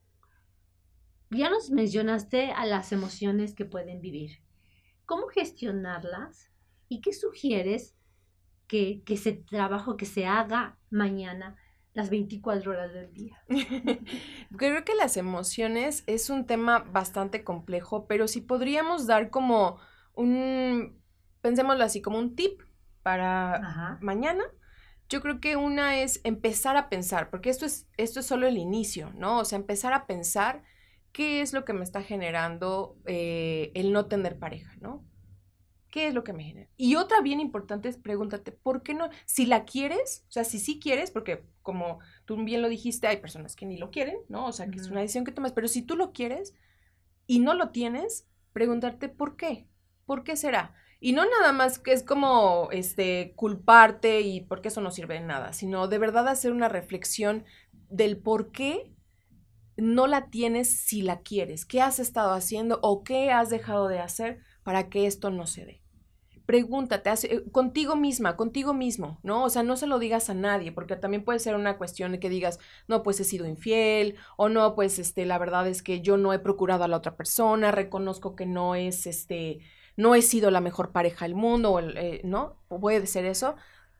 Ya 1.30 1.48
nos 1.48 1.70
mencionaste 1.70 2.50
a 2.50 2.66
las 2.66 2.90
emociones 2.90 3.54
que 3.54 3.64
pueden 3.64 4.00
vivir. 4.00 4.42
¿Cómo 5.06 5.28
gestionarlas? 5.28 6.50
¿Y 6.88 7.00
qué 7.02 7.12
sugieres 7.12 7.94
que, 8.66 9.04
que 9.04 9.14
ese 9.14 9.34
trabajo 9.34 9.96
que 9.96 10.06
se 10.06 10.26
haga 10.26 10.76
mañana 10.90 11.56
las 11.94 12.10
24 12.10 12.72
horas 12.72 12.92
del 12.92 13.12
día. 13.12 13.40
Creo 14.56 14.84
que 14.84 14.96
las 14.96 15.16
emociones 15.16 16.02
es 16.08 16.30
un 16.30 16.44
tema 16.44 16.80
bastante 16.80 17.44
complejo, 17.44 18.08
pero 18.08 18.26
si 18.26 18.40
podríamos 18.40 19.06
dar 19.06 19.30
como 19.30 19.78
un, 20.14 21.00
pensémoslo 21.42 21.84
así, 21.84 22.02
como 22.02 22.18
un 22.18 22.34
tip 22.34 22.60
para 23.04 23.98
mañana, 24.00 24.44
yo 25.08 25.20
creo 25.20 25.40
que 25.40 25.56
una 25.56 26.00
es 26.00 26.20
empezar 26.24 26.76
a 26.76 26.88
pensar, 26.88 27.30
porque 27.30 27.50
esto 27.50 27.64
es, 27.66 27.88
esto 27.96 28.20
es 28.20 28.26
solo 28.26 28.46
el 28.46 28.58
inicio, 28.58 29.12
¿no? 29.14 29.38
O 29.38 29.44
sea, 29.44 29.56
empezar 29.56 29.92
a 29.92 30.06
pensar 30.06 30.62
qué 31.12 31.40
es 31.40 31.52
lo 31.52 31.64
que 31.64 31.72
me 31.72 31.84
está 31.84 32.02
generando 32.02 32.96
eh, 33.06 33.72
el 33.74 33.92
no 33.92 34.06
tener 34.06 34.38
pareja, 34.38 34.76
¿no? 34.80 35.04
¿Qué 35.90 36.08
es 36.08 36.14
lo 36.14 36.22
que 36.22 36.34
me 36.34 36.44
genera? 36.44 36.68
Y 36.76 36.96
otra 36.96 37.22
bien 37.22 37.40
importante 37.40 37.88
es 37.88 37.96
pregúntate, 37.96 38.52
¿por 38.52 38.82
qué 38.82 38.92
no? 38.92 39.08
Si 39.24 39.46
la 39.46 39.64
quieres, 39.64 40.24
o 40.28 40.32
sea, 40.32 40.44
si 40.44 40.58
sí 40.58 40.78
quieres, 40.78 41.10
porque 41.10 41.44
como 41.62 42.00
tú 42.26 42.36
bien 42.44 42.60
lo 42.60 42.68
dijiste, 42.68 43.06
hay 43.06 43.16
personas 43.16 43.56
que 43.56 43.64
ni 43.64 43.78
lo 43.78 43.90
quieren, 43.90 44.18
¿no? 44.28 44.46
O 44.46 44.52
sea, 44.52 44.68
que 44.68 44.78
es 44.78 44.90
una 44.90 45.00
decisión 45.00 45.24
que 45.24 45.32
tomas, 45.32 45.52
pero 45.52 45.68
si 45.68 45.80
tú 45.82 45.96
lo 45.96 46.12
quieres 46.12 46.54
y 47.26 47.38
no 47.38 47.54
lo 47.54 47.70
tienes, 47.70 48.26
preguntarte, 48.52 49.08
¿por 49.08 49.36
qué? 49.36 49.66
¿Por 50.04 50.24
qué 50.24 50.36
será? 50.36 50.74
Y 51.00 51.12
no 51.12 51.24
nada 51.24 51.52
más 51.52 51.78
que 51.78 51.92
es 51.92 52.02
como 52.02 52.68
este 52.72 53.32
culparte 53.36 54.20
y 54.22 54.40
porque 54.40 54.68
eso 54.68 54.80
no 54.80 54.90
sirve 54.90 55.14
de 55.14 55.20
nada, 55.20 55.52
sino 55.52 55.86
de 55.86 55.98
verdad 55.98 56.26
hacer 56.28 56.52
una 56.52 56.68
reflexión 56.68 57.44
del 57.88 58.18
por 58.18 58.50
qué 58.50 58.92
no 59.76 60.08
la 60.08 60.28
tienes 60.28 60.68
si 60.80 61.02
la 61.02 61.20
quieres, 61.20 61.64
qué 61.64 61.80
has 61.80 62.00
estado 62.00 62.32
haciendo 62.32 62.80
o 62.82 63.04
qué 63.04 63.30
has 63.30 63.48
dejado 63.48 63.86
de 63.86 64.00
hacer 64.00 64.40
para 64.64 64.88
que 64.88 65.06
esto 65.06 65.30
no 65.30 65.46
se 65.46 65.64
dé. 65.64 65.82
Pregúntate 66.46 67.10
eh, 67.10 67.44
contigo 67.52 67.94
misma, 67.94 68.34
contigo 68.34 68.74
mismo, 68.74 69.20
¿no? 69.22 69.44
O 69.44 69.50
sea, 69.50 69.62
no 69.62 69.76
se 69.76 69.86
lo 69.86 69.98
digas 69.98 70.30
a 70.30 70.34
nadie, 70.34 70.72
porque 70.72 70.96
también 70.96 71.24
puede 71.24 71.38
ser 71.38 71.54
una 71.54 71.76
cuestión 71.78 72.10
de 72.10 72.20
que 72.20 72.30
digas, 72.30 72.58
no, 72.88 73.02
pues 73.02 73.20
he 73.20 73.24
sido 73.24 73.46
infiel, 73.46 74.16
o 74.36 74.48
no, 74.48 74.74
pues 74.74 74.98
este, 74.98 75.26
la 75.26 75.38
verdad 75.38 75.68
es 75.68 75.82
que 75.82 76.00
yo 76.00 76.16
no 76.16 76.32
he 76.32 76.38
procurado 76.38 76.84
a 76.84 76.88
la 76.88 76.96
otra 76.96 77.16
persona, 77.16 77.70
reconozco 77.70 78.34
que 78.34 78.46
no 78.46 78.74
es 78.74 79.06
este, 79.06 79.60
no 79.98 80.14
he 80.14 80.22
sido 80.22 80.52
la 80.52 80.60
mejor 80.60 80.92
pareja 80.92 81.24
del 81.24 81.34
mundo, 81.34 81.80
eh, 81.80 82.20
¿no? 82.22 82.56
Puede 82.68 83.08
ser 83.08 83.24
eso. 83.24 83.56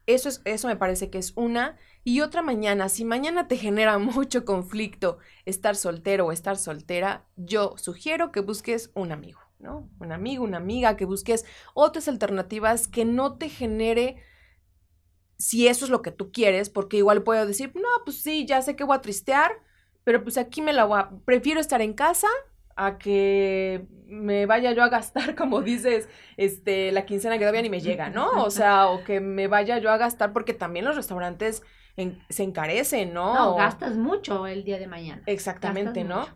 Eso, 0.07 0.29
es, 0.29 0.41
eso 0.45 0.69
me 0.69 0.77
parece 0.77 1.11
que 1.11 1.19
es 1.19 1.33
una. 1.35 1.77
Y 2.05 2.21
otra 2.21 2.41
mañana, 2.41 2.89
si 2.89 3.05
mañana 3.05 3.49
te 3.49 3.57
genera 3.57 3.99
mucho 3.99 4.45
conflicto 4.45 5.19
estar 5.45 5.75
soltero 5.75 6.27
o 6.27 6.33
estar 6.33 6.57
soltera, 6.57 7.27
yo 7.35 7.75
sugiero 7.79 8.31
que 8.31 8.39
busques 8.39 8.93
un 8.95 9.11
amigo, 9.11 9.41
¿no? 9.59 9.91
Un 9.99 10.13
amigo, 10.13 10.45
una 10.45 10.59
amiga, 10.59 10.97
que 10.97 11.05
busques 11.05 11.45
otras 11.75 12.07
alternativas 12.07 12.87
que 12.87 13.05
no 13.05 13.37
te 13.37 13.49
genere 13.49 14.23
si 15.37 15.67
eso 15.67 15.85
es 15.85 15.91
lo 15.91 16.01
que 16.01 16.13
tú 16.13 16.31
quieres, 16.31 16.71
porque 16.71 16.99
igual 16.99 17.25
puedo 17.25 17.45
decir, 17.45 17.73
no, 17.75 17.89
pues 18.05 18.23
sí, 18.23 18.47
ya 18.47 18.63
sé 18.63 18.77
que 18.77 18.85
voy 18.85 18.97
a 18.97 19.01
tristear, 19.01 19.51
pero 20.05 20.23
pues 20.23 20.39
aquí 20.39 20.63
me 20.63 20.73
la 20.73 20.85
voy 20.85 21.01
a, 21.01 21.11
prefiero 21.25 21.61
estar 21.61 21.83
en 21.83 21.93
casa 21.93 22.29
a 22.79 22.97
que 22.97 23.87
me 24.07 24.47
vaya 24.47 24.73
yo 24.73 24.83
a 24.83 24.89
gastar, 24.89 25.35
como 25.37 25.61
dices, 25.61 26.09
este, 26.37 26.93
la 26.93 27.05
quincena 27.05 27.35
que 27.35 27.41
todavía 27.41 27.63
ni 27.63 27.71
me 27.71 27.81
llega, 27.81 28.09
¿no? 28.09 28.31
O 28.45 28.51
sea, 28.51 28.87
o 28.87 29.05
que 29.05 29.21
me 29.21 29.49
vaya 29.49 29.79
yo 29.79 29.91
a 29.91 29.99
gastar 29.99 30.33
porque 30.33 30.55
también 30.55 30.85
los 30.85 30.97
restaurantes 30.97 31.63
se 32.29 32.45
encarecen, 32.45 33.13
¿no? 33.13 33.35
No, 33.35 33.57
gastas 33.57 33.97
mucho 33.97 34.47
el 34.47 34.63
día 34.63 34.79
de 34.79 34.87
mañana. 34.87 35.23
Exactamente, 35.27 36.05
¿no? 36.05 36.29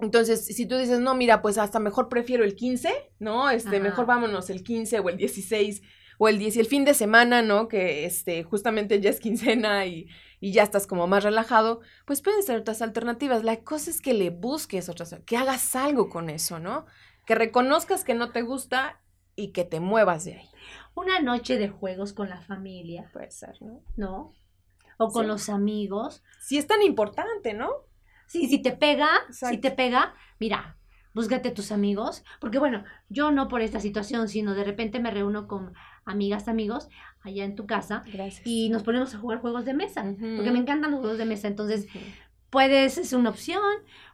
Entonces, 0.00 0.46
si 0.46 0.64
tú 0.64 0.78
dices, 0.78 1.00
no, 1.00 1.14
mira, 1.14 1.42
pues 1.42 1.58
hasta 1.58 1.78
mejor 1.78 2.08
prefiero 2.08 2.42
el 2.42 2.54
15, 2.54 2.90
¿no? 3.18 3.50
Este, 3.50 3.80
mejor 3.80 4.06
vámonos 4.06 4.48
el 4.48 4.62
15 4.62 5.00
o 5.00 5.08
el 5.10 5.18
16 5.18 5.82
o 6.16 6.28
el 6.28 6.38
10 6.38 6.56
y 6.56 6.60
el 6.60 6.66
fin 6.66 6.86
de 6.86 6.94
semana, 6.94 7.42
¿no? 7.42 7.68
Que 7.68 8.06
este, 8.06 8.42
justamente 8.44 9.00
ya 9.00 9.10
es 9.10 9.20
quincena 9.20 9.84
y, 9.84 10.08
y 10.40 10.52
ya 10.52 10.62
estás 10.62 10.86
como 10.86 11.06
más 11.06 11.24
relajado, 11.24 11.80
pues 12.04 12.22
pueden 12.22 12.42
ser 12.42 12.58
otras 12.58 12.82
alternativas. 12.82 13.44
La 13.44 13.62
cosa 13.62 13.90
es 13.90 14.00
que 14.00 14.14
le 14.14 14.30
busques 14.30 14.88
otras, 14.88 15.16
que 15.26 15.36
hagas 15.36 15.74
algo 15.76 16.08
con 16.08 16.30
eso, 16.30 16.58
¿no? 16.58 16.86
Que 17.26 17.34
reconozcas 17.34 18.04
que 18.04 18.14
no 18.14 18.30
te 18.30 18.42
gusta 18.42 19.00
y 19.36 19.52
que 19.52 19.64
te 19.64 19.80
muevas 19.80 20.24
de 20.24 20.34
ahí. 20.36 20.48
Una 20.94 21.20
noche 21.20 21.58
de 21.58 21.68
juegos 21.68 22.12
con 22.12 22.28
la 22.28 22.40
familia. 22.40 23.08
Puede 23.12 23.30
ser, 23.30 23.60
¿no? 23.62 23.82
¿No? 23.96 24.32
O 24.98 25.10
con 25.10 25.28
los 25.28 25.48
amigos. 25.48 26.24
Si 26.40 26.58
es 26.58 26.66
tan 26.66 26.82
importante, 26.82 27.54
¿no? 27.54 27.70
Sí, 28.26 28.48
si 28.48 28.60
te 28.60 28.72
pega, 28.72 29.08
si 29.30 29.58
te 29.58 29.70
pega, 29.70 30.14
mira, 30.40 30.76
búscate 31.14 31.50
tus 31.50 31.72
amigos, 31.72 32.24
porque 32.40 32.58
bueno, 32.58 32.84
yo 33.08 33.30
no 33.30 33.48
por 33.48 33.62
esta 33.62 33.80
situación, 33.80 34.28
sino 34.28 34.54
de 34.54 34.64
repente 34.64 35.00
me 35.00 35.10
reúno 35.10 35.48
con 35.48 35.72
amigas, 36.08 36.48
amigos, 36.48 36.88
allá 37.22 37.44
en 37.44 37.54
tu 37.54 37.66
casa, 37.66 38.04
y 38.44 38.68
nos 38.70 38.82
ponemos 38.82 39.14
a 39.14 39.18
jugar 39.18 39.40
juegos 39.40 39.64
de 39.64 39.74
mesa, 39.74 40.02
porque 40.02 40.50
me 40.50 40.58
encantan 40.58 40.90
los 40.90 41.00
juegos 41.00 41.18
de 41.18 41.24
mesa, 41.24 41.48
entonces 41.48 41.86
puedes, 42.50 42.98
es 42.98 43.12
una 43.12 43.30
opción, 43.30 43.62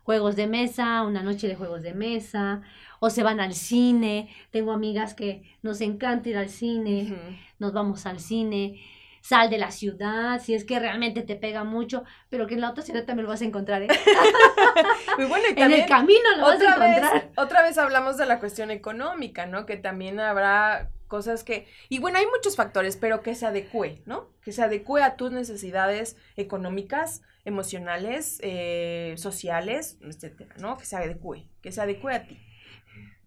juegos 0.03 0.37
de 0.37 0.47
mesa, 0.47 1.03
una 1.03 1.23
noche 1.23 1.49
de 1.49 1.55
juegos 1.55 1.83
de 1.83 1.95
mesa, 1.95 2.63
o 3.01 3.11
se 3.11 3.23
van 3.23 3.41
al 3.41 3.55
cine, 3.55 4.29
tengo 4.51 4.73
amigas 4.73 5.15
que 5.15 5.43
nos 5.63 5.81
encanta 5.81 6.29
ir 6.29 6.37
al 6.37 6.49
cine, 6.49 7.17
nos 7.59 7.73
vamos 7.73 8.07
al 8.07 8.21
cine, 8.21 8.81
sal 9.21 9.49
de 9.49 9.57
la 9.57 9.71
ciudad, 9.71 10.41
si 10.43 10.55
es 10.55 10.65
que 10.65 10.79
realmente 10.79 11.23
te 11.23 11.37
pega 11.37 11.65
mucho, 11.65 12.05
pero 12.29 12.47
que 12.47 12.55
en 12.55 12.61
la 12.61 12.71
otra 12.71 12.83
ciudad 12.83 13.05
también 13.05 13.25
lo 13.25 13.31
vas 13.31 13.41
a 13.41 13.47
encontrar, 13.47 13.83
¿eh? 13.83 13.89
bueno, 15.17 15.45
en 15.57 15.73
el 15.73 15.87
camino 15.87 16.37
lo 16.37 16.43
vas 16.43 16.61
a 16.61 16.65
encontrar. 16.65 17.31
otra 17.37 17.63
vez 17.63 17.79
hablamos 17.79 18.19
de 18.19 18.27
la 18.27 18.39
cuestión 18.39 18.71
económica, 18.71 19.47
¿no? 19.47 19.65
Que 19.65 19.77
también 19.77 20.21
habrá 20.21 20.91
cosas 21.15 21.45
que, 21.45 21.67
y 21.89 21.99
bueno, 22.01 22.19
hay 22.19 22.27
muchos 22.27 22.57
factores, 22.57 22.97
pero 22.97 23.23
que 23.23 23.35
se 23.35 23.47
adecue, 23.47 24.03
¿no? 24.07 24.31
Que 24.43 24.53
se 24.53 24.63
adecue 24.63 25.03
a 25.03 25.17
tus 25.17 25.31
necesidades 25.31 26.17
económicas, 26.37 27.23
emocionales, 27.45 28.39
eh, 28.43 29.15
sociales, 29.17 29.99
etcétera, 30.01 30.55
¿no? 30.59 30.77
Que 30.77 30.87
se 30.87 30.97
adecue, 30.97 31.47
que 31.63 31.73
se 31.73 31.81
adecue 31.81 32.15
a 32.15 32.27
ti. 32.27 32.39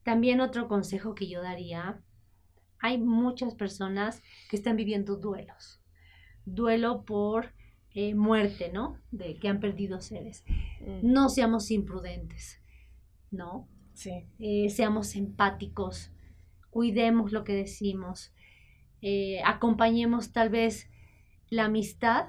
También 0.03 0.41
otro 0.41 0.67
consejo 0.67 1.15
que 1.15 1.29
yo 1.29 1.41
daría, 1.41 2.01
hay 2.79 2.97
muchas 2.97 3.55
personas 3.55 4.21
que 4.49 4.57
están 4.57 4.75
viviendo 4.75 5.15
duelos 5.15 5.77
duelo 6.47 7.03
por 7.03 7.53
eh, 7.93 8.15
muerte, 8.15 8.71
¿no? 8.73 8.99
De 9.11 9.38
que 9.38 9.47
han 9.47 9.59
perdido 9.59 10.01
seres. 10.01 10.43
Mm. 10.81 11.11
No 11.13 11.29
seamos 11.29 11.69
imprudentes, 11.71 12.61
¿no? 13.31 13.67
Sí. 13.93 14.25
Eh, 14.39 14.69
seamos 14.69 15.15
empáticos, 15.15 16.11
cuidemos 16.78 17.32
lo 17.32 17.43
que 17.43 17.55
decimos, 17.55 18.32
eh, 19.01 19.41
acompañemos 19.43 20.32
tal 20.32 20.49
vez 20.49 20.88
la 21.49 21.65
amistad, 21.65 22.28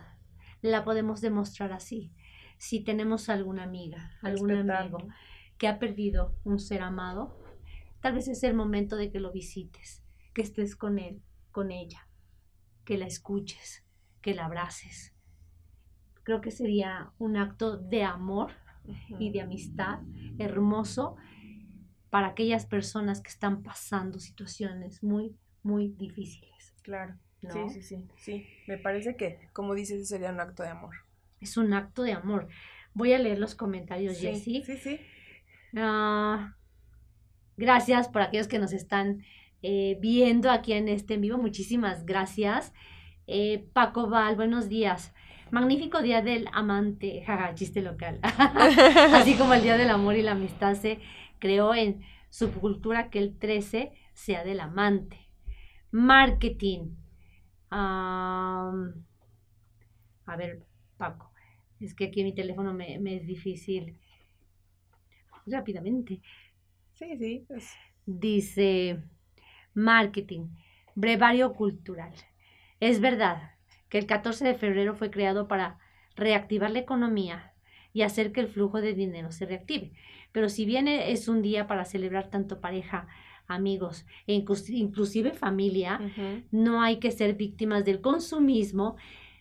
la 0.63 0.85
podemos 0.85 1.21
demostrar 1.21 1.71
así. 1.75 2.15
Si 2.57 2.81
tenemos 2.81 3.29
alguna 3.29 3.65
amiga, 3.65 4.11
algún 4.23 4.53
amigo 4.53 5.07
que 5.59 5.69
ha 5.69 5.79
perdido 5.79 6.35
un 6.45 6.59
ser 6.61 6.81
amado, 6.81 7.39
tal 8.01 8.15
vez 8.15 8.27
es 8.27 8.43
el 8.43 8.55
momento 8.55 8.97
de 8.97 9.11
que 9.11 9.21
lo 9.21 9.33
visites, 9.33 10.03
que 10.33 10.41
estés 10.41 10.77
con 10.77 10.99
él, 10.99 11.21
con 11.53 11.71
ella, 11.71 12.09
que 12.87 12.97
la 12.97 13.07
escuches, 13.07 13.85
que 14.23 14.35
la 14.35 14.47
abraces. 14.47 15.15
Creo 16.23 16.41
que 16.41 16.53
sería 16.53 17.13
un 17.19 17.37
acto 17.37 17.77
de 17.77 18.03
amor 18.03 18.53
y 19.19 19.29
de 19.31 19.43
amistad 19.43 19.99
hermoso 20.39 21.17
para 22.11 22.29
aquellas 22.29 22.67
personas 22.67 23.21
que 23.21 23.29
están 23.29 23.63
pasando 23.63 24.19
situaciones 24.19 25.03
muy, 25.03 25.37
muy 25.63 25.89
difíciles. 25.89 26.75
Claro. 26.83 27.15
Sí, 27.41 27.59
sí, 27.73 27.83
sí, 27.83 28.05
sí. 28.17 28.47
Me 28.67 28.79
parece 28.79 29.17
que, 29.17 29.49
como 29.53 29.75
dices, 29.75 30.09
sería 30.09 30.31
un 30.33 30.41
acto 30.41 30.63
de 30.65 30.71
amor. 30.71 30.95
Es 31.41 31.57
un 31.57 31.73
acto 31.73 32.03
de 32.03 32.13
amor. 32.13 32.49
Voy 32.95 33.13
a 33.13 33.19
leer 33.19 33.39
los 33.39 33.55
comentarios, 33.55 34.17
Sí, 34.17 34.27
Jessie. 34.27 34.65
sí, 34.65 34.77
sí. 34.77 35.01
Ah, 35.77 36.57
gracias 37.57 38.09
por 38.09 38.23
aquellos 38.23 38.49
que 38.49 38.59
nos 38.59 38.73
están 38.73 39.23
eh, 39.63 39.99
viendo 40.01 40.51
aquí 40.51 40.73
en 40.73 40.89
este 40.89 41.15
en 41.15 41.21
vivo. 41.21 41.39
Muchísimas 41.39 42.05
gracias. 42.07 42.73
Eh, 43.27 43.69
Paco 43.73 44.09
Val, 44.09 44.35
buenos 44.35 44.69
días. 44.69 45.13
Magnífico 45.51 46.03
día 46.03 46.21
del 46.23 46.49
amante, 46.53 47.23
jaja, 47.27 47.55
chiste 47.55 47.83
local. 47.83 48.21
Así 48.23 49.35
como 49.35 49.55
el 49.55 49.63
día 49.63 49.77
del 49.77 49.91
amor 49.91 50.17
y 50.17 50.23
la 50.23 50.33
amistad 50.33 50.75
se 50.75 50.99
creó 51.39 51.75
en 51.75 52.03
su 52.31 52.53
cultura 52.53 53.09
que 53.11 53.19
el 53.19 53.39
13 53.39 53.93
sea 54.13 54.45
del 54.45 54.61
amante. 54.61 55.17
Marketing. 55.91 56.91
A 57.71 58.73
ver, 60.37 60.67
Paco, 60.97 61.33
es 61.81 61.95
que 61.95 62.07
aquí 62.07 62.23
mi 62.25 62.35
teléfono 62.35 62.75
me, 62.75 62.99
me 62.99 63.17
es 63.17 63.27
difícil. 63.27 63.99
Rápidamente. 65.47 66.21
Sí, 66.93 67.17
sí. 67.17 67.47
Dice 68.05 69.03
marketing, 69.75 70.49
brevario 70.95 71.55
cultural. 71.55 72.13
Es 72.81 73.01
verdad 73.01 73.58
que 73.89 73.99
el 73.99 74.07
14 74.07 74.45
de 74.45 74.55
febrero 74.55 74.95
fue 74.95 75.11
creado 75.11 75.49
para 75.49 75.79
reactivar 76.17 76.71
la 76.71 76.81
economía 76.81 77.53
y 77.93 78.03
hacer 78.03 78.33
que 78.33 78.41
el 78.41 78.49
flujo 78.49 78.81
de 78.81 78.93
dinero 78.95 79.33
se 79.33 79.47
reactive. 79.47 79.93
Pero 80.33 80.49
si 80.49 80.65
bien 80.67 80.89
e- 80.89 81.11
es 81.13 81.27
un 81.29 81.43
día 81.43 81.67
para 81.67 81.85
celebrar 81.85 82.29
tanto 82.31 82.61
pareja, 82.61 83.07
amigos 83.47 84.05
e 84.27 84.35
inclus- 84.35 84.69
inclusive 84.69 85.33
familia, 85.33 85.99
no 86.51 86.83
hay 86.83 86.99
que 86.99 87.11
ser 87.11 87.35
víctimas 87.35 87.85
del 87.85 88.01
consumismo, 88.03 88.97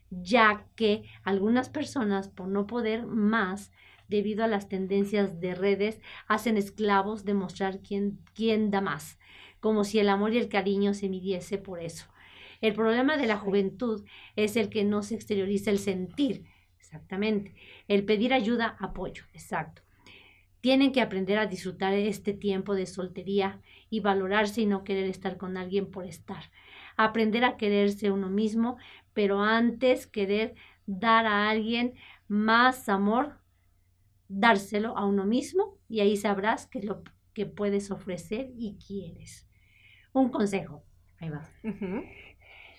ya 0.10 0.66
que 0.76 1.04
algunas 1.24 1.70
personas, 1.70 2.30
por 2.30 2.48
no 2.48 2.68
poder 2.68 3.06
más, 3.06 3.72
debido 4.08 4.45
a 4.45 4.48
las 4.48 4.70
tendencias 4.70 5.41
de 5.41 5.54
redes, 5.54 6.00
hacen 6.28 6.56
esclavos 6.56 7.26
de 7.26 7.34
mostrar 7.34 7.80
quién, 7.80 8.20
quién 8.34 8.72
da 8.72 8.80
más, 8.80 9.20
como 9.60 9.84
si 9.84 10.00
el 10.00 10.08
amor 10.08 10.34
y 10.34 10.38
el 10.38 10.48
cariño 10.48 10.93
se 10.93 11.10
midiese 11.10 11.58
por 11.58 11.82
eso. 11.82 12.06
El 12.62 12.74
problema 12.74 13.18
de 13.18 13.28
la 13.28 13.38
juventud 13.38 14.05
es 14.36 14.55
el 14.55 14.70
que 14.70 14.84
no 14.84 15.03
se 15.03 15.16
exterioriza 15.16 15.72
el 15.72 15.80
sentir, 15.80 16.45
exactamente, 16.80 17.53
el 17.88 18.05
pedir 18.05 18.34
ayuda, 18.34 18.76
apoyo, 18.80 19.24
exacto. 19.34 19.82
Tienen 20.62 20.91
que 20.91 21.01
aprender 21.01 21.38
a 21.38 21.45
disfrutar 21.45 21.93
este 21.93 22.34
tiempo 22.34 22.76
de 22.76 22.88
soltería 22.88 23.62
y 23.89 23.99
valorarse 23.99 24.62
y 24.62 24.66
no 24.66 24.84
querer 24.84 25.05
estar 25.05 25.38
con 25.38 25.55
alguien 25.55 25.91
por 25.91 26.05
estar. 26.05 26.51
Aprender 26.95 27.45
a 27.45 27.58
quererse 27.58 28.12
uno 28.12 28.30
mismo, 28.30 28.78
pero 29.14 29.41
antes 29.41 30.08
querer 30.08 30.55
dar 30.88 31.26
a 31.26 31.49
alguien 31.49 31.93
más 32.28 32.89
amor, 32.89 33.38
dárselo 34.28 34.97
a 34.97 35.05
uno 35.05 35.26
mismo 35.26 35.78
y 35.88 35.99
ahí 35.99 36.18
sabrás 36.18 36.66
qué 36.66 36.80
es 36.80 36.86
lo 36.86 37.03
que 37.34 37.45
puedes 37.45 37.91
ofrecer 37.91 38.51
y 38.58 38.78
quieres. 38.86 39.47
Un 40.12 40.30
consejo, 40.30 40.84
ahí 41.20 41.30
va. 41.30 41.47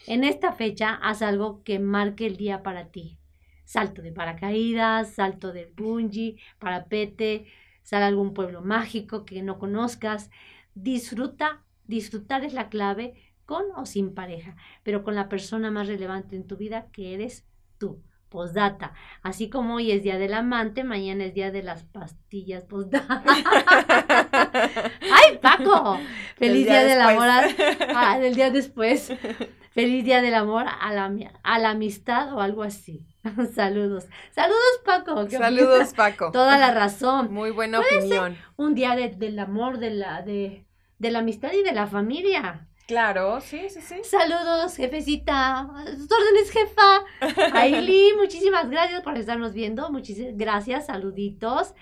En 0.07 0.25
esta 0.25 0.53
fecha 0.53 0.95
haz 0.95 1.23
algo 1.23 1.63
que 1.65 1.79
marque 1.79 2.27
el 2.27 2.37
día 2.37 2.63
para 2.63 2.89
ti. 2.91 3.19
Salto 3.65 4.01
de 4.01 4.13
paracaídas, 4.13 5.15
salto 5.15 5.53
del 5.53 5.73
bungee, 5.73 6.39
parapete, 6.59 7.47
sal 7.83 8.03
a 8.03 8.07
algún 8.07 8.33
pueblo 8.33 8.63
mágico 8.63 9.25
que 9.25 9.43
no 9.43 9.59
conozcas. 9.59 10.31
Disfruta, 10.75 11.65
disfrutar 11.87 12.45
es 12.45 12.55
la 12.55 12.69
clave 12.69 13.15
con 13.45 13.65
o 13.77 13.87
sin 13.87 14.15
pareja, 14.15 14.57
pero 14.83 15.03
con 15.03 15.15
la 15.15 15.29
persona 15.29 15.71
más 15.71 15.89
relevante 15.89 16.37
en 16.37 16.47
tu 16.47 16.57
vida 16.57 16.89
que 16.93 17.15
eres 17.15 17.47
tú. 17.79 18.03
Postdata. 18.29 18.93
Así 19.23 19.49
como 19.49 19.77
hoy 19.77 19.91
es 19.93 20.03
día 20.03 20.19
del 20.19 20.35
amante, 20.35 20.85
mañana 20.85 21.25
es 21.25 21.35
día 21.35 21.51
de 21.51 21.63
las 21.63 21.85
pastillas 21.85 22.65
postdata. 22.65 23.23
¡Ay, 25.01 25.39
Paco! 25.41 25.99
Feliz 26.37 26.67
día 26.67 26.85
día, 26.85 26.89
del 26.89 27.01
amor 27.01 27.29
a- 27.29 27.43
después. 27.43 27.77
ah, 27.95 28.19
del 28.19 28.35
día 28.35 28.51
después. 28.51 29.13
Feliz 29.73 30.05
día 30.05 30.21
del 30.23 30.35
amor 30.35 30.67
a 30.69 30.93
la, 30.93 31.13
a 31.43 31.59
la 31.59 31.71
amistad 31.71 32.33
o 32.35 32.41
algo 32.41 32.63
así. 32.63 33.07
Saludos. 33.55 34.07
Saludos, 34.33 34.81
Paco. 34.85 35.27
¿qué 35.27 35.39
Saludos? 35.39 35.93
Paco. 35.95 36.31
Toda 36.33 36.59
la 36.59 36.73
razón. 36.73 37.33
Muy 37.33 37.51
buena 37.51 37.81
opinión. 37.81 38.37
Un 38.57 38.75
día 38.75 38.95
de- 38.97 39.09
del 39.11 39.39
amor, 39.39 39.79
de 39.79 39.91
la, 39.91 40.23
de, 40.23 40.67
de 40.99 41.11
la 41.11 41.21
amistad 41.21 41.51
y 41.53 41.63
de 41.63 41.73
la 41.73 41.87
familia. 41.87 42.68
Claro, 42.89 43.43
sí, 43.43 43.69
sí, 43.69 43.83
sí. 43.83 43.97
Saludos, 44.03 44.75
jefecita. 44.75 45.69
Sus 45.95 46.09
órdenes, 46.11 46.51
jefa. 46.51 47.53
Ailí, 47.53 48.15
muchísimas 48.17 48.71
gracias 48.71 49.03
por 49.03 49.15
estarnos 49.19 49.53
viendo. 49.53 49.93
Muchísimas 49.93 50.35
gracias, 50.39 50.87
saluditos. 50.87 51.75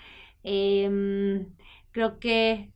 Em, 0.43 1.47
creo 1.91 2.19
que 2.19 2.73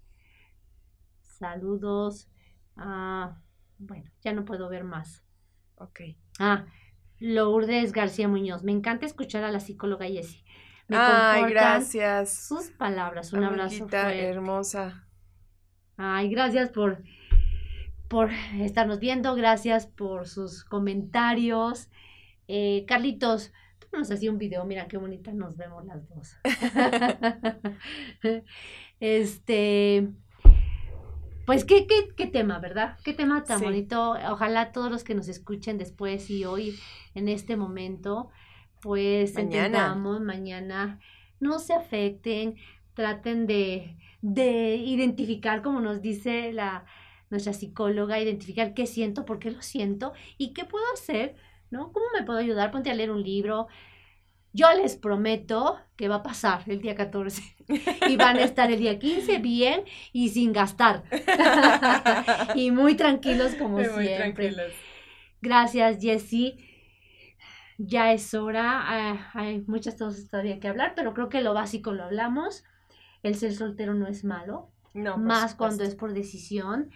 saludos. 1.22 2.30
Ah, 2.78 3.38
bueno, 3.78 4.10
ya 4.22 4.32
no 4.32 4.46
puedo 4.46 4.70
ver 4.70 4.86
más. 4.86 5.26
Ok. 5.76 6.00
Ah, 6.40 6.66
Lourdes 7.20 7.92
García 7.92 8.30
Muñoz. 8.30 8.64
Me 8.64 8.72
encanta 8.72 9.06
escuchar 9.06 9.44
a 9.44 9.52
la 9.52 9.60
psicóloga 9.60 10.06
Jessie. 10.08 10.46
Me 10.88 10.96
Ay, 10.98 11.50
gracias. 11.50 12.48
Sus 12.48 12.70
palabras. 12.70 13.34
Un 13.34 13.44
abrazo 13.44 13.76
Amiguita 13.76 14.04
fuerte. 14.04 14.24
hermosa. 14.24 15.08
Ay, 15.98 16.30
gracias 16.30 16.70
por, 16.70 17.04
por 18.12 18.30
estarnos 18.60 19.00
viendo, 19.00 19.34
gracias 19.36 19.88
por 19.88 20.28
sus 20.28 20.66
comentarios. 20.66 21.90
Eh, 22.50 22.84
Carlitos, 22.86 23.54
tú 23.80 23.88
nos 23.98 24.12
hacía 24.12 24.30
un 24.30 24.38
video, 24.38 24.66
mira 24.66 24.90
qué 24.90 24.98
bonita 24.98 25.32
nos 25.32 25.56
vemos 25.56 25.86
las 25.86 26.06
dos. 26.10 26.36
este, 29.00 30.10
pues 31.46 31.64
qué, 31.64 31.88
qué, 31.88 32.10
qué 32.18 32.28
tema, 32.28 32.60
¿verdad? 32.60 32.98
Qué 33.06 33.14
tema 33.14 33.46
tan 33.46 33.60
Sí. 33.60 33.64
bonito. 33.64 34.18
Ojalá 34.30 34.74
todos 34.74 34.92
los 34.92 35.06
que 35.06 35.16
nos 35.16 35.30
escuchen 35.30 35.78
después 35.78 36.30
y 36.30 36.44
hoy, 36.44 36.76
en 37.16 37.30
este 37.30 37.56
momento, 37.56 38.30
pues 38.82 39.36
Mañana. 39.36 39.66
entendamos 39.68 40.20
mañana, 40.20 41.00
no 41.40 41.60
se 41.60 41.74
afecten, 41.74 42.56
traten 42.94 43.48
de, 43.48 43.96
de 44.22 44.76
identificar, 44.76 45.62
como 45.62 45.80
nos 45.80 46.02
dice 46.02 46.52
la, 46.52 46.84
nuestra 47.32 47.54
psicóloga, 47.54 48.20
identificar 48.20 48.74
qué 48.76 48.86
siento, 48.88 49.26
por 49.26 49.40
qué 49.40 49.52
lo 49.52 49.62
siento 49.64 50.14
y 50.38 50.54
qué 50.54 50.66
puedo 50.66 50.86
hacer, 50.94 51.36
¿no? 51.72 51.92
¿Cómo 51.94 52.06
me 52.18 52.24
puedo 52.26 52.40
ayudar? 52.40 52.72
Ponte 52.72 52.92
a 52.92 52.96
leer 52.96 53.12
un 53.12 53.24
libro. 53.24 53.68
Yo 54.54 54.68
les 54.74 54.98
prometo 54.98 55.80
que 55.96 56.10
va 56.10 56.16
a 56.18 56.24
pasar 56.24 56.64
el 56.68 56.82
día 56.82 56.96
14 56.96 57.42
y 58.10 58.18
van 58.18 58.38
a 58.40 58.44
estar 58.44 58.72
el 58.72 58.80
día 58.80 59.00
15 59.00 59.40
bien 59.40 59.84
y 60.14 60.30
sin 60.30 60.54
gastar 60.54 61.04
y 62.56 62.72
muy 62.72 62.96
tranquilos 62.96 63.56
como 63.56 63.84
Muy 63.84 63.86
siempre. 63.86 64.50
tranquilos. 64.50 64.74
Gracias, 65.42 66.00
Jessie. 66.02 66.58
Ya 67.78 68.14
es 68.14 68.34
hora. 68.34 68.82
ah, 68.84 69.32
hay 69.34 69.62
muchas 69.68 69.96
cosas 69.98 70.28
todavía 70.30 70.60
que 70.60 70.68
hablar, 70.68 70.94
pero 70.96 71.14
creo 71.14 71.30
que 71.30 71.42
lo 71.42 71.54
básico 71.54 71.94
lo 71.94 72.04
hablamos. 72.04 72.64
El 73.24 73.36
ser 73.36 73.54
soltero 73.54 73.94
no 73.94 74.08
es 74.08 74.24
malo, 74.24 74.72
No, 74.94 75.18
más 75.18 75.56
cuando 75.56 75.84
es 75.84 75.96
por 75.96 76.14
decisión. 76.14 76.92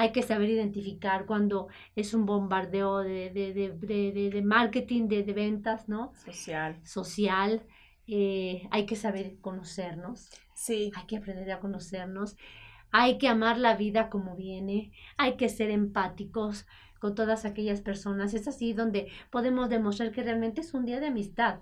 Hay 0.00 0.12
que 0.12 0.22
saber 0.22 0.48
identificar 0.50 1.26
cuando 1.26 1.68
es 1.96 2.14
un 2.14 2.24
bombardeo 2.24 2.98
de, 2.98 3.30
de, 3.30 3.52
de, 3.52 3.70
de, 3.90 4.12
de- 4.12 4.30
de 4.30 4.42
marketing, 4.42 5.08
de, 5.08 5.24
de 5.24 5.32
ventas, 5.32 5.88
¿no? 5.88 6.12
social. 6.24 6.70
Social. 6.84 7.66
Eh, 8.06 8.68
hay 8.70 8.86
que 8.86 8.96
saber 8.96 9.38
conocernos. 9.40 10.30
Sí. 10.54 10.90
Hay 10.94 11.06
que 11.06 11.16
aprender 11.18 11.50
a 11.50 11.60
conocernos. 11.60 12.36
Hay 12.90 13.18
que 13.18 13.28
amar 13.28 13.58
la 13.58 13.74
vida 13.76 14.08
como 14.08 14.36
viene. 14.36 14.92
Hay 15.16 15.36
que 15.36 15.48
ser 15.48 15.70
empáticos 15.70 16.66
con 17.00 17.14
todas 17.14 17.44
aquellas 17.44 17.80
personas. 17.80 18.34
Es 18.34 18.48
así 18.48 18.72
donde 18.72 19.08
podemos 19.30 19.68
demostrar 19.68 20.12
que 20.12 20.22
realmente 20.22 20.60
es 20.62 20.74
un 20.74 20.84
día 20.86 21.00
de 21.00 21.08
amistad, 21.08 21.60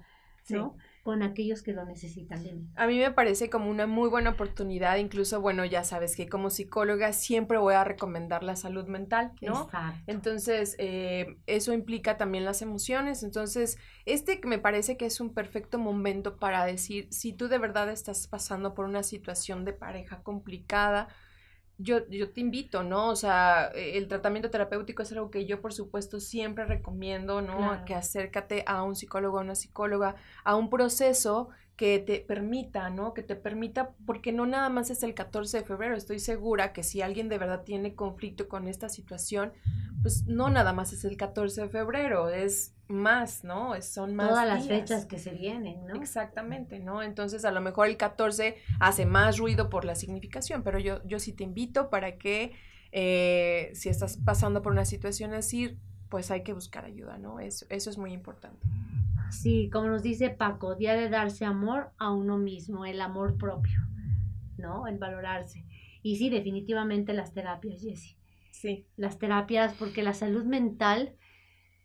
¿no? 0.48 0.76
Con 1.06 1.22
aquellos 1.22 1.62
que 1.62 1.72
lo 1.72 1.84
necesitan. 1.84 2.68
A 2.74 2.88
mí 2.88 2.98
me 2.98 3.12
parece 3.12 3.48
como 3.48 3.70
una 3.70 3.86
muy 3.86 4.08
buena 4.08 4.30
oportunidad, 4.30 4.96
incluso, 4.96 5.40
bueno, 5.40 5.64
ya 5.64 5.84
sabes 5.84 6.16
que 6.16 6.28
como 6.28 6.50
psicóloga 6.50 7.12
siempre 7.12 7.58
voy 7.58 7.74
a 7.74 7.84
recomendar 7.84 8.42
la 8.42 8.56
salud 8.56 8.88
mental, 8.88 9.30
¿no? 9.40 9.66
Exacto. 9.66 10.02
Entonces, 10.08 10.74
eh, 10.80 11.36
eso 11.46 11.72
implica 11.72 12.16
también 12.16 12.44
las 12.44 12.60
emociones. 12.60 13.22
Entonces, 13.22 13.78
este 14.04 14.40
me 14.42 14.58
parece 14.58 14.96
que 14.96 15.06
es 15.06 15.20
un 15.20 15.32
perfecto 15.32 15.78
momento 15.78 16.38
para 16.38 16.66
decir, 16.66 17.06
si 17.12 17.32
tú 17.32 17.46
de 17.46 17.58
verdad 17.58 17.88
estás 17.88 18.26
pasando 18.26 18.74
por 18.74 18.84
una 18.84 19.04
situación 19.04 19.64
de 19.64 19.74
pareja 19.74 20.24
complicada, 20.24 21.06
yo, 21.78 22.08
yo 22.08 22.30
te 22.30 22.40
invito, 22.40 22.82
¿no? 22.82 23.08
O 23.08 23.16
sea, 23.16 23.70
e, 23.74 23.98
el 23.98 24.08
tratamiento 24.08 24.50
terapéutico 24.50 25.02
es 25.02 25.12
algo 25.12 25.30
que 25.30 25.46
yo, 25.46 25.60
por 25.60 25.72
supuesto, 25.72 26.20
siempre 26.20 26.64
recomiendo, 26.64 27.42
¿no? 27.42 27.84
Que 27.84 27.94
acércate 27.94 28.64
a 28.66 28.82
un 28.82 28.96
psicólogo, 28.96 29.38
a 29.38 29.42
una 29.42 29.54
psicóloga, 29.54 30.16
a 30.44 30.56
un 30.56 30.70
proceso 30.70 31.50
que 31.76 31.98
te 31.98 32.20
permita, 32.20 32.88
¿no? 32.88 33.12
Que 33.12 33.22
te 33.22 33.36
permita, 33.36 33.90
porque 34.06 34.32
no 34.32 34.46
nada 34.46 34.70
más 34.70 34.88
es 34.90 35.02
el 35.02 35.12
14 35.12 35.58
de 35.58 35.64
febrero, 35.64 35.94
estoy 35.94 36.18
segura 36.18 36.72
que 36.72 36.82
si 36.82 37.02
alguien 37.02 37.28
de 37.28 37.36
verdad 37.36 37.64
tiene 37.64 37.94
conflicto 37.94 38.48
con 38.48 38.66
esta 38.66 38.88
situación, 38.88 39.52
pues 40.02 40.26
no 40.26 40.50
nada 40.50 40.72
más 40.72 40.92
es 40.92 41.04
el 41.04 41.16
14 41.16 41.62
de 41.62 41.68
febrero, 41.68 42.28
es 42.28 42.74
más, 42.88 43.44
¿no? 43.44 43.80
Son 43.82 44.14
más. 44.14 44.28
Todas 44.28 44.46
las 44.46 44.66
fechas 44.66 45.06
que 45.06 45.18
se 45.18 45.30
vienen, 45.30 45.86
¿no? 45.86 45.94
Exactamente, 45.94 46.78
¿no? 46.78 47.02
Entonces 47.02 47.44
a 47.44 47.50
lo 47.50 47.60
mejor 47.60 47.88
el 47.88 47.96
14 47.96 48.56
hace 48.78 49.06
más 49.06 49.38
ruido 49.38 49.68
por 49.68 49.84
la 49.84 49.94
significación, 49.94 50.62
pero 50.62 50.78
yo, 50.78 51.02
yo 51.04 51.18
sí 51.18 51.32
te 51.32 51.44
invito 51.44 51.90
para 51.90 52.18
que 52.18 52.52
eh, 52.92 53.70
si 53.74 53.88
estás 53.88 54.18
pasando 54.18 54.62
por 54.62 54.72
una 54.72 54.84
situación 54.84 55.34
así, 55.34 55.78
pues 56.08 56.30
hay 56.30 56.42
que 56.42 56.52
buscar 56.52 56.84
ayuda, 56.84 57.18
¿no? 57.18 57.40
Eso, 57.40 57.66
eso 57.68 57.90
es 57.90 57.98
muy 57.98 58.12
importante. 58.12 58.66
Sí, 59.30 59.68
como 59.72 59.88
nos 59.88 60.02
dice 60.02 60.30
Paco, 60.30 60.76
día 60.76 60.94
de 60.94 61.08
darse 61.08 61.44
amor 61.44 61.90
a 61.98 62.12
uno 62.12 62.38
mismo, 62.38 62.84
el 62.84 63.00
amor 63.00 63.36
propio, 63.36 63.80
¿no? 64.56 64.86
El 64.86 64.98
valorarse. 64.98 65.64
Y 66.02 66.16
sí, 66.16 66.30
definitivamente 66.30 67.12
las 67.12 67.32
terapias, 67.32 67.82
Jessie. 67.82 68.15
Sí. 68.56 68.86
Las 68.96 69.18
terapias, 69.18 69.74
porque 69.74 70.02
la 70.02 70.14
salud 70.14 70.44
mental 70.44 71.14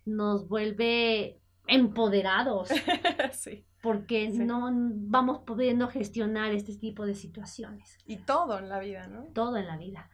nos 0.05 0.47
vuelve 0.47 1.41
empoderados. 1.67 2.69
sí. 3.34 3.65
Porque 3.82 4.30
no 4.30 4.69
vamos 4.72 5.39
pudiendo 5.45 5.88
gestionar 5.89 6.53
este 6.53 6.76
tipo 6.78 7.05
de 7.05 7.15
situaciones. 7.15 7.97
Y 8.05 8.17
todo 8.17 8.57
en 8.59 8.69
la 8.69 8.80
vida, 8.80 9.07
¿no? 9.07 9.26
Todo 9.34 9.57
en 9.57 9.67
la 9.67 9.78
vida. 9.78 10.09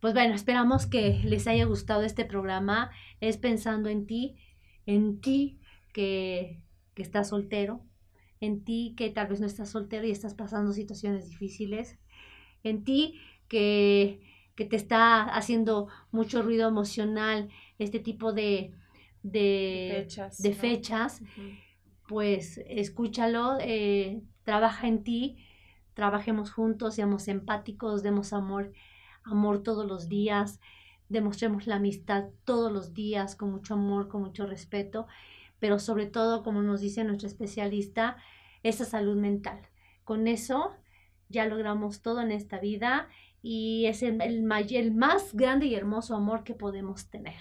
Pues 0.00 0.14
bueno, 0.14 0.34
esperamos 0.34 0.86
que 0.86 1.20
les 1.22 1.46
haya 1.46 1.64
gustado 1.66 2.02
este 2.02 2.24
programa. 2.24 2.90
Es 3.20 3.36
pensando 3.36 3.88
en 3.88 4.06
ti, 4.06 4.36
en 4.84 5.20
ti 5.20 5.60
que, 5.92 6.60
que 6.94 7.02
estás 7.02 7.28
soltero, 7.28 7.84
en 8.40 8.64
ti 8.64 8.94
que 8.96 9.10
tal 9.10 9.28
vez 9.28 9.38
no 9.38 9.46
estás 9.46 9.70
soltero 9.70 10.06
y 10.06 10.10
estás 10.10 10.34
pasando 10.34 10.72
situaciones 10.72 11.28
difíciles, 11.28 12.00
en 12.64 12.82
ti 12.82 13.20
que, 13.48 14.31
que 14.54 14.64
te 14.64 14.76
está 14.76 15.22
haciendo 15.22 15.88
mucho 16.10 16.42
ruido 16.42 16.68
emocional, 16.68 17.48
este 17.78 17.98
tipo 17.98 18.32
de, 18.32 18.72
de 19.22 20.04
fechas, 20.04 20.42
de 20.42 20.54
fechas 20.54 21.22
pues 22.06 22.60
escúchalo, 22.66 23.56
eh, 23.60 24.20
trabaja 24.42 24.86
en 24.86 25.02
ti, 25.02 25.38
trabajemos 25.94 26.50
juntos, 26.50 26.94
seamos 26.96 27.28
empáticos, 27.28 28.02
demos 28.02 28.32
amor, 28.32 28.72
amor 29.24 29.62
todos 29.62 29.86
los 29.86 30.08
días, 30.08 30.60
demostremos 31.08 31.66
la 31.66 31.76
amistad 31.76 32.26
todos 32.44 32.70
los 32.70 32.92
días 32.92 33.36
con 33.36 33.50
mucho 33.50 33.74
amor, 33.74 34.08
con 34.08 34.22
mucho 34.22 34.46
respeto 34.46 35.06
pero 35.62 35.78
sobre 35.78 36.06
todo, 36.06 36.42
como 36.42 36.60
nos 36.60 36.80
dice 36.80 37.04
nuestro 37.04 37.28
especialista, 37.28 38.16
esa 38.64 38.84
salud 38.84 39.14
mental. 39.14 39.60
Con 40.02 40.26
eso 40.26 40.72
ya 41.32 41.46
logramos 41.46 42.02
todo 42.02 42.20
en 42.20 42.30
esta 42.30 42.60
vida 42.60 43.08
y 43.42 43.86
es 43.86 44.02
el, 44.02 44.20
el, 44.22 44.42
más 44.42 45.34
grande 45.34 45.66
y 45.66 45.74
hermoso 45.74 46.14
amor 46.14 46.44
que 46.44 46.54
podemos 46.54 47.10
tener. 47.10 47.40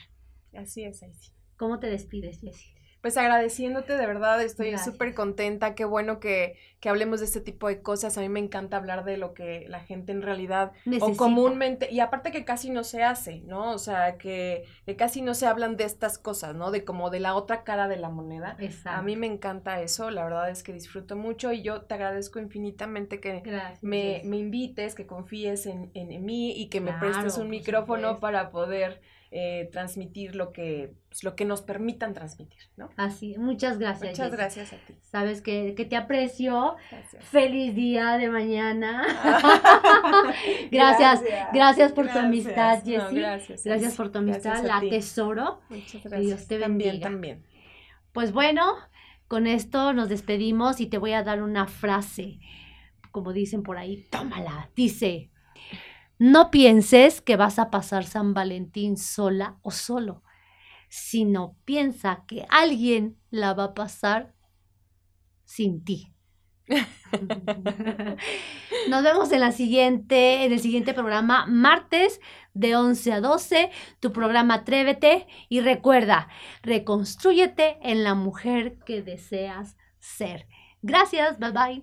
Así 0.53 0.83
es, 0.83 1.01
Jessie. 1.01 1.33
¿Cómo 1.57 1.79
te 1.79 1.87
despides, 1.87 2.41
Jessie? 2.41 2.73
Pues 3.02 3.18
agradeciéndote 3.18 3.97
de 3.97 4.06
verdad, 4.06 4.41
estoy 4.41 4.78
súper 4.78 5.16
contenta, 5.16 5.74
qué 5.74 5.86
bueno 5.86 6.20
que, 6.20 6.56
que, 6.80 6.88
hablemos 6.88 7.20
de 7.20 7.26
este 7.26 7.41
tipo 7.41 7.68
de 7.68 7.82
cosas, 7.82 8.16
a 8.18 8.22
mí 8.22 8.30
me 8.30 8.39
encanta 8.39 8.78
hablar 8.78 9.04
de 9.04 9.18
lo 9.18 9.34
que 9.34 9.66
la 9.68 9.80
gente 9.80 10.12
en 10.12 10.22
realidad 10.22 10.72
o 10.99 11.16
comúnmente, 11.16 11.91
y 11.91 11.99
aparte 11.99 12.32
que 12.32 12.45
casi 12.45 12.70
no 12.70 12.84
se 12.84 13.04
hace, 13.04 13.41
¿no? 13.41 13.72
O 13.72 13.80
sea, 13.80 14.18
que, 14.18 14.66
que, 14.86 14.95
casi 14.95 15.24
no 15.24 15.34
se 15.34 15.47
hablan 15.47 15.78
de 15.78 15.86
estas 15.86 16.20
cosas, 16.20 16.56
¿no? 16.56 16.70
De 16.70 16.86
como 16.86 17.10
de 17.10 17.20
la 17.20 17.34
otra 17.34 17.64
cara 17.64 17.88
de 17.88 17.97
la 17.97 18.10
moneda. 18.10 18.56
Exacto. 18.60 18.99
A 18.99 19.02
mí 19.02 19.16
me 19.16 19.28
encanta 19.28 19.82
eso, 19.82 20.12
la 20.12 20.24
verdad 20.24 20.52
es 20.52 20.62
que 20.62 20.72
disfruto 20.72 21.16
mucho 21.16 21.52
y 21.52 21.64
yo 21.64 21.82
te 21.82 21.95
agradezco 21.95 22.39
infinitamente 22.39 23.20
que 23.20 23.41
me, 23.82 24.22
me, 24.26 24.38
invites, 24.38 24.93
que 24.93 25.08
confíes 25.08 25.66
en, 25.66 25.89
en, 25.95 26.24
mí 26.24 26.52
y 26.52 26.70
que 26.70 26.82
me 26.82 26.93
prestes 26.93 27.38
un 27.38 27.49
micrófono 27.49 28.20
para 28.20 28.52
poder 28.52 29.02
eh, 29.34 29.69
transmitir 29.71 30.36
lo 30.36 30.51
que, 30.51 30.93
pues, 31.07 31.23
lo 31.23 31.38
que 31.38 31.45
nos 31.45 31.61
permitan 31.61 32.13
transmitir, 32.13 32.63
¿no? 32.75 32.89
Así, 32.97 33.38
muchas 33.38 33.79
gracias. 33.79 34.11
Muchas 34.11 34.32
gracias 34.34 34.73
a 34.73 34.75
ti. 34.75 34.93
Sabes 34.99 35.41
que, 35.41 35.71
te 35.89 35.95
aprecio. 35.95 36.75
Feliz 37.21 37.73
día 37.73 38.17
de 38.17 38.29
mañana. 38.29 39.03
gracias, 40.69 41.21
gracias, 41.53 41.93
por 41.93 42.11
tu 42.11 42.19
amistad, 42.19 42.84
Jessie. 42.84 43.19
gracias. 43.19 43.63
Gracias 43.63 43.95
por 43.95 44.11
tu 44.11 44.19
amistad, 44.19 44.65
la 44.65 44.82
tesoro. 44.82 45.61
Muchas 45.69 46.03
gracias. 46.03 46.21
Dios 46.21 46.47
te 46.47 46.57
bendiga. 46.57 46.91
También, 46.91 47.39
también. 47.39 47.45
Pues 48.11 48.34
bueno, 48.34 48.75
con 49.29 49.47
esto 49.47 49.93
nos 49.93 50.09
despedimos 50.09 50.82
y 50.82 50.88
te 50.88 50.97
voy 50.97 51.13
a 51.13 51.23
dar 51.23 51.41
una 51.41 51.67
frase, 51.67 52.39
como 53.11 53.32
dicen 53.32 53.63
por 53.63 53.77
ahí, 53.77 54.05
tómala. 54.09 54.69
Dice, 54.75 55.30
no 56.22 56.51
pienses 56.51 57.19
que 57.19 57.36
vas 57.36 57.57
a 57.57 57.72
pasar 57.72 58.03
San 58.03 58.36
Valentín 58.36 58.95
sola 58.95 59.57
o 59.63 59.72
solo, 59.72 60.22
sino 60.88 61.55
piensa 61.65 62.26
que 62.28 62.45
alguien 62.51 63.17
la 63.32 63.55
va 63.55 63.63
a 63.63 63.74
pasar 63.74 64.36
sin 65.45 65.84
ti. 65.84 66.13
Nos 68.88 69.03
vemos 69.03 69.32
en 69.32 69.39
la 69.39 69.51
siguiente, 69.51 70.45
en 70.45 70.53
el 70.53 70.59
siguiente 70.59 70.93
programa, 70.93 71.47
martes 71.47 72.22
de 72.53 72.76
11 72.76 73.13
a 73.13 73.19
12, 73.19 73.72
tu 73.99 74.13
programa 74.13 74.53
Atrévete 74.53 75.26
y 75.49 75.61
recuerda, 75.61 76.28
reconstrúyete 76.61 77.80
en 77.82 78.03
la 78.03 78.13
mujer 78.13 78.78
que 78.86 79.01
deseas 79.01 79.76
ser. 79.97 80.45
Gracias, 80.84 81.39
bye 81.39 81.49
bye. 81.49 81.80